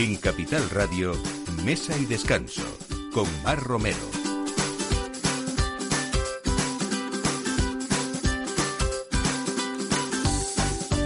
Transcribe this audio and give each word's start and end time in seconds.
En 0.00 0.16
Capital 0.16 0.70
Radio, 0.70 1.12
Mesa 1.62 1.94
y 1.98 2.06
Descanso, 2.06 2.62
con 3.12 3.26
Mar 3.42 3.62
Romero. 3.62 3.98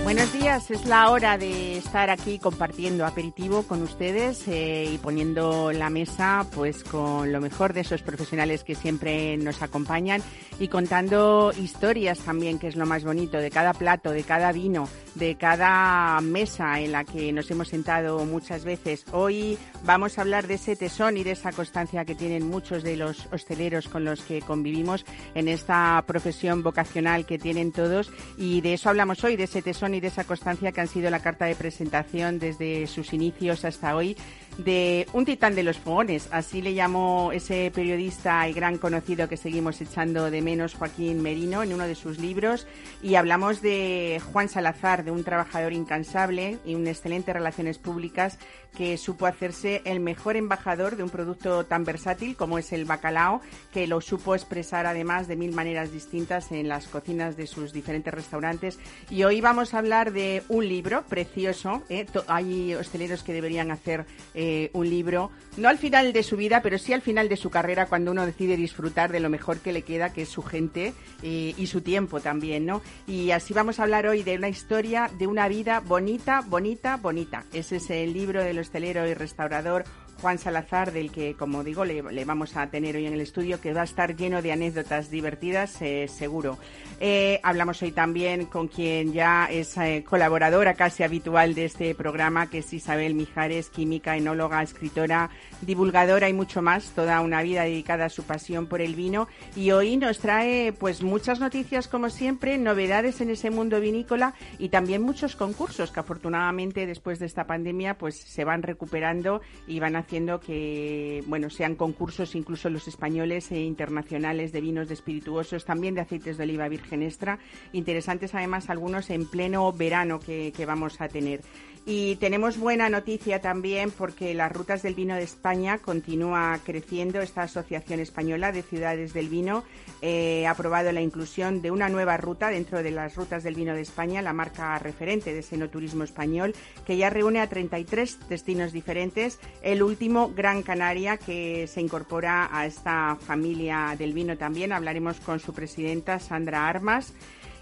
Buenos 0.04 0.32
días, 0.32 0.70
es 0.70 0.86
la 0.86 1.10
hora 1.10 1.36
de 1.38 1.78
estar 1.78 2.08
aquí 2.08 2.38
compartiendo 2.38 3.04
aperitivo 3.04 3.64
con 3.64 3.82
ustedes 3.82 4.46
eh, 4.46 4.88
y 4.92 4.98
poniendo 4.98 5.72
la 5.72 5.90
mesa 5.90 6.46
pues 6.54 6.84
con 6.84 7.32
lo 7.32 7.40
mejor 7.40 7.72
de 7.72 7.80
esos 7.80 8.02
profesionales 8.02 8.62
que 8.62 8.76
siempre 8.76 9.36
nos 9.38 9.60
acompañan 9.62 10.22
y 10.60 10.68
contando 10.68 11.52
historias 11.58 12.20
también, 12.20 12.60
que 12.60 12.68
es 12.68 12.76
lo 12.76 12.86
más 12.86 13.02
bonito, 13.02 13.38
de 13.38 13.50
cada 13.50 13.72
plato, 13.72 14.12
de 14.12 14.22
cada 14.22 14.52
vino, 14.52 14.88
de 15.14 15.36
cada 15.36 16.20
mesa 16.20 16.80
en 16.80 16.92
la 16.92 17.04
que 17.04 17.32
nos 17.32 17.50
hemos 17.50 17.68
sentado 17.68 18.24
muchas 18.24 18.64
veces. 18.64 19.04
Hoy 19.12 19.58
vamos 19.84 20.18
a 20.18 20.22
hablar 20.22 20.46
de 20.46 20.54
ese 20.54 20.76
tesón 20.76 21.16
y 21.16 21.24
de 21.24 21.32
esa 21.32 21.52
constancia 21.52 22.04
que 22.04 22.14
tienen 22.14 22.46
muchos 22.46 22.82
de 22.82 22.96
los 22.96 23.28
hosteleros 23.32 23.88
con 23.88 24.04
los 24.04 24.20
que 24.22 24.40
convivimos 24.40 25.04
en 25.34 25.48
esta 25.48 26.02
profesión 26.06 26.62
vocacional 26.62 27.26
que 27.26 27.38
tienen 27.38 27.72
todos 27.72 28.10
y 28.36 28.60
de 28.60 28.74
eso 28.74 28.88
hablamos 28.88 29.22
hoy, 29.24 29.36
de 29.36 29.44
ese 29.44 29.62
tesón 29.62 29.94
y 29.94 30.00
de 30.00 30.08
esa 30.08 30.24
constancia 30.24 30.72
que 30.72 30.80
han 30.80 30.88
sido 30.88 31.10
la 31.10 31.20
carta 31.20 31.44
de 31.46 31.54
presentación 31.54 32.38
desde 32.38 32.86
sus 32.86 33.12
inicios 33.12 33.64
hasta 33.64 33.96
hoy 33.96 34.16
de 34.58 35.06
un 35.12 35.24
titán 35.24 35.54
de 35.54 35.62
los 35.62 35.78
fogones, 35.78 36.28
así 36.30 36.62
le 36.62 36.74
llamó 36.74 37.32
ese 37.32 37.72
periodista 37.74 38.48
y 38.48 38.52
gran 38.52 38.78
conocido 38.78 39.28
que 39.28 39.36
seguimos 39.36 39.80
echando 39.80 40.30
de 40.30 40.42
menos, 40.42 40.74
Joaquín 40.74 41.22
Merino, 41.22 41.62
en 41.62 41.72
uno 41.72 41.86
de 41.86 41.94
sus 41.94 42.18
libros, 42.18 42.66
y 43.02 43.16
hablamos 43.16 43.62
de 43.62 44.20
Juan 44.32 44.48
Salazar, 44.48 45.04
de 45.04 45.10
un 45.10 45.24
trabajador 45.24 45.72
incansable 45.72 46.58
y 46.64 46.74
un 46.74 46.86
excelente 46.86 47.32
relaciones 47.32 47.78
públicas 47.78 48.38
que 48.76 48.96
supo 48.98 49.26
hacerse 49.26 49.82
el 49.84 50.00
mejor 50.00 50.36
embajador 50.36 50.96
de 50.96 51.02
un 51.02 51.10
producto 51.10 51.64
tan 51.64 51.84
versátil 51.84 52.36
como 52.36 52.58
es 52.58 52.72
el 52.72 52.84
bacalao, 52.84 53.40
que 53.72 53.86
lo 53.86 54.00
supo 54.00 54.34
expresar 54.34 54.86
además 54.86 55.28
de 55.28 55.36
mil 55.36 55.52
maneras 55.52 55.92
distintas 55.92 56.52
en 56.52 56.68
las 56.68 56.88
cocinas 56.88 57.36
de 57.36 57.46
sus 57.46 57.72
diferentes 57.72 58.12
restaurantes. 58.12 58.78
Y 59.10 59.24
hoy 59.24 59.40
vamos 59.40 59.74
a 59.74 59.78
hablar 59.78 60.12
de 60.12 60.42
un 60.48 60.68
libro 60.68 61.04
precioso. 61.08 61.82
¿eh? 61.88 62.06
Hay 62.26 62.74
hosteleros 62.74 63.22
que 63.22 63.32
deberían 63.32 63.70
hacer 63.70 64.06
eh, 64.34 64.70
un 64.72 64.88
libro, 64.88 65.30
no 65.56 65.68
al 65.68 65.78
final 65.78 66.12
de 66.12 66.22
su 66.22 66.36
vida, 66.36 66.62
pero 66.62 66.78
sí 66.78 66.92
al 66.92 67.02
final 67.02 67.28
de 67.28 67.36
su 67.36 67.50
carrera, 67.50 67.86
cuando 67.86 68.10
uno 68.10 68.26
decide 68.26 68.56
disfrutar 68.56 69.12
de 69.12 69.20
lo 69.20 69.30
mejor 69.30 69.58
que 69.58 69.72
le 69.72 69.82
queda, 69.82 70.12
que 70.12 70.22
es 70.22 70.28
su 70.28 70.42
gente 70.42 70.94
eh, 71.22 71.54
y 71.56 71.66
su 71.66 71.80
tiempo 71.80 72.20
también, 72.20 72.66
¿no? 72.66 72.82
Y 73.06 73.30
así 73.30 73.54
vamos 73.54 73.78
a 73.78 73.84
hablar 73.84 74.06
hoy 74.06 74.22
de 74.22 74.36
una 74.36 74.48
historia 74.48 75.10
de 75.18 75.26
una 75.26 75.48
vida 75.48 75.80
bonita, 75.80 76.42
bonita, 76.46 76.96
bonita. 76.96 77.44
Ese 77.52 77.76
es 77.76 77.90
el 77.90 78.12
libro 78.12 78.42
de 78.42 78.54
los 78.54 78.63
hostelero 78.64 79.06
y 79.06 79.14
restaurador 79.14 79.84
Juan 80.20 80.38
Salazar, 80.38 80.92
del 80.92 81.10
que, 81.10 81.34
como 81.34 81.64
digo, 81.64 81.84
le, 81.84 82.24
vamos 82.24 82.56
a 82.56 82.68
tener 82.68 82.96
hoy 82.96 83.06
en 83.06 83.12
el 83.12 83.20
estudio, 83.20 83.60
que 83.60 83.72
va 83.72 83.82
a 83.82 83.84
estar 83.84 84.16
lleno 84.16 84.42
de 84.42 84.52
anécdotas 84.52 85.10
divertidas, 85.10 85.80
eh, 85.82 86.08
seguro. 86.08 86.58
Eh, 87.00 87.40
hablamos 87.42 87.82
hoy 87.82 87.90
también 87.90 88.46
con 88.46 88.68
quien 88.68 89.12
ya 89.12 89.46
es 89.50 89.76
eh, 89.76 90.04
colaboradora 90.08 90.74
casi 90.74 91.02
habitual 91.02 91.54
de 91.54 91.64
este 91.64 91.94
programa, 91.94 92.48
que 92.48 92.58
es 92.58 92.72
Isabel 92.72 93.14
Mijares, 93.14 93.68
química, 93.68 94.16
enóloga, 94.16 94.62
escritora, 94.62 95.30
divulgadora 95.60 96.28
y 96.28 96.32
mucho 96.32 96.62
más, 96.62 96.92
toda 96.94 97.20
una 97.20 97.42
vida 97.42 97.64
dedicada 97.64 98.06
a 98.06 98.10
su 98.10 98.22
pasión 98.22 98.66
por 98.66 98.80
el 98.80 98.94
vino. 98.94 99.26
Y 99.56 99.72
hoy 99.72 99.96
nos 99.96 100.20
trae 100.20 100.72
pues 100.72 101.02
muchas 101.02 101.40
noticias, 101.40 101.88
como 101.88 102.10
siempre, 102.10 102.58
novedades 102.58 103.20
en 103.20 103.30
ese 103.30 103.50
mundo 103.50 103.80
vinícola 103.80 104.34
y 104.58 104.68
también 104.68 105.02
muchos 105.02 105.34
concursos 105.34 105.90
que 105.90 106.00
afortunadamente 106.00 106.86
después 106.86 107.18
de 107.18 107.26
esta 107.26 107.46
pandemia 107.46 107.98
pues 107.98 108.16
se 108.16 108.44
van 108.44 108.62
recuperando 108.62 109.40
y 109.66 109.80
van 109.80 109.96
haciendo 109.96 110.38
que 110.38 111.24
bueno 111.26 111.50
sean 111.50 111.74
concursos 111.74 112.34
incluso 112.34 112.70
los 112.70 112.86
españoles 112.86 113.50
e 113.50 113.60
internacionales 113.60 114.52
de 114.52 114.60
vinos 114.60 114.88
de 114.88 114.94
espirituosos, 114.94 115.64
también 115.64 115.94
de 115.94 116.02
aceites 116.02 116.36
de 116.36 116.44
oliva 116.44 116.68
virgen 116.68 116.83
extra, 116.92 117.38
interesantes 117.72 118.34
además 118.34 118.70
algunos 118.70 119.10
en 119.10 119.26
pleno 119.26 119.72
verano 119.72 120.20
que, 120.20 120.52
que 120.56 120.66
vamos 120.66 121.00
a 121.00 121.08
tener. 121.08 121.40
Y 121.86 122.16
tenemos 122.16 122.56
buena 122.56 122.88
noticia 122.88 123.42
también 123.42 123.90
porque 123.90 124.32
las 124.32 124.50
rutas 124.50 124.82
del 124.82 124.94
vino 124.94 125.16
de 125.16 125.22
España 125.22 125.76
continúa 125.76 126.58
creciendo. 126.64 127.20
Esta 127.20 127.42
Asociación 127.42 128.00
Española 128.00 128.52
de 128.52 128.62
Ciudades 128.62 129.12
del 129.12 129.28
Vino 129.28 129.64
eh, 130.00 130.46
ha 130.46 130.52
aprobado 130.52 130.92
la 130.92 131.02
inclusión 131.02 131.60
de 131.60 131.70
una 131.70 131.90
nueva 131.90 132.16
ruta 132.16 132.48
dentro 132.48 132.82
de 132.82 132.90
las 132.90 133.16
rutas 133.16 133.42
del 133.42 133.54
vino 133.54 133.74
de 133.74 133.82
España, 133.82 134.22
la 134.22 134.32
marca 134.32 134.78
referente 134.78 135.34
de 135.34 135.42
Senoturismo 135.42 136.04
Español, 136.04 136.54
que 136.86 136.96
ya 136.96 137.10
reúne 137.10 137.40
a 137.40 137.50
33 137.50 138.30
destinos 138.30 138.72
diferentes. 138.72 139.38
El 139.60 139.82
último, 139.82 140.32
Gran 140.34 140.62
Canaria, 140.62 141.18
que 141.18 141.66
se 141.66 141.82
incorpora 141.82 142.48
a 142.50 142.64
esta 142.64 143.16
familia 143.16 143.94
del 143.98 144.14
vino 144.14 144.38
también. 144.38 144.72
Hablaremos 144.72 145.20
con 145.20 145.38
su 145.38 145.52
presidenta, 145.52 146.18
Sandra 146.18 146.66
Armas 146.66 147.12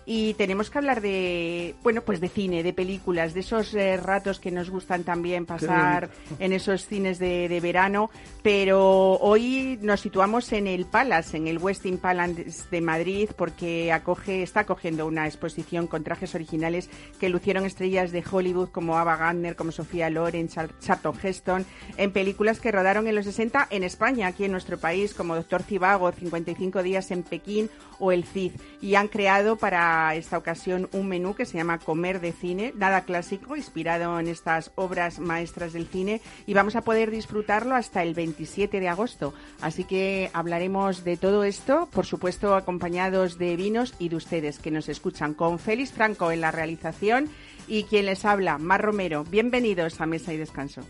y 0.04 0.34
tenemos 0.34 0.70
que 0.70 0.78
hablar 0.78 1.00
de, 1.00 1.74
bueno, 1.82 2.02
pues 2.02 2.20
de 2.20 2.28
cine, 2.28 2.62
de 2.62 2.72
películas, 2.72 3.34
de 3.34 3.40
esos 3.40 3.74
eh, 3.74 3.96
ratos 3.96 4.40
que 4.40 4.50
nos 4.50 4.70
gustan 4.70 5.04
también 5.04 5.46
pasar 5.46 6.10
en 6.38 6.52
esos 6.52 6.86
cines 6.86 7.18
de, 7.18 7.48
de, 7.48 7.60
verano, 7.60 8.10
pero 8.42 9.18
hoy 9.20 9.78
nos 9.82 10.00
situamos 10.00 10.52
en 10.52 10.66
el 10.66 10.86
Palace, 10.86 11.36
en 11.36 11.46
el 11.46 11.58
Westin 11.58 11.98
Palace 11.98 12.44
de 12.70 12.80
Madrid, 12.80 13.30
porque 13.36 13.92
acoge, 13.92 14.42
está 14.42 14.60
acogiendo 14.60 15.06
una 15.06 15.26
exposición 15.26 15.86
con 15.86 16.02
trajes 16.02 16.34
originales 16.34 16.90
que 17.20 17.28
lucieron 17.28 17.64
estrellas 17.64 18.10
de 18.10 18.24
Hollywood 18.28 18.70
como 18.70 18.98
Ava 18.98 19.16
Gardner, 19.16 19.56
como 19.56 19.70
Sofía 19.70 20.10
Loren, 20.10 20.48
Charlton 20.48 21.14
Heston, 21.22 21.64
en 21.96 22.12
películas 22.12 22.60
que 22.60 22.72
rodaron 22.72 23.06
en 23.06 23.14
los 23.14 23.24
60 23.24 23.68
en 23.70 23.84
España, 23.84 24.26
aquí 24.26 24.44
en 24.44 24.52
nuestro 24.52 24.78
país, 24.78 25.14
como 25.14 25.36
Doctor 25.36 25.62
Cibago, 25.62 26.10
55 26.10 26.82
días 26.82 27.10
en 27.10 27.22
Pekín 27.22 27.70
o 27.98 28.10
El 28.10 28.24
Cid, 28.24 28.52
y 28.80 28.96
han 28.96 29.08
creado 29.08 29.56
para 29.56 29.91
esta 30.14 30.38
ocasión 30.38 30.88
un 30.92 31.08
menú 31.08 31.34
que 31.34 31.44
se 31.44 31.58
llama 31.58 31.78
Comer 31.78 32.20
de 32.20 32.32
Cine, 32.32 32.72
nada 32.76 33.02
clásico, 33.02 33.56
inspirado 33.56 34.18
en 34.18 34.28
estas 34.28 34.72
obras 34.74 35.18
maestras 35.18 35.72
del 35.72 35.86
cine 35.86 36.20
y 36.46 36.54
vamos 36.54 36.76
a 36.76 36.82
poder 36.82 37.10
disfrutarlo 37.10 37.74
hasta 37.74 38.02
el 38.02 38.14
27 38.14 38.80
de 38.80 38.88
agosto. 38.88 39.34
Así 39.60 39.84
que 39.84 40.30
hablaremos 40.32 41.04
de 41.04 41.16
todo 41.16 41.44
esto, 41.44 41.88
por 41.92 42.06
supuesto 42.06 42.54
acompañados 42.54 43.38
de 43.38 43.56
vinos 43.56 43.94
y 43.98 44.08
de 44.08 44.16
ustedes 44.16 44.58
que 44.58 44.70
nos 44.70 44.88
escuchan 44.88 45.34
con 45.34 45.58
Félix 45.58 45.92
Franco 45.92 46.32
en 46.32 46.40
la 46.40 46.50
realización 46.50 47.28
y 47.66 47.84
quien 47.84 48.06
les 48.06 48.24
habla, 48.24 48.58
Mar 48.58 48.82
Romero. 48.82 49.24
Bienvenidos 49.24 50.00
a 50.00 50.06
Mesa 50.06 50.32
y 50.32 50.36
Descanso. 50.36 50.82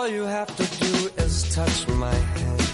All 0.00 0.08
you 0.08 0.22
have 0.22 0.48
to 0.56 0.64
do 0.80 1.10
is 1.22 1.54
touch 1.54 1.86
my 1.88 2.14
hand. 2.14 2.70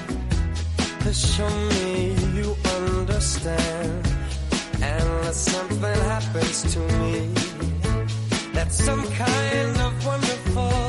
To 1.01 1.13
show 1.13 1.51
me 1.71 2.15
you 2.37 2.55
understand. 2.79 4.07
And 4.81 5.05
when 5.23 5.33
something 5.33 6.01
happens 6.13 6.73
to 6.75 6.79
me, 6.79 7.35
that's 8.53 8.77
some 8.77 9.03
kind 9.11 9.77
of 9.77 10.07
wonderful. 10.07 10.86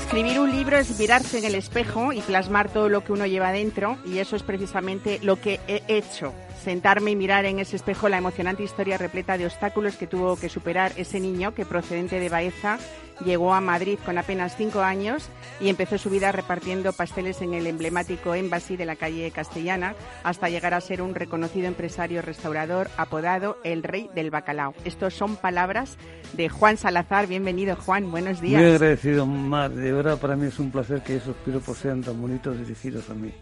Escribir 0.00 0.40
un 0.40 0.50
libro 0.50 0.78
es 0.78 0.98
mirarse 0.98 1.38
en 1.38 1.44
el 1.44 1.54
espejo 1.54 2.12
y 2.12 2.20
plasmar 2.22 2.70
todo 2.72 2.88
lo 2.88 3.04
que 3.04 3.12
uno 3.12 3.26
lleva 3.26 3.52
dentro 3.52 3.98
y 4.06 4.18
eso 4.18 4.34
es 4.34 4.42
precisamente 4.42 5.20
lo 5.22 5.36
que 5.36 5.60
he 5.68 5.82
hecho 5.88 6.32
sentarme 6.60 7.10
y 7.10 7.16
mirar 7.16 7.44
en 7.46 7.58
ese 7.58 7.76
espejo 7.76 8.08
la 8.08 8.18
emocionante 8.18 8.62
historia 8.62 8.98
repleta 8.98 9.38
de 9.38 9.46
obstáculos 9.46 9.96
que 9.96 10.06
tuvo 10.06 10.36
que 10.36 10.48
superar 10.48 10.92
ese 10.96 11.18
niño 11.20 11.54
que 11.54 11.64
procedente 11.64 12.20
de 12.20 12.28
Baeza 12.28 12.78
llegó 13.24 13.52
a 13.54 13.60
Madrid 13.60 13.98
con 14.04 14.18
apenas 14.18 14.56
cinco 14.56 14.80
años 14.80 15.28
y 15.60 15.68
empezó 15.68 15.98
su 15.98 16.10
vida 16.10 16.32
repartiendo 16.32 16.92
pasteles 16.92 17.42
en 17.42 17.54
el 17.54 17.66
emblemático 17.66 18.34
Embassy 18.34 18.76
de 18.76 18.86
la 18.86 18.96
calle 18.96 19.30
Castellana 19.30 19.94
hasta 20.22 20.48
llegar 20.48 20.74
a 20.74 20.80
ser 20.80 21.02
un 21.02 21.14
reconocido 21.14 21.66
empresario 21.66 22.22
restaurador 22.22 22.88
apodado 22.96 23.58
el 23.64 23.82
Rey 23.82 24.10
del 24.14 24.30
Bacalao. 24.30 24.74
Estos 24.84 25.14
son 25.14 25.36
palabras 25.36 25.96
de 26.32 26.48
Juan 26.48 26.76
Salazar. 26.76 27.26
Bienvenido, 27.26 27.76
Juan. 27.76 28.10
Buenos 28.10 28.40
días. 28.40 28.62
Muy 28.62 28.70
agradecido, 28.70 29.26
Mar. 29.26 29.70
De 29.70 29.92
verdad, 29.92 30.18
para 30.18 30.36
mí 30.36 30.46
es 30.46 30.58
un 30.58 30.70
placer 30.70 31.02
que 31.02 31.16
esos 31.16 31.36
piropos 31.36 31.78
sean 31.78 32.02
tan 32.02 32.20
bonitos 32.20 32.58
dirigidos 32.58 33.10
a 33.10 33.14
mí. 33.14 33.32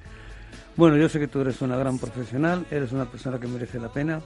Bueno, 0.78 0.96
yo 0.96 1.08
sé 1.08 1.18
que 1.18 1.26
tú 1.26 1.40
eres 1.40 1.60
una 1.60 1.76
gran 1.76 1.98
profesional, 1.98 2.64
eres 2.70 2.92
una 2.92 3.04
persona 3.04 3.40
que 3.40 3.48
merece 3.48 3.80
la 3.80 3.88
pena 3.88 4.22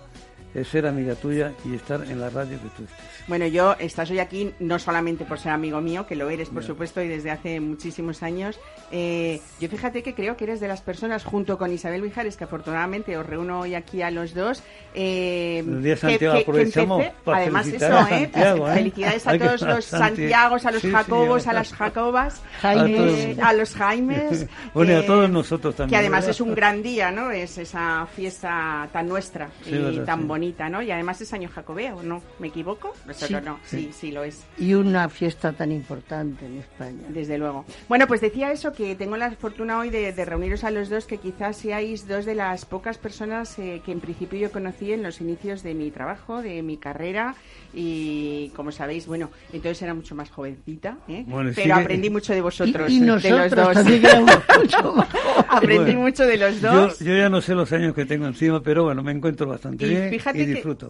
es 0.54 0.68
ser 0.68 0.86
amiga 0.86 1.14
tuya 1.14 1.52
y 1.64 1.74
estar 1.74 2.02
en 2.04 2.20
la 2.20 2.28
radio 2.28 2.58
que 2.60 2.68
tú 2.76 2.84
estés. 2.84 3.06
Bueno, 3.26 3.46
yo 3.46 3.74
estás 3.78 4.10
hoy 4.10 4.18
aquí 4.18 4.52
no 4.60 4.78
solamente 4.78 5.24
por 5.24 5.38
ser 5.38 5.52
amigo 5.52 5.80
mío, 5.80 6.06
que 6.06 6.14
lo 6.14 6.28
eres, 6.28 6.50
por 6.50 6.62
supuesto, 6.62 7.00
y 7.00 7.08
desde 7.08 7.30
hace 7.30 7.60
muchísimos 7.60 8.22
años. 8.22 8.58
Eh, 8.90 9.40
yo 9.60 9.68
fíjate 9.68 10.02
que 10.02 10.14
creo 10.14 10.36
que 10.36 10.44
eres 10.44 10.60
de 10.60 10.68
las 10.68 10.82
personas, 10.82 11.24
junto 11.24 11.56
con 11.56 11.72
Isabel 11.72 12.02
Vijares, 12.02 12.36
que 12.36 12.44
afortunadamente 12.44 13.16
os 13.16 13.24
reúno 13.24 13.60
hoy 13.60 13.74
aquí 13.74 14.02
a 14.02 14.10
los 14.10 14.34
dos. 14.34 14.62
Eh, 14.94 15.60
El 15.60 15.82
día 15.82 15.96
Santiago 15.96 16.38
aprovechamos 16.38 17.04
para 17.24 17.38
Además, 17.38 17.68
eso, 17.68 17.86
a 17.86 18.02
¿eh? 18.02 18.08
Santiago, 18.08 18.68
¿eh? 18.68 18.74
Felicidades 18.74 19.26
a 19.26 19.38
todos 19.38 19.62
los 19.62 19.84
Santiagos, 19.86 20.66
a 20.66 20.70
los 20.70 20.82
Jacobos, 20.82 21.46
a 21.46 21.52
las 21.52 21.72
Jacobas, 21.72 22.42
a, 22.62 22.70
a, 22.72 23.52
los 23.54 23.74
Jaimes. 23.74 24.46
bueno, 24.74 24.98
a 24.98 25.06
todos 25.06 25.30
nosotros 25.30 25.74
también. 25.76 25.90
Que 25.90 25.96
además 25.96 26.28
es 26.28 26.40
un 26.40 26.54
gran 26.54 26.82
día, 26.82 27.10
¿no? 27.10 27.30
Es 27.30 27.56
esa 27.56 28.06
fiesta 28.14 28.88
tan 28.92 29.08
nuestra 29.08 29.48
y 29.64 30.00
tan 30.00 30.28
bonita 30.28 30.41
¿no? 30.70 30.82
Y 30.82 30.90
además 30.90 31.20
es 31.20 31.32
año 31.32 31.48
jacobeo, 31.48 32.02
¿no? 32.02 32.20
¿Me 32.40 32.48
equivoco? 32.48 32.92
Sí, 33.12 33.34
no, 33.44 33.60
sí, 33.64 33.90
sí, 33.92 34.10
lo 34.10 34.24
es. 34.24 34.44
Y 34.58 34.74
una 34.74 35.08
fiesta 35.08 35.52
tan 35.52 35.70
importante 35.70 36.46
en 36.46 36.58
España. 36.58 37.02
Desde 37.08 37.38
luego. 37.38 37.64
Bueno, 37.88 38.06
pues 38.08 38.20
decía 38.20 38.50
eso, 38.50 38.72
que 38.72 38.96
tengo 38.96 39.16
la 39.16 39.30
fortuna 39.32 39.78
hoy 39.78 39.90
de, 39.90 40.12
reuniros 40.24 40.64
a 40.64 40.70
los 40.70 40.88
dos, 40.88 41.06
que 41.06 41.18
quizás 41.18 41.56
seáis 41.56 42.08
dos 42.08 42.24
de 42.24 42.34
las 42.34 42.64
pocas 42.64 42.98
personas 42.98 43.56
eh, 43.58 43.82
que 43.84 43.92
en 43.92 44.00
principio 44.00 44.38
yo 44.38 44.50
conocí 44.50 44.92
en 44.92 45.02
los 45.02 45.20
inicios 45.20 45.62
de 45.62 45.74
mi 45.74 45.90
trabajo, 45.90 46.42
de 46.42 46.62
mi 46.62 46.76
carrera, 46.76 47.34
y 47.74 48.50
como 48.54 48.72
sabéis, 48.72 49.06
bueno, 49.06 49.30
entonces 49.52 49.80
era 49.82 49.94
mucho 49.94 50.14
más 50.14 50.30
jovencita, 50.30 50.98
¿eh? 51.08 51.24
pero 51.54 51.74
aprendí 51.76 52.10
mucho 52.10 52.32
de 52.32 52.40
vosotros, 52.40 52.90
y, 52.90 53.00
nosotros 53.00 53.50
de 53.50 54.00
los 54.00 54.22
dos. 54.66 55.06
aprendí 55.48 55.94
mucho 55.94 56.24
de 56.26 56.36
los 56.36 56.60
dos. 56.60 56.98
Yo, 56.98 57.16
ya 57.16 57.28
no 57.28 57.40
sé 57.40 57.54
los 57.54 57.72
años 57.72 57.94
que 57.94 58.04
tengo 58.04 58.26
encima, 58.26 58.62
pero 58.62 58.84
bueno, 58.84 59.02
me 59.02 59.12
encuentro 59.12 59.46
bastante 59.46 59.86
bien. 59.86 60.10
Fíjate 60.10 60.31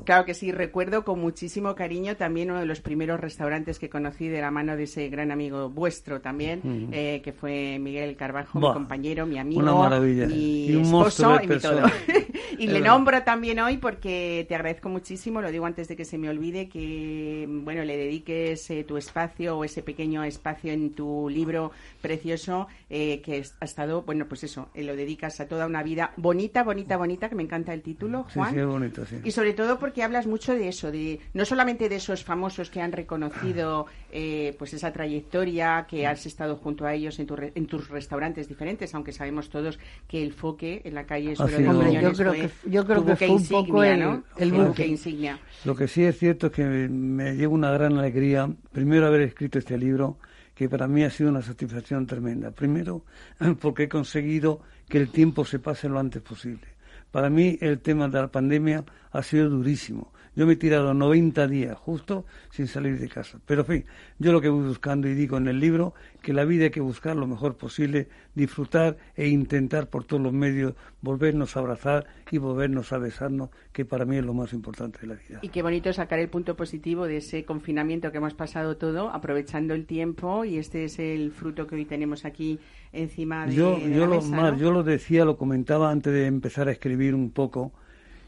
claro 0.04 0.24
que 0.24 0.34
sí, 0.34 0.52
recuerdo 0.52 1.04
con 1.04 1.20
muchísimo 1.20 1.74
cariño 1.74 2.16
también 2.16 2.50
uno 2.50 2.60
de 2.60 2.66
los 2.66 2.80
primeros 2.80 3.20
restaurantes 3.20 3.78
que 3.78 3.88
conocí 3.88 4.28
de 4.28 4.40
la 4.40 4.50
mano 4.50 4.76
de 4.76 4.84
ese 4.84 5.08
gran 5.08 5.30
amigo 5.30 5.68
vuestro 5.68 6.20
también, 6.20 6.88
eh, 6.92 7.20
que 7.22 7.32
fue 7.32 7.78
Miguel 7.78 8.16
Carbajo, 8.16 8.58
mi 8.58 8.72
compañero, 8.72 9.26
mi 9.26 9.38
amigo, 9.38 9.88
mi 10.00 10.80
esposo 10.80 11.38
y 11.42 11.46
mi 11.46 11.58
todo. 11.58 11.82
y 12.58 12.66
le 12.66 12.80
nombro 12.80 13.22
también 13.22 13.58
hoy 13.60 13.78
porque 13.78 14.44
te 14.48 14.54
agradezco 14.54 14.88
muchísimo, 14.88 15.40
lo 15.40 15.50
digo 15.50 15.66
antes 15.66 15.88
de 15.88 15.96
que 15.96 16.04
se 16.04 16.18
me 16.18 16.28
olvide, 16.28 16.68
que 16.68 17.46
bueno 17.48 17.84
le 17.84 17.96
dediques 17.96 18.70
eh, 18.70 18.84
tu 18.84 18.96
espacio 18.96 19.58
o 19.58 19.64
ese 19.64 19.82
pequeño 19.82 20.24
espacio 20.24 20.72
en 20.72 20.92
tu 20.92 21.28
libro 21.28 21.72
precioso 22.00 22.68
eh, 22.90 23.20
que 23.22 23.44
ha 23.60 23.64
estado, 23.64 24.02
bueno, 24.02 24.26
pues 24.28 24.44
eso, 24.44 24.68
lo 24.74 24.96
dedicas 24.96 25.40
a 25.40 25.48
toda 25.48 25.66
una 25.66 25.82
vida 25.82 26.12
bonita, 26.16 26.62
bonita, 26.62 26.96
bonita, 26.96 27.28
que 27.28 27.34
me 27.34 27.42
encanta 27.42 27.72
el 27.74 27.82
título, 27.82 28.26
Juan. 28.34 28.50
Sí, 28.50 28.58
sí, 28.58 28.64
bonito, 28.64 29.06
sí 29.06 29.31
sobre 29.32 29.52
todo 29.52 29.78
porque 29.78 30.02
hablas 30.02 30.26
mucho 30.26 30.54
de 30.54 30.68
eso, 30.68 30.90
de 30.90 31.20
no 31.34 31.44
solamente 31.44 31.88
de 31.88 31.96
esos 31.96 32.22
famosos 32.24 32.70
que 32.70 32.80
han 32.80 32.92
reconocido 32.92 33.86
eh, 34.12 34.54
pues 34.58 34.74
esa 34.74 34.92
trayectoria, 34.92 35.86
que 35.88 36.06
has 36.06 36.24
estado 36.26 36.56
junto 36.56 36.86
a 36.86 36.94
ellos 36.94 37.18
en, 37.18 37.26
en, 37.54 37.66
tus 37.66 37.88
restaurantes 37.88 38.48
diferentes, 38.48 38.94
aunque 38.94 39.12
sabemos 39.12 39.48
todos 39.48 39.78
que 40.06 40.22
el 40.22 40.32
foque 40.32 40.82
en 40.84 40.94
la 40.94 41.04
calle 41.04 41.34
Suero 41.34 41.58
de 41.58 41.92
yo 42.00 42.12
creo 42.12 42.32
que 42.32 42.50
yo 42.66 42.86
creo 42.86 43.04
que 43.04 43.16
fue 43.16 43.30
un 43.30 43.46
poco 43.46 43.82
el, 43.82 44.22
el 44.38 44.52
buque 44.52 44.86
insignia. 44.86 45.38
Lo 45.64 45.74
que 45.74 45.88
sí 45.88 46.04
es 46.04 46.18
cierto 46.18 46.46
es 46.46 46.52
que 46.52 46.64
me 46.64 47.34
lleva 47.34 47.52
una 47.52 47.70
gran 47.70 47.98
alegría 47.98 48.48
primero 48.72 49.06
haber 49.06 49.22
escrito 49.22 49.58
este 49.58 49.78
libro 49.78 50.18
que 50.54 50.68
para 50.68 50.86
mí 50.86 51.02
ha 51.02 51.10
sido 51.10 51.30
una 51.30 51.42
satisfacción 51.42 52.06
tremenda. 52.06 52.50
Primero, 52.50 53.04
porque 53.60 53.84
he 53.84 53.88
conseguido 53.88 54.60
que 54.88 54.98
el 54.98 55.08
tiempo 55.10 55.44
se 55.44 55.58
pase 55.58 55.88
lo 55.88 55.98
antes 55.98 56.22
posible. 56.22 56.71
Para 57.12 57.30
mí 57.30 57.58
el 57.60 57.80
tema 57.80 58.08
de 58.08 58.20
la 58.20 58.32
pandemia 58.32 58.84
ha 59.12 59.22
sido 59.22 59.48
durísimo. 59.50 60.12
Yo 60.34 60.46
me 60.46 60.54
he 60.54 60.56
tirado 60.56 60.94
90 60.94 61.46
días 61.46 61.76
justo 61.76 62.24
sin 62.50 62.66
salir 62.66 62.98
de 62.98 63.08
casa. 63.08 63.38
Pero, 63.46 63.62
en 63.62 63.66
fin, 63.66 63.84
yo 64.18 64.32
lo 64.32 64.40
que 64.40 64.48
voy 64.48 64.66
buscando 64.66 65.08
y 65.08 65.14
digo 65.14 65.36
en 65.36 65.46
el 65.48 65.60
libro, 65.60 65.92
que 66.22 66.32
la 66.32 66.44
vida 66.44 66.64
hay 66.64 66.70
que 66.70 66.80
buscar 66.80 67.16
lo 67.16 67.26
mejor 67.26 67.56
posible, 67.56 68.08
disfrutar 68.34 68.96
e 69.14 69.28
intentar 69.28 69.88
por 69.88 70.04
todos 70.04 70.22
los 70.22 70.32
medios 70.32 70.74
volvernos 71.02 71.56
a 71.56 71.60
abrazar 71.60 72.06
y 72.30 72.38
volvernos 72.38 72.92
a 72.92 72.98
besarnos, 72.98 73.50
que 73.72 73.84
para 73.84 74.04
mí 74.04 74.16
es 74.16 74.24
lo 74.24 74.32
más 74.32 74.52
importante 74.52 75.00
de 75.00 75.06
la 75.08 75.14
vida. 75.14 75.40
Y 75.42 75.48
qué 75.48 75.62
bonito 75.62 75.92
sacar 75.92 76.18
el 76.18 76.28
punto 76.28 76.56
positivo 76.56 77.06
de 77.06 77.18
ese 77.18 77.44
confinamiento 77.44 78.10
que 78.10 78.18
hemos 78.18 78.34
pasado 78.34 78.76
todo, 78.76 79.10
aprovechando 79.10 79.74
el 79.74 79.84
tiempo, 79.84 80.44
y 80.44 80.56
este 80.56 80.84
es 80.84 80.98
el 80.98 81.32
fruto 81.32 81.66
que 81.66 81.74
hoy 81.74 81.84
tenemos 81.84 82.24
aquí 82.24 82.58
encima 82.92 83.46
de, 83.46 83.54
yo, 83.54 83.78
yo 83.78 84.06
lo, 84.06 84.56
Yo 84.56 84.70
lo 84.70 84.82
decía, 84.82 85.24
lo 85.24 85.36
comentaba 85.36 85.90
antes 85.90 86.12
de 86.12 86.26
empezar 86.26 86.68
a 86.68 86.72
escribir 86.72 87.14
un 87.14 87.30
poco, 87.30 87.72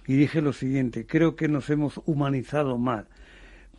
y 0.06 0.14
dije 0.14 0.42
lo 0.42 0.52
siguiente, 0.52 1.06
creo 1.06 1.36
que 1.36 1.48
nos 1.48 1.70
hemos 1.70 2.00
humanizado 2.04 2.78
mal, 2.78 3.06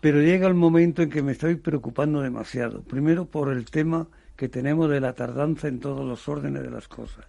pero 0.01 0.21
llega 0.21 0.47
el 0.47 0.53
momento 0.53 1.01
en 1.01 1.09
que 1.09 1.21
me 1.21 1.31
estoy 1.31 1.55
preocupando 1.55 2.21
demasiado, 2.21 2.81
primero 2.81 3.25
por 3.25 3.51
el 3.51 3.65
tema 3.65 4.07
que 4.35 4.49
tenemos 4.49 4.89
de 4.89 4.99
la 4.99 5.13
tardanza 5.13 5.67
en 5.67 5.79
todos 5.79 6.05
los 6.05 6.27
órdenes 6.27 6.63
de 6.63 6.71
las 6.71 6.87
cosas. 6.87 7.25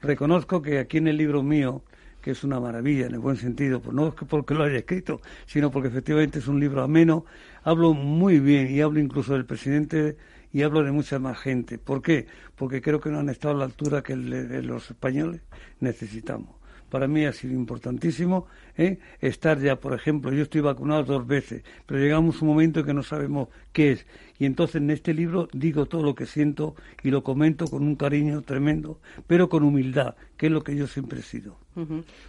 Reconozco 0.00 0.62
que 0.62 0.78
aquí 0.78 0.98
en 0.98 1.08
el 1.08 1.16
libro 1.16 1.42
mío, 1.42 1.82
que 2.22 2.30
es 2.30 2.44
una 2.44 2.60
maravilla 2.60 3.06
en 3.06 3.14
el 3.14 3.20
buen 3.20 3.36
sentido, 3.36 3.80
pues 3.80 3.94
no 3.94 4.08
es 4.08 4.14
que 4.14 4.24
porque 4.24 4.54
lo 4.54 4.64
haya 4.64 4.78
escrito, 4.78 5.20
sino 5.46 5.70
porque 5.70 5.88
efectivamente 5.88 6.38
es 6.38 6.48
un 6.48 6.60
libro 6.60 6.82
ameno, 6.82 7.24
hablo 7.62 7.92
muy 7.94 8.40
bien 8.40 8.70
y 8.70 8.80
hablo 8.80 9.00
incluso 9.00 9.34
del 9.34 9.44
presidente 9.44 10.16
y 10.52 10.62
hablo 10.62 10.82
de 10.82 10.92
mucha 10.92 11.18
más 11.18 11.38
gente. 11.38 11.78
¿Por 11.78 12.02
qué? 12.02 12.26
Porque 12.54 12.80
creo 12.80 13.00
que 13.00 13.10
no 13.10 13.18
han 13.18 13.28
estado 13.28 13.54
a 13.54 13.58
la 13.58 13.64
altura 13.64 14.02
que 14.02 14.16
los 14.16 14.90
españoles 14.90 15.42
necesitamos 15.80 16.56
para 16.90 17.08
mí 17.08 17.24
ha 17.24 17.32
sido 17.32 17.54
importantísimo 17.54 18.46
¿eh? 18.76 18.98
estar 19.20 19.60
ya, 19.60 19.76
por 19.76 19.94
ejemplo, 19.94 20.32
yo 20.32 20.42
estoy 20.42 20.60
vacunado 20.60 21.04
dos 21.04 21.26
veces, 21.26 21.62
pero 21.86 22.00
llegamos 22.00 22.42
un 22.42 22.48
momento 22.48 22.80
en 22.80 22.86
que 22.86 22.94
no 22.94 23.02
sabemos 23.02 23.48
qué 23.72 23.92
es. 23.92 24.06
Y 24.38 24.46
entonces 24.46 24.76
en 24.76 24.90
este 24.90 25.14
libro 25.14 25.48
digo 25.52 25.86
todo 25.86 26.02
lo 26.02 26.14
que 26.14 26.26
siento 26.26 26.74
y 27.02 27.10
lo 27.10 27.22
comento 27.22 27.66
con 27.66 27.82
un 27.82 27.96
cariño 27.96 28.42
tremendo, 28.42 29.00
pero 29.26 29.48
con 29.48 29.62
humildad, 29.62 30.14
que 30.36 30.46
es 30.46 30.52
lo 30.52 30.62
que 30.62 30.76
yo 30.76 30.86
siempre 30.86 31.20
he 31.20 31.22
sido. 31.22 31.56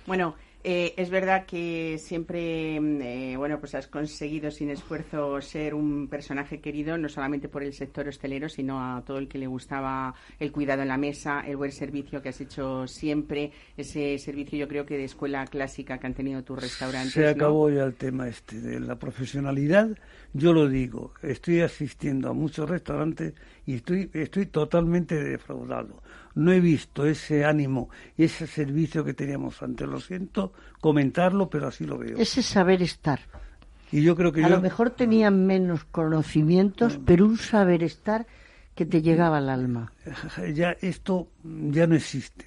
Bueno, 0.05 0.35
eh, 0.63 0.93
es 0.97 1.09
verdad 1.09 1.45
que 1.45 1.97
siempre, 1.97 2.79
mm, 2.79 3.01
eh, 3.01 3.37
bueno, 3.37 3.59
pues 3.59 3.75
has 3.75 3.87
conseguido 3.87 4.51
sin 4.51 4.69
esfuerzo 4.69 5.39
ser 5.41 5.73
un 5.73 6.07
personaje 6.07 6.59
querido, 6.59 6.97
no 6.97 7.09
solamente 7.09 7.47
por 7.47 7.63
el 7.63 7.73
sector 7.73 8.07
hostelero, 8.07 8.49
sino 8.49 8.79
a 8.79 9.01
todo 9.05 9.17
el 9.19 9.27
que 9.27 9.37
le 9.37 9.47
gustaba 9.47 10.15
el 10.39 10.51
cuidado 10.51 10.81
en 10.81 10.89
la 10.89 10.97
mesa, 10.97 11.41
el 11.41 11.57
buen 11.57 11.71
servicio 11.71 12.21
que 12.21 12.29
has 12.29 12.41
hecho 12.41 12.87
siempre, 12.87 13.51
ese 13.77 14.17
servicio 14.17 14.57
yo 14.57 14.67
creo 14.67 14.85
que 14.85 14.97
de 14.97 15.05
escuela 15.05 15.45
clásica 15.45 15.99
que 15.99 16.07
han 16.07 16.13
tenido 16.13 16.43
tus 16.43 16.59
restaurantes. 16.59 17.13
Se 17.13 17.27
acabó 17.27 17.69
ya 17.69 17.83
el 17.83 17.95
tema 17.95 18.27
este 18.27 18.59
de 18.59 18.79
la 18.79 18.97
profesionalidad. 18.97 19.89
Yo 20.33 20.53
lo 20.53 20.67
digo, 20.67 21.13
estoy 21.21 21.61
asistiendo 21.61 22.29
a 22.29 22.33
muchos 22.33 22.69
restaurantes 22.69 23.33
y 23.65 23.75
estoy, 23.75 24.09
estoy 24.13 24.47
totalmente 24.47 25.15
defraudado 25.15 26.01
no 26.37 26.51
he 26.51 26.59
visto 26.59 27.05
ese 27.05 27.45
ánimo 27.45 27.89
y 28.15 28.25
ese 28.25 28.45
servicio 28.45 29.03
que 29.03 29.13
teníamos 29.13 29.61
antes. 29.63 29.87
Lo 29.87 29.99
siento 29.99 30.53
comentarlo, 30.79 31.49
pero 31.49 31.67
así 31.67 31.83
lo 31.83 31.97
veo. 31.97 32.17
Ese 32.17 32.43
saber 32.43 32.81
estar. 32.83 33.19
Y 33.91 34.03
yo 34.03 34.15
creo 34.15 34.31
que 34.31 34.43
a 34.43 34.49
lo 34.49 34.61
mejor 34.61 34.91
tenían 34.91 35.45
menos 35.47 35.83
conocimientos, 35.85 36.99
pero 37.05 37.25
un 37.25 37.37
saber 37.37 37.83
estar 37.83 38.27
que 38.75 38.85
te 38.85 39.01
llegaba 39.01 39.39
al 39.39 39.49
alma. 39.49 39.91
Ya 40.53 40.75
esto 40.81 41.27
ya 41.43 41.87
no 41.87 41.95
existe. 41.95 42.45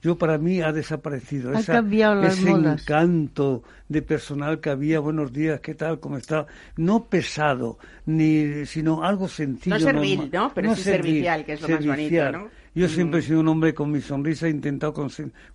Yo 0.00 0.16
para 0.16 0.38
mí 0.38 0.60
ha 0.60 0.72
desaparecido. 0.72 1.56
Ha 1.56 1.62
cambiado 1.62 2.14
las 2.16 2.38
ese 2.38 2.50
encanto 2.50 3.64
de 3.88 4.00
personal 4.02 4.60
que 4.60 4.70
había. 4.70 5.00
Buenos 5.00 5.32
días, 5.32 5.60
¿qué 5.60 5.74
tal? 5.74 5.98
¿Cómo 5.98 6.16
está? 6.16 6.46
No 6.76 7.06
pesado, 7.06 7.78
ni 8.06 8.64
sino 8.66 9.02
algo 9.02 9.28
sencillo. 9.28 9.76
No 9.76 9.80
servil, 9.80 10.30
¿no? 10.32 10.52
Pero 10.54 10.74
sí 10.76 10.82
servicial, 10.82 11.44
que 11.44 11.54
es 11.54 11.62
lo 11.62 11.68
más 11.68 11.86
bonito, 11.86 12.32
¿no? 12.32 12.57
Yo 12.74 12.88
siempre 12.88 13.20
he 13.20 13.22
sido 13.22 13.40
un 13.40 13.48
hombre 13.48 13.74
con 13.74 13.90
mi 13.90 14.00
sonrisa, 14.00 14.46
he 14.46 14.50
intentado 14.50 14.94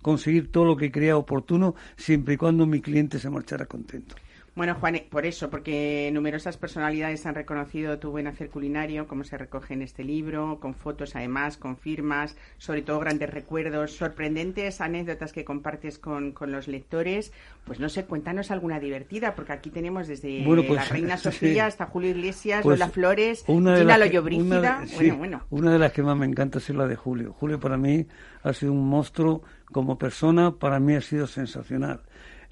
conseguir 0.02 0.50
todo 0.50 0.64
lo 0.64 0.76
que 0.76 0.90
creía 0.90 1.16
oportuno, 1.16 1.74
siempre 1.96 2.34
y 2.34 2.36
cuando 2.36 2.66
mi 2.66 2.80
cliente 2.80 3.18
se 3.18 3.30
marchara 3.30 3.66
contento. 3.66 4.14
Bueno, 4.56 4.76
Juan, 4.76 5.00
por 5.10 5.26
eso, 5.26 5.50
porque 5.50 6.10
numerosas 6.12 6.56
personalidades 6.56 7.26
han 7.26 7.34
reconocido 7.34 7.98
tu 7.98 8.12
buen 8.12 8.28
hacer 8.28 8.50
culinario, 8.50 9.08
como 9.08 9.24
se 9.24 9.36
recoge 9.36 9.74
en 9.74 9.82
este 9.82 10.04
libro, 10.04 10.60
con 10.60 10.74
fotos 10.74 11.16
además, 11.16 11.56
con 11.56 11.76
firmas, 11.76 12.36
sobre 12.56 12.82
todo 12.82 13.00
grandes 13.00 13.30
recuerdos, 13.30 13.96
sorprendentes 13.96 14.80
anécdotas 14.80 15.32
que 15.32 15.44
compartes 15.44 15.98
con, 15.98 16.30
con 16.30 16.52
los 16.52 16.68
lectores. 16.68 17.32
Pues 17.64 17.80
no 17.80 17.88
sé, 17.88 18.04
cuéntanos 18.04 18.52
alguna 18.52 18.78
divertida, 18.78 19.34
porque 19.34 19.52
aquí 19.54 19.70
tenemos 19.70 20.06
desde 20.06 20.44
Bueno, 20.44 20.62
pues, 20.64 20.76
la 20.76 20.84
Reina 20.84 21.16
sí. 21.16 21.24
Sofía 21.24 21.66
hasta 21.66 21.86
Julio 21.86 22.10
Iglesias, 22.10 22.62
Pues, 22.62 22.78
Lola 22.78 22.92
Flores, 22.92 23.44
una 23.48 23.72
de 23.72 23.80
Gina 23.80 23.98
Loyo 23.98 24.22
Brígida. 24.22 24.86
sí, 24.86 24.94
bueno, 24.96 25.16
bueno. 25.16 25.42
Una 25.50 25.72
de 25.72 25.80
las 25.80 25.92
que 25.92 26.02
más 26.04 26.16
me 26.16 26.26
encanta 26.26 26.58
es 26.58 26.68
la 26.70 26.86
de 26.86 26.94
Julio. 26.94 27.32
Julio 27.32 27.58
para 27.58 27.76
mí 27.76 28.06
ha 28.44 28.52
sido 28.52 28.70
un 28.72 28.88
monstruo 28.88 29.42
como 29.72 29.98
persona, 29.98 30.52
para 30.52 30.78
mí 30.78 30.94
ha 30.94 31.00
sido 31.00 31.26
sensacional. 31.26 32.02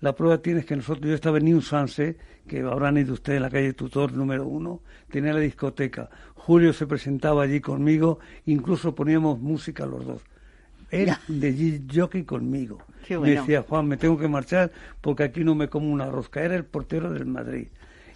La 0.02 0.14
prueba 0.14 0.38
tiene 0.38 0.60
es 0.60 0.66
que 0.66 0.76
nosotros, 0.76 1.06
yo 1.08 1.14
estaba 1.14 1.38
en 1.38 1.44
New 1.44 1.60
Sunset, 1.62 2.18
que 2.46 2.60
habrán 2.60 2.98
ido 2.98 3.14
ustedes 3.14 3.36
en 3.36 3.42
la 3.42 3.50
calle 3.50 3.72
Tutor 3.72 4.12
número 4.12 4.44
uno, 4.46 4.80
tenía 5.08 5.32
la 5.32 5.38
discoteca. 5.38 6.10
Julio 6.34 6.72
se 6.72 6.86
presentaba 6.88 7.44
allí 7.44 7.60
conmigo, 7.60 8.18
incluso 8.46 8.94
poníamos 8.96 9.38
música 9.38 9.86
los 9.86 10.04
dos. 10.04 10.22
Él 10.90 11.10
de 11.28 11.54
G- 11.54 11.82
jockey 11.94 12.24
conmigo. 12.24 12.78
Qué 13.06 13.14
Me 13.14 13.20
bueno. 13.20 13.40
decía, 13.40 13.62
Juan, 13.62 13.86
me 13.86 13.96
tengo 13.96 14.18
que 14.18 14.28
marchar 14.28 14.72
porque 15.00 15.22
aquí 15.22 15.44
no 15.44 15.54
me 15.54 15.68
como 15.68 15.90
una 15.90 16.10
rosca. 16.10 16.42
Era 16.42 16.56
el 16.56 16.64
portero 16.64 17.10
del 17.12 17.24
Madrid. 17.26 17.68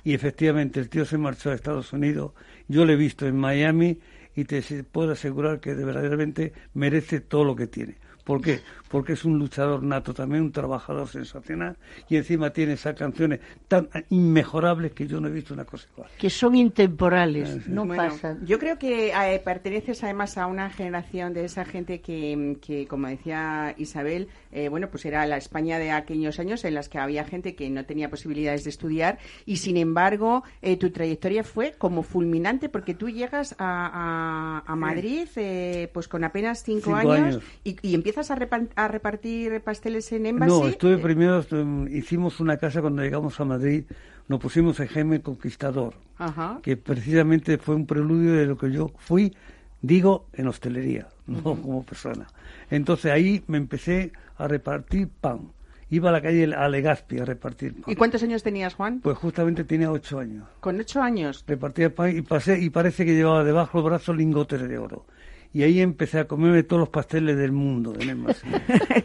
Y 0.04 0.12
efectivamente, 0.12 0.80
el 0.80 0.88
tío 0.88 1.04
se 1.04 1.18
marchó 1.18 1.50
a 1.50 1.54
Estados 1.54 1.92
Unidos. 1.92 2.32
Yo 2.68 2.84
lo 2.84 2.92
he 2.92 2.96
visto 2.96 3.26
en 3.26 3.36
Miami 3.36 3.98
y 4.34 4.44
te 4.44 4.60
puedo 4.84 5.12
asegurar 5.12 5.60
que 5.60 5.74
de 5.74 5.84
verdaderamente 5.84 6.52
merece 6.74 7.20
todo 7.20 7.44
lo 7.44 7.56
que 7.56 7.66
tiene. 7.68 7.96
¿Por 8.24 8.40
qué? 8.42 8.60
Porque 8.88 9.14
es 9.14 9.24
un 9.24 9.38
luchador 9.38 9.82
nato, 9.82 10.14
también 10.14 10.42
un 10.44 10.52
trabajador 10.52 11.08
sensacional 11.08 11.76
y 12.08 12.16
encima 12.16 12.50
tiene 12.50 12.74
esas 12.74 12.94
canciones 12.94 13.40
tan 13.68 13.88
inmejorables 14.10 14.92
que 14.92 15.06
yo 15.06 15.20
no 15.20 15.28
he 15.28 15.30
visto 15.32 15.54
una 15.54 15.64
cosa 15.64 15.88
igual. 15.92 16.10
Que 16.18 16.30
son 16.30 16.54
intemporales, 16.54 17.68
no 17.68 17.84
Bueno, 17.84 18.02
pasan. 18.10 18.44
Yo 18.46 18.58
creo 18.58 18.78
que 18.78 19.08
eh, 19.10 19.40
perteneces 19.44 20.02
además 20.04 20.38
a 20.38 20.46
una 20.46 20.70
generación 20.70 21.32
de 21.34 21.44
esa 21.44 21.64
gente 21.64 22.00
que, 22.00 22.56
que, 22.60 22.86
como 22.86 23.08
decía 23.08 23.74
Isabel, 23.76 24.28
eh, 24.52 24.68
bueno, 24.68 24.88
pues 24.88 25.04
era 25.04 25.26
la 25.26 25.36
España 25.36 25.78
de 25.78 25.90
aquellos 25.90 26.38
años 26.38 26.64
en 26.64 26.74
las 26.74 26.88
que 26.88 26.98
había 26.98 27.24
gente 27.24 27.54
que 27.54 27.68
no 27.70 27.84
tenía 27.84 28.08
posibilidades 28.10 28.64
de 28.64 28.70
estudiar 28.70 29.18
y 29.44 29.56
sin 29.56 29.76
embargo 29.76 30.44
eh, 30.62 30.76
tu 30.76 30.90
trayectoria 30.90 31.44
fue 31.44 31.72
como 31.76 32.02
fulminante 32.02 32.68
porque 32.68 32.94
tú 32.94 33.08
llegas 33.10 33.54
a, 33.58 34.62
a- 34.66 34.72
a 34.72 34.76
Madrid 34.76 35.28
eh, 35.36 35.90
pues 35.92 36.08
con 36.08 36.24
apenas 36.24 36.62
cinco, 36.62 36.96
Cinco 36.96 37.12
años, 37.12 37.26
años. 37.36 37.42
Y, 37.64 37.76
y 37.82 37.94
empiezas 37.94 38.30
a, 38.30 38.36
repa- 38.36 38.68
a 38.76 38.88
repartir 38.88 39.60
pasteles 39.62 40.12
en 40.12 40.26
Embassy. 40.26 40.50
No, 40.52 40.68
estuve 40.68 40.94
Eh, 40.94 40.98
primero, 40.98 41.42
estu- 41.42 41.90
hicimos 41.90 42.38
una 42.40 42.56
casa 42.58 42.80
cuando 42.82 43.02
llegamos 43.02 43.40
a 43.40 43.44
Madrid, 43.44 43.84
nos 44.28 44.38
pusimos 44.40 44.78
en 44.80 44.86
Jaime 44.88 45.20
Conquistador. 45.22 45.94
Ajá. 46.18 46.60
que 46.62 46.78
precisamente 46.78 47.58
fue 47.58 47.74
un 47.74 47.84
preludio 47.86 48.32
de 48.32 48.46
lo 48.46 48.56
que 48.56 48.70
yo 48.72 48.90
fui, 48.96 49.34
digo, 49.82 50.26
en 50.32 50.48
hostelería, 50.48 51.08
no 51.26 51.42
como 51.42 51.82
persona. 51.84 52.26
Entonces 52.70 53.12
ahí 53.12 53.42
me 53.48 53.58
empecé 53.58 54.12
a 54.38 54.48
repartir 54.48 55.08
pan. 55.08 55.50
Iba 55.90 56.08
a 56.08 56.12
la 56.12 56.20
calle 56.22 56.52
a 56.54 56.68
Legazpi 56.68 57.18
a 57.18 57.24
repartir 57.26 57.74
pan. 57.74 57.84
¿Y 57.92 57.96
cuántos 57.96 58.22
años 58.22 58.42
tenías, 58.42 58.74
Juan? 58.74 59.00
Pues 59.00 59.16
justamente 59.18 59.62
tenía 59.64 59.92
ocho 59.92 60.18
años. 60.18 60.48
Con 60.60 60.80
ocho 60.80 61.00
años. 61.02 61.44
Repartía 61.46 61.94
pan 61.94 62.16
y 62.16 62.22
pasé 62.22 62.58
y 62.58 62.70
parece 62.70 63.04
que 63.04 63.14
llevaba 63.14 63.44
debajo 63.44 63.78
del 63.82 63.90
brazo 63.90 64.12
lingotes 64.14 64.66
de 64.66 64.78
oro. 64.78 65.04
Y 65.56 65.62
ahí 65.62 65.80
empecé 65.80 66.18
a 66.18 66.26
comerme 66.26 66.64
todos 66.64 66.80
los 66.80 66.90
pasteles 66.90 67.34
del 67.38 67.50
mundo. 67.50 67.94
en 67.98 68.10
Embassy. 68.10 68.46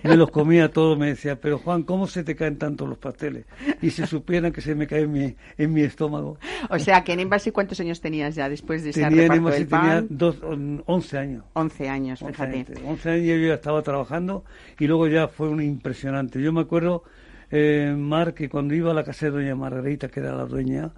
me 0.04 0.18
los 0.18 0.32
comía 0.32 0.70
todos, 0.70 0.98
me 0.98 1.08
decía, 1.08 1.40
pero 1.40 1.58
Juan, 1.60 1.84
¿cómo 1.84 2.08
se 2.08 2.26
te 2.26 2.36
caen 2.36 2.58
tanto 2.58 2.86
los 2.86 2.98
pasteles? 2.98 3.46
Y 3.82 3.90
si 3.92 4.06
supieran 4.06 4.52
que 4.52 4.60
se 4.60 4.76
me 4.76 4.86
cae 4.86 5.04
en 5.04 5.12
mi, 5.14 5.36
en 5.58 5.74
mi 5.74 5.80
estómago. 5.84 6.38
O 6.70 6.78
sea, 6.78 7.06
que 7.06 7.14
en 7.14 7.22
Embassy, 7.22 7.52
¿cuántos 7.52 7.80
años 7.80 8.02
tenías 8.02 8.36
ya 8.36 8.50
después 8.50 8.84
de 8.84 8.90
ese 8.90 9.02
Tenía, 9.02 9.28
en 9.28 9.30
reparto 9.32 9.38
Embassy 9.38 9.60
del 9.60 9.68
tenía 9.70 9.96
pan? 9.96 10.08
dos, 10.10 10.44
on- 10.44 10.84
11 10.88 11.18
años. 11.18 11.46
11 11.54 11.88
años, 11.88 12.22
11 12.22 12.34
fíjate. 12.34 12.58
años, 12.58 12.70
11 12.86 13.10
años 13.12 13.26
yo 13.28 13.48
ya 13.48 13.54
estaba 13.54 13.82
trabajando 13.82 14.44
y 14.78 14.88
luego 14.88 15.08
ya 15.08 15.30
fue 15.30 15.48
un 15.48 15.62
impresionante. 15.64 16.42
Yo 16.42 16.52
me 16.52 16.60
acuerdo, 16.60 17.04
eh, 17.50 17.96
Mar, 17.98 18.34
que 18.34 18.50
cuando 18.50 18.74
iba 18.76 18.92
a 18.92 18.94
la 18.94 19.06
casa 19.06 19.28
de 19.28 19.32
doña 19.32 19.56
Margarita, 19.56 20.10
que 20.10 20.20
era 20.20 20.36
la 20.36 20.44
dueña, 20.46 20.92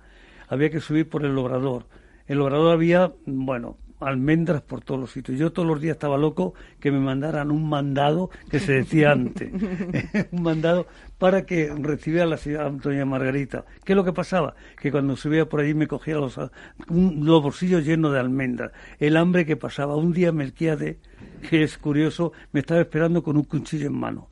había 0.47 0.71
que 0.71 0.79
subir 0.79 1.07
por 1.07 1.23
el 1.23 1.37
obrador. 1.37 1.85
El 2.25 2.41
obrador 2.41 2.73
había, 2.73 3.11
bueno, 3.27 3.77
almendras 4.05 4.61
por 4.61 4.81
todos 4.81 4.99
los 4.99 5.11
sitios. 5.11 5.37
Yo 5.39 5.51
todos 5.51 5.67
los 5.67 5.81
días 5.81 5.95
estaba 5.95 6.17
loco 6.17 6.53
que 6.79 6.91
me 6.91 6.99
mandaran 6.99 7.51
un 7.51 7.67
mandado 7.67 8.29
que 8.49 8.59
se 8.59 8.73
decía 8.73 9.11
antes, 9.11 9.51
un 10.31 10.41
mandado 10.43 10.87
para 11.17 11.45
que 11.45 11.73
recibiera 11.73 12.25
a 12.25 12.27
la 12.27 12.37
señora 12.37 12.69
doña 12.69 13.05
Margarita. 13.05 13.65
¿Qué 13.85 13.93
es 13.93 13.95
lo 13.95 14.03
que 14.03 14.13
pasaba? 14.13 14.55
Que 14.81 14.91
cuando 14.91 15.15
subía 15.15 15.47
por 15.47 15.61
allí 15.61 15.73
me 15.73 15.87
cogía 15.87 16.15
los, 16.15 16.37
un- 16.89 17.21
los 17.25 17.41
bolsillos 17.41 17.85
llenos 17.85 18.11
de 18.13 18.19
almendras. 18.19 18.71
El 18.99 19.15
hambre 19.17 19.45
que 19.45 19.55
pasaba. 19.55 19.95
Un 19.95 20.11
día 20.13 20.31
Melquiade, 20.31 20.99
que 21.49 21.63
es 21.63 21.77
curioso, 21.77 22.31
me 22.51 22.61
estaba 22.61 22.81
esperando 22.81 23.21
con 23.23 23.35
un 23.37 23.43
cuchillo 23.43 23.87
en 23.87 23.93
mano. 23.99 24.29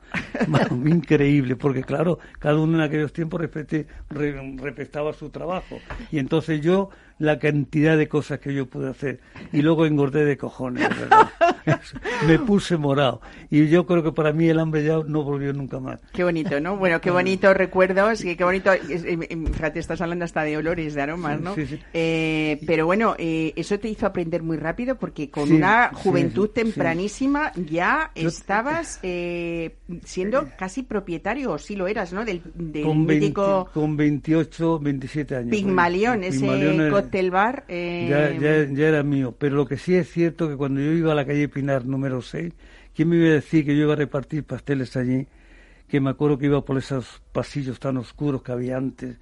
Mano, 0.48 0.76
increíble, 0.88 1.56
porque 1.56 1.84
claro, 1.84 2.20
cada 2.40 2.58
uno 2.60 2.78
en 2.78 2.82
aquellos 2.84 3.14
tiempos 3.14 3.42
respete- 3.42 3.86
re- 4.10 4.56
respetaba 4.58 5.14
su 5.14 5.30
trabajo. 5.30 5.80
Y 6.12 6.20
entonces 6.20 6.62
yo, 6.62 6.90
la 7.20 7.38
cantidad 7.40 7.98
de 7.98 8.08
cosas 8.08 8.40
que 8.40 8.54
yo 8.54 8.66
pude 8.66 8.90
hacer. 8.90 9.20
Y 9.54 9.62
luego 9.62 9.86
engordé 9.86 10.26
de 10.26 10.38
cojones, 10.38 10.88
verdad. 10.90 11.30
me 12.28 12.40
puse 12.40 12.76
morado. 12.78 13.22
Y 13.50 13.68
yo 13.68 13.86
creo 13.86 14.04
que 14.04 14.12
para 14.12 14.34
mí 14.34 14.48
el 14.50 14.60
hambre 14.60 14.84
ya 14.84 15.00
no 15.06 15.24
volvió 15.24 15.54
nunca 15.54 15.80
más. 15.80 16.00
Qué 16.14 16.24
bonito, 16.24 16.60
¿no? 16.60 16.76
Bueno, 16.78 17.00
qué 17.00 17.12
bonitos 17.12 17.56
recuerdos, 17.56 18.22
qué 18.22 18.44
bonito, 18.44 18.72
fíjate, 19.54 19.80
estás 19.80 20.02
hablando 20.02 20.26
hasta 20.26 20.44
de 20.44 20.58
olores, 20.58 20.94
de 20.94 21.02
aromas, 21.02 21.38
Sí, 21.38 21.44
¿no? 21.44 21.56
sí, 21.56 21.66
sí. 21.68 21.80
Eh, 21.94 22.60
pero 22.66 22.86
bueno, 22.86 23.16
eh, 23.18 23.54
eso 23.56 23.80
te 23.80 23.88
hizo 23.90 24.06
aprender 24.06 24.44
muy 24.44 24.58
rápido 24.58 24.98
porque 24.98 25.30
con 25.30 25.48
Sí, 25.48 25.54
una 25.54 25.90
sí, 25.90 25.96
juventud 26.04 26.48
sí. 26.48 26.54
Tempranísima 26.84 27.52
ya 27.56 28.12
Yo- 28.16 28.28
estabas 28.28 29.00
eh, 29.04 29.76
siendo 30.04 30.50
casi 30.58 30.84
propietario, 30.84 31.52
o 31.52 31.58
sí 31.58 31.76
lo 31.76 31.88
eras, 31.88 32.14
¿no? 32.14 32.26
Del, 32.26 32.42
del 32.56 32.84
Con, 32.86 33.06
20 33.06 33.26
mítico 33.26 33.70
con 33.74 33.98
28, 33.98 34.80
27 34.80 35.36
años. 35.36 35.50
Pigmalión, 35.52 36.24
ese 36.24 36.40
Pigmalión 36.40 36.82
era- 36.82 36.90
cóctel 36.92 37.32
bar. 37.32 37.66
eh, 37.68 38.08
ya, 38.10 38.32
ya, 38.40 38.74
ya 38.74 38.88
era 38.88 39.04
mío. 39.04 39.36
Pero 39.38 39.56
lo 39.56 39.66
que 39.66 39.78
sí 39.78 39.96
es 39.96 40.10
cierto 40.12 40.50
que 40.50 40.56
cuando 40.58 40.82
yo 40.82 40.92
iba 40.92 41.12
a 41.12 41.16
la 41.16 41.26
calle 41.26 41.48
Pinar 41.50 41.86
número 41.86 42.22
6, 42.22 42.54
¿quién 42.96 43.10
me 43.10 43.18
iba 43.18 43.28
a 43.28 43.34
decir 43.34 43.66
que 43.66 43.76
yo 43.76 43.84
iba 43.84 43.94
a 43.94 43.98
repartir 43.98 44.44
pasteles 44.44 44.96
allí? 44.98 45.28
Que 45.88 46.00
me 46.00 46.10
acuerdo 46.10 46.38
que 46.38 46.46
iba 46.46 46.64
por 46.64 46.78
esos 46.78 47.22
pasillos 47.32 47.80
tan 47.80 47.98
oscuros 47.98 48.44
que 48.44 48.52
había 48.52 48.78
antes. 48.78 49.18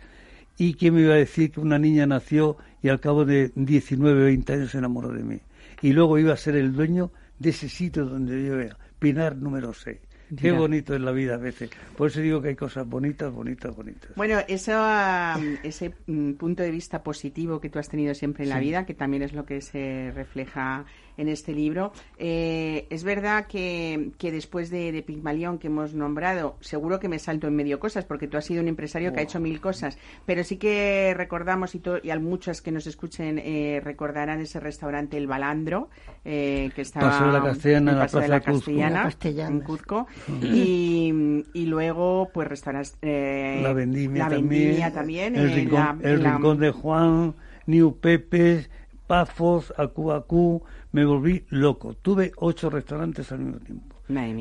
¿Y 0.57 0.73
quién 0.73 0.93
me 0.93 1.01
iba 1.01 1.13
a 1.13 1.17
decir 1.17 1.51
que 1.51 1.61
una 1.61 1.79
niña 1.79 2.05
nació 2.05 2.57
y 2.83 2.89
al 2.89 2.99
cabo 2.99 3.23
de 3.25 3.51
19, 3.55 4.23
20 4.25 4.53
años 4.53 4.71
se 4.71 4.77
enamoró 4.77 5.09
de 5.13 5.23
mí? 5.23 5.39
Y 5.81 5.93
luego 5.93 6.17
iba 6.19 6.33
a 6.33 6.37
ser 6.37 6.57
el 6.57 6.73
dueño 6.73 7.11
de 7.39 7.49
ese 7.49 7.69
sitio 7.69 8.05
donde 8.05 8.43
yo 8.45 8.59
era, 8.59 8.77
Pinar 8.99 9.35
número 9.37 9.73
6. 9.73 9.97
Qué 10.37 10.51
bonito 10.51 10.93
es 10.93 11.01
la 11.01 11.11
vida 11.11 11.35
a 11.35 11.37
veces. 11.37 11.71
Por 11.97 12.09
eso 12.09 12.21
digo 12.21 12.39
que 12.39 12.49
hay 12.49 12.55
cosas 12.55 12.87
bonitas, 12.87 13.33
bonitas, 13.33 13.75
bonitas. 13.75 14.11
Bueno, 14.15 14.37
eso, 14.47 14.73
ah, 14.75 15.39
ese 15.63 15.95
mm, 16.05 16.33
punto 16.33 16.61
de 16.61 16.69
vista 16.69 17.01
positivo 17.01 17.59
que 17.59 17.69
tú 17.71 17.79
has 17.79 17.89
tenido 17.89 18.13
siempre 18.13 18.43
en 18.43 18.49
la 18.49 18.59
Sí. 18.59 18.65
vida, 18.65 18.85
que 18.85 18.93
también 18.93 19.23
es 19.23 19.33
lo 19.33 19.45
que 19.45 19.59
se 19.61 20.11
refleja 20.13 20.85
en 21.19 21.27
este 21.29 21.53
libro. 21.53 21.91
Eh, 22.17 22.87
es 22.89 23.03
verdad 23.03 23.45
que, 23.47 24.11
que 24.17 24.31
después 24.31 24.69
de, 24.69 24.91
de 24.91 25.03
Pigmalión 25.03 25.57
que 25.59 25.67
hemos 25.67 25.93
nombrado, 25.93 26.55
seguro 26.61 26.99
que 26.99 27.09
me 27.09 27.19
salto 27.19 27.47
en 27.47 27.55
medio 27.55 27.79
cosas, 27.79 28.05
porque 28.05 28.27
tú 28.27 28.37
has 28.37 28.45
sido 28.45 28.61
un 28.61 28.67
empresario 28.67 29.13
que 29.13 29.19
ha 29.19 29.23
hecho 29.23 29.39
mil 29.39 29.59
cosas, 29.61 29.97
pero 30.25 30.43
sí 30.43 30.57
que 30.57 31.13
recordamos, 31.15 31.75
y, 31.75 31.79
to- 31.79 31.99
y 32.01 32.09
a 32.09 32.19
muchos 32.19 32.61
que 32.61 32.71
nos 32.71 32.87
escuchen 32.87 33.37
eh, 33.39 33.81
recordarán 33.83 34.39
ese 34.41 34.59
restaurante 34.59 35.17
El 35.17 35.27
Balandro, 35.27 35.89
eh, 36.25 36.71
que 36.75 36.81
estaba 36.81 37.09
Paso 37.09 37.25
de 37.27 37.31
la 37.33 37.43
Castellana, 37.43 37.91
en 37.91 37.97
la 37.97 38.03
Paso 38.05 38.19
de 38.19 38.25
Plaza 38.27 38.29
la 38.29 38.39
de. 38.39 38.45
Castellana, 38.59 38.95
La 38.99 39.03
Castellana. 39.03 39.55
en 39.55 39.61
Cuzco, 39.61 40.07
y, 40.41 41.13
y 41.53 41.65
luego 41.65 42.29
pues 42.33 42.47
restaurantes... 42.47 42.97
eh, 43.01 43.59
la 43.61 43.73
vendimia 43.73 44.23
la 44.23 44.29
también, 44.29 44.63
vendimia 44.65 44.93
también, 44.93 45.35
el, 45.35 45.49
eh, 45.49 45.55
rincón, 45.55 45.99
la- 46.01 46.09
el 46.09 46.23
la- 46.23 46.33
rincón 46.33 46.59
de 46.59 46.71
Juan, 46.71 47.35
New 47.65 47.97
Pepes, 47.99 48.69
Pafos, 49.07 49.73
Acuacú, 49.77 50.63
me 50.91 51.05
volví 51.05 51.45
loco. 51.49 51.93
Tuve 51.93 52.31
ocho 52.37 52.69
restaurantes 52.69 53.31
al 53.31 53.39
mismo 53.39 53.59
tiempo. 53.59 53.95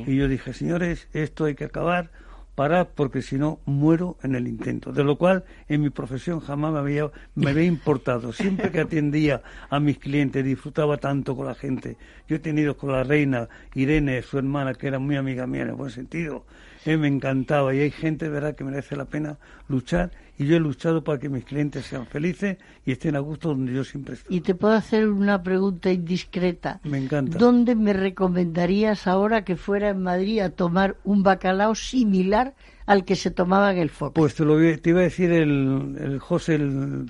Y 0.08 0.16
yo 0.16 0.28
dije, 0.28 0.52
señores, 0.54 1.08
esto 1.12 1.44
hay 1.44 1.54
que 1.54 1.64
acabar, 1.64 2.10
parar, 2.54 2.90
porque 2.94 3.22
si 3.22 3.36
no 3.36 3.60
muero 3.66 4.16
en 4.22 4.34
el 4.34 4.48
intento. 4.48 4.92
De 4.92 5.04
lo 5.04 5.16
cual 5.16 5.44
en 5.68 5.82
mi 5.82 5.90
profesión 5.90 6.40
jamás 6.40 6.72
me 6.72 6.78
había, 6.78 7.10
me 7.34 7.50
había 7.50 7.64
importado. 7.64 8.32
Siempre 8.32 8.70
que 8.70 8.80
atendía 8.80 9.42
a 9.68 9.78
mis 9.78 9.98
clientes, 9.98 10.44
disfrutaba 10.44 10.96
tanto 10.96 11.36
con 11.36 11.46
la 11.46 11.54
gente. 11.54 11.96
Yo 12.26 12.36
he 12.36 12.40
tenido 12.40 12.76
con 12.76 12.92
la 12.92 13.04
reina 13.04 13.48
Irene, 13.74 14.22
su 14.22 14.38
hermana, 14.38 14.74
que 14.74 14.88
era 14.88 14.98
muy 14.98 15.16
amiga 15.16 15.46
mía 15.46 15.62
en 15.62 15.68
el 15.68 15.74
buen 15.74 15.90
sentido. 15.90 16.46
Eh, 16.84 16.96
me 16.96 17.08
encantaba 17.08 17.74
y 17.74 17.80
hay 17.80 17.90
gente, 17.90 18.28
verdad, 18.28 18.54
que 18.54 18.64
merece 18.64 18.96
la 18.96 19.04
pena 19.04 19.38
luchar 19.68 20.10
y 20.38 20.46
yo 20.46 20.56
he 20.56 20.60
luchado 20.60 21.02
para 21.02 21.18
que 21.18 21.28
mis 21.28 21.44
clientes 21.44 21.84
sean 21.86 22.06
felices 22.06 22.58
y 22.86 22.92
estén 22.92 23.16
a 23.16 23.18
gusto 23.18 23.48
donde 23.48 23.72
yo 23.72 23.82
siempre 23.82 24.14
estoy. 24.14 24.36
Y 24.36 24.40
te 24.40 24.54
puedo 24.54 24.74
hacer 24.74 25.08
una 25.08 25.42
pregunta 25.42 25.90
indiscreta. 25.90 26.80
Me 26.84 26.98
encanta. 26.98 27.36
¿Dónde 27.38 27.74
me 27.74 27.92
recomendarías 27.92 29.08
ahora 29.08 29.44
que 29.44 29.56
fuera 29.56 29.90
en 29.90 30.02
Madrid 30.02 30.40
a 30.40 30.50
tomar 30.50 30.96
un 31.02 31.24
bacalao 31.24 31.74
similar 31.74 32.54
al 32.86 33.04
que 33.04 33.16
se 33.16 33.32
tomaba 33.32 33.72
en 33.72 33.78
el 33.78 33.90
foco? 33.90 34.14
Pues 34.14 34.36
te, 34.36 34.44
lo, 34.44 34.56
te 34.78 34.90
iba 34.90 35.00
a 35.00 35.04
decir 35.04 35.32
el, 35.32 35.96
el 36.00 36.18
José, 36.20 36.54
el, 36.54 37.06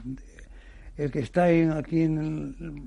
el 0.97 1.11
que 1.11 1.21
está 1.21 1.51
en, 1.51 1.73
aquí 1.73 2.03
en 2.03 2.19
el, 2.19 2.83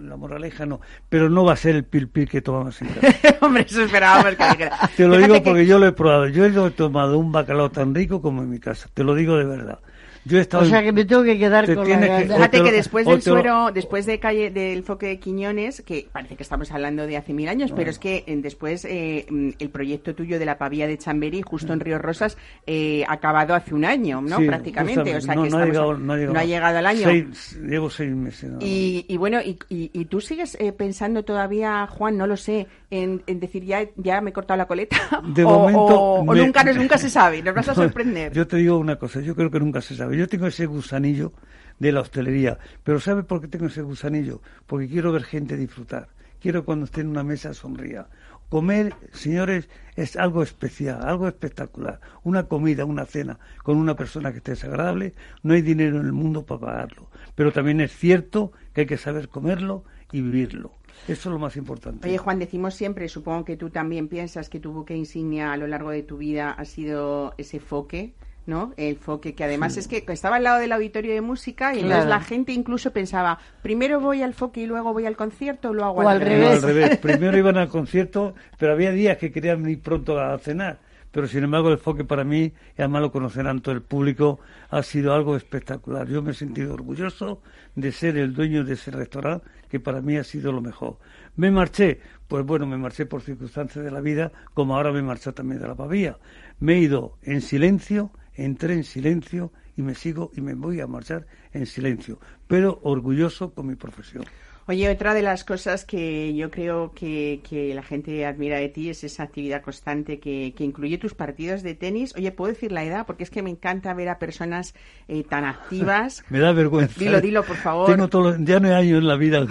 la 0.00 0.16
moraleja 0.16 0.66
no, 0.66 0.80
pero 1.08 1.28
no 1.30 1.44
va 1.44 1.52
a 1.52 1.56
ser 1.56 1.76
el 1.76 1.84
pil 1.84 2.08
pil 2.08 2.28
que 2.28 2.40
tomamos 2.40 2.80
en 2.82 2.88
casa. 2.88 3.36
Hombre, 3.40 3.64
eso 3.68 3.82
esperábamos 3.82 4.34
que 4.36 4.44
dijera. 4.48 4.78
Te 4.96 5.04
lo 5.06 5.14
Fíjate 5.16 5.22
digo 5.22 5.34
que- 5.34 5.40
porque 5.50 5.66
yo 5.66 5.78
lo 5.78 5.86
he 5.86 5.92
probado. 5.92 6.28
Yo 6.28 6.44
he 6.46 6.70
tomado 6.70 7.18
un 7.18 7.32
bacalao 7.32 7.70
tan 7.70 7.94
rico 7.94 8.20
como 8.22 8.42
en 8.42 8.50
mi 8.50 8.58
casa. 8.58 8.88
Te 8.94 9.04
lo 9.04 9.14
digo 9.14 9.36
de 9.36 9.44
verdad. 9.44 9.78
Yo 10.26 10.38
he 10.38 10.40
estado 10.40 10.64
O 10.64 10.66
sea 10.66 10.82
que 10.82 10.92
me 10.92 11.04
tengo 11.04 11.22
que 11.22 11.38
quedar 11.38 11.66
Te 11.66 11.74
con 11.74 11.88
la 11.88 12.00
que- 12.00 12.24
o 12.32 12.36
Fíjate 12.36 12.62
que 12.62 12.72
después 12.72 13.06
o 13.06 13.10
del 13.12 13.22
suero, 13.22 13.70
después 13.72 14.06
de 14.06 14.18
calle 14.18 14.50
del 14.50 14.82
foque 14.82 15.06
de 15.06 15.18
Quiñones, 15.20 15.82
que 15.82 16.08
parece 16.12 16.36
que 16.36 16.42
estamos 16.42 16.70
hablando 16.72 17.06
de 17.06 17.16
hace 17.16 17.32
mil 17.32 17.48
años, 17.48 17.72
pero 17.74 17.90
es 17.90 17.98
que 17.98 18.24
eh, 18.26 18.36
después 18.42 18.84
eh, 18.84 19.26
mm, 19.30 19.50
el 19.58 19.70
proyecto 19.70 20.14
tuyo 20.14 20.38
de 20.38 20.44
la 20.44 20.58
pavía 20.58 20.86
de 20.86 20.98
Chamberí, 20.98 21.42
justo 21.42 21.72
en 21.72 21.80
Río 21.80 21.98
Rosas, 21.98 22.36
eh, 22.66 23.04
ha 23.08 23.12
acabado 23.14 23.54
hace 23.54 23.74
un 23.74 23.84
año, 23.84 24.20
¿no? 24.20 24.38
Sí, 24.38 24.46
Prácticamente. 24.46 25.14
O 25.16 25.20
sea 25.20 25.34
No, 25.34 25.42
que 25.44 25.50
no 25.50 25.58
ha 25.58 25.64
llegado, 25.66 25.96
no 25.98 26.12
ha 26.12 26.16
llegado. 26.16 26.34
no 26.34 26.40
ha 26.40 26.44
llegado 26.44 26.78
al 26.78 26.86
año. 26.86 27.04
Seis- 27.04 27.58
llevo 27.62 27.88
seis 27.90 28.10
meses. 28.14 28.50
Y, 28.60 29.04
y 29.08 29.16
bueno, 29.16 29.40
y, 29.40 29.58
y- 29.68 29.90
y 29.92 30.04
tú 30.06 30.20
sigues 30.20 30.56
eh, 30.60 30.72
pensando 30.72 31.24
todavía, 31.24 31.86
Juan, 31.86 32.16
no 32.16 32.26
lo 32.26 32.36
sé, 32.36 32.66
en, 32.90 33.22
en 33.26 33.40
decir 33.40 33.64
ya, 33.64 33.84
ya 33.96 34.20
me 34.20 34.30
he 34.30 34.32
cortado 34.32 34.58
la 34.58 34.66
coleta. 34.66 34.96
De 35.28 35.44
o, 35.44 35.50
momento 35.50 35.78
o- 35.80 36.20
o 36.20 36.24
me- 36.24 36.40
nunca, 36.40 36.64
nos- 36.64 36.76
nunca 36.76 36.98
se 36.98 37.10
sabe, 37.10 37.42
nos 37.42 37.54
vas 37.54 37.68
a 37.68 37.74
sorprender. 37.74 38.32
Yo 38.32 38.46
te 38.46 38.56
digo 38.56 38.78
una 38.78 38.96
cosa, 38.96 39.20
yo 39.20 39.34
creo 39.36 39.50
que 39.50 39.60
nunca 39.60 39.80
se 39.80 39.94
sabe. 39.96 40.15
Yo 40.16 40.28
tengo 40.28 40.46
ese 40.46 40.66
gusanillo 40.66 41.32
de 41.78 41.92
la 41.92 42.00
hostelería, 42.00 42.58
pero 42.82 43.00
¿sabe 43.00 43.22
por 43.22 43.40
qué 43.40 43.48
tengo 43.48 43.66
ese 43.66 43.82
gusanillo? 43.82 44.40
Porque 44.66 44.88
quiero 44.88 45.12
ver 45.12 45.24
gente 45.24 45.56
disfrutar. 45.56 46.08
Quiero 46.40 46.64
cuando 46.64 46.84
esté 46.84 47.00
en 47.00 47.08
una 47.08 47.22
mesa 47.22 47.54
sonría. 47.54 48.06
Comer, 48.48 48.94
señores, 49.12 49.68
es 49.96 50.16
algo 50.16 50.42
especial, 50.42 51.00
algo 51.02 51.26
espectacular. 51.26 52.00
Una 52.22 52.44
comida, 52.44 52.84
una 52.84 53.04
cena 53.04 53.38
con 53.64 53.76
una 53.76 53.96
persona 53.96 54.30
que 54.30 54.38
esté 54.38 54.52
desagradable, 54.52 55.14
no 55.42 55.54
hay 55.54 55.62
dinero 55.62 55.98
en 55.98 56.06
el 56.06 56.12
mundo 56.12 56.46
para 56.46 56.60
pagarlo. 56.60 57.10
Pero 57.34 57.52
también 57.52 57.80
es 57.80 57.92
cierto 57.92 58.52
que 58.72 58.82
hay 58.82 58.86
que 58.86 58.98
saber 58.98 59.28
comerlo 59.28 59.84
y 60.12 60.20
vivirlo. 60.20 60.72
Eso 61.08 61.28
es 61.28 61.32
lo 61.32 61.38
más 61.38 61.56
importante. 61.56 62.08
Oye, 62.08 62.18
Juan, 62.18 62.38
decimos 62.38 62.74
siempre, 62.74 63.08
supongo 63.08 63.44
que 63.44 63.56
tú 63.56 63.70
también 63.70 64.08
piensas 64.08 64.48
que 64.48 64.60
tu 64.60 64.72
buque 64.72 64.96
insignia 64.96 65.52
a 65.52 65.56
lo 65.56 65.66
largo 65.66 65.90
de 65.90 66.02
tu 66.02 66.16
vida 66.16 66.50
ha 66.52 66.64
sido 66.64 67.34
ese 67.38 67.60
foque, 67.60 68.14
¿no? 68.46 68.72
El 68.76 68.96
foque, 68.96 69.34
que 69.34 69.44
además 69.44 69.76
es 69.76 69.88
que 69.88 70.04
estaba 70.08 70.36
al 70.36 70.44
lado 70.44 70.60
del 70.60 70.72
auditorio 70.72 71.12
de 71.12 71.20
música 71.20 71.74
y 71.74 71.80
entonces 71.80 72.06
la 72.06 72.20
gente 72.20 72.52
incluso 72.52 72.92
pensaba, 72.92 73.38
primero 73.62 74.00
voy 74.00 74.22
al 74.22 74.34
foque 74.34 74.60
y 74.60 74.66
luego 74.66 74.92
voy 74.92 75.04
al 75.06 75.16
concierto, 75.16 75.70
o 75.70 75.74
lo 75.74 75.84
hago 75.84 76.00
O 76.02 76.08
al 76.08 76.20
revés. 76.20 76.62
al 76.62 76.62
revés. 76.62 76.96
Primero 77.02 77.36
iban 77.36 77.56
al 77.56 77.68
concierto, 77.68 78.34
pero 78.58 78.72
había 78.72 78.92
días 78.92 79.18
que 79.18 79.32
querían 79.32 79.68
ir 79.68 79.80
pronto 79.80 80.18
a 80.20 80.38
cenar. 80.38 80.78
Pero 81.10 81.28
sin 81.28 81.44
embargo, 81.44 81.70
el 81.70 81.78
foque 81.78 82.04
para 82.04 82.24
mí, 82.24 82.52
y 82.76 82.82
además 82.82 83.00
lo 83.02 83.10
conocerán 83.10 83.60
todo 83.62 83.74
el 83.74 83.80
público, 83.80 84.38
ha 84.68 84.82
sido 84.82 85.14
algo 85.14 85.34
espectacular. 85.34 86.06
Yo 86.08 86.20
me 86.22 86.32
he 86.32 86.34
sentido 86.34 86.74
orgulloso 86.74 87.40
de 87.74 87.90
ser 87.90 88.18
el 88.18 88.34
dueño 88.34 88.64
de 88.64 88.74
ese 88.74 88.90
restaurante, 88.90 89.46
que 89.70 89.80
para 89.80 90.02
mí 90.02 90.18
ha 90.18 90.24
sido 90.24 90.52
lo 90.52 90.60
mejor. 90.60 90.98
¿Me 91.36 91.50
marché? 91.50 92.00
Pues 92.28 92.44
bueno, 92.44 92.66
me 92.66 92.76
marché 92.76 93.06
por 93.06 93.22
circunstancias 93.22 93.82
de 93.82 93.90
la 93.90 94.00
vida, 94.00 94.30
como 94.52 94.76
ahora 94.76 94.92
me 94.92 95.00
marché 95.00 95.32
también 95.32 95.60
de 95.62 95.68
la 95.68 95.74
pavía. 95.74 96.18
Me 96.60 96.74
he 96.74 96.78
ido 96.80 97.16
en 97.22 97.40
silencio, 97.40 98.10
entré 98.36 98.74
en 98.74 98.84
silencio 98.84 99.52
y 99.76 99.82
me 99.82 99.94
sigo 99.94 100.30
y 100.36 100.40
me 100.40 100.54
voy 100.54 100.80
a 100.80 100.86
marchar 100.86 101.26
en 101.52 101.66
silencio, 101.66 102.18
pero 102.46 102.80
orgulloso 102.82 103.52
con 103.52 103.66
mi 103.66 103.74
profesión. 103.74 104.24
Oye, 104.68 104.90
otra 104.90 105.14
de 105.14 105.22
las 105.22 105.44
cosas 105.44 105.84
que 105.84 106.34
yo 106.34 106.50
creo 106.50 106.92
que, 106.92 107.40
que 107.48 107.72
la 107.72 107.84
gente 107.84 108.26
admira 108.26 108.58
de 108.58 108.68
ti 108.68 108.90
es 108.90 109.04
esa 109.04 109.22
actividad 109.22 109.62
constante 109.62 110.18
que, 110.18 110.54
que 110.56 110.64
incluye 110.64 110.98
tus 110.98 111.14
partidos 111.14 111.62
de 111.62 111.76
tenis. 111.76 112.12
Oye, 112.16 112.32
¿puedo 112.32 112.52
decir 112.52 112.72
la 112.72 112.82
edad? 112.82 113.06
Porque 113.06 113.22
es 113.22 113.30
que 113.30 113.42
me 113.42 113.50
encanta 113.50 113.94
ver 113.94 114.08
a 114.08 114.18
personas 114.18 114.74
eh, 115.06 115.22
tan 115.22 115.44
activas. 115.44 116.24
Me 116.30 116.40
da 116.40 116.50
vergüenza. 116.50 116.98
Dilo, 116.98 117.20
dilo, 117.20 117.44
por 117.44 117.54
favor. 117.54 117.88
Tengo 117.88 118.08
todo, 118.08 118.36
ya 118.40 118.58
no 118.58 118.66
hay 118.66 118.88
años 118.88 118.98
en 118.98 119.06
la 119.06 119.16
vida. 119.16 119.46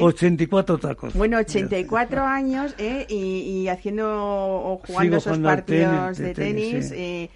84 0.00 0.78
tacos. 0.78 1.12
Bueno, 1.12 1.36
84 1.36 2.22
años 2.22 2.74
¿eh? 2.78 3.06
y, 3.06 3.64
y 3.64 3.68
haciendo 3.68 4.06
o 4.08 4.78
jugando 4.78 5.20
Sigo 5.20 5.34
esos 5.34 5.38
partidos 5.40 6.16
tenis, 6.16 6.18
de 6.18 6.24
de 6.24 6.34
tenis, 6.34 6.88
tenis. 6.88 7.30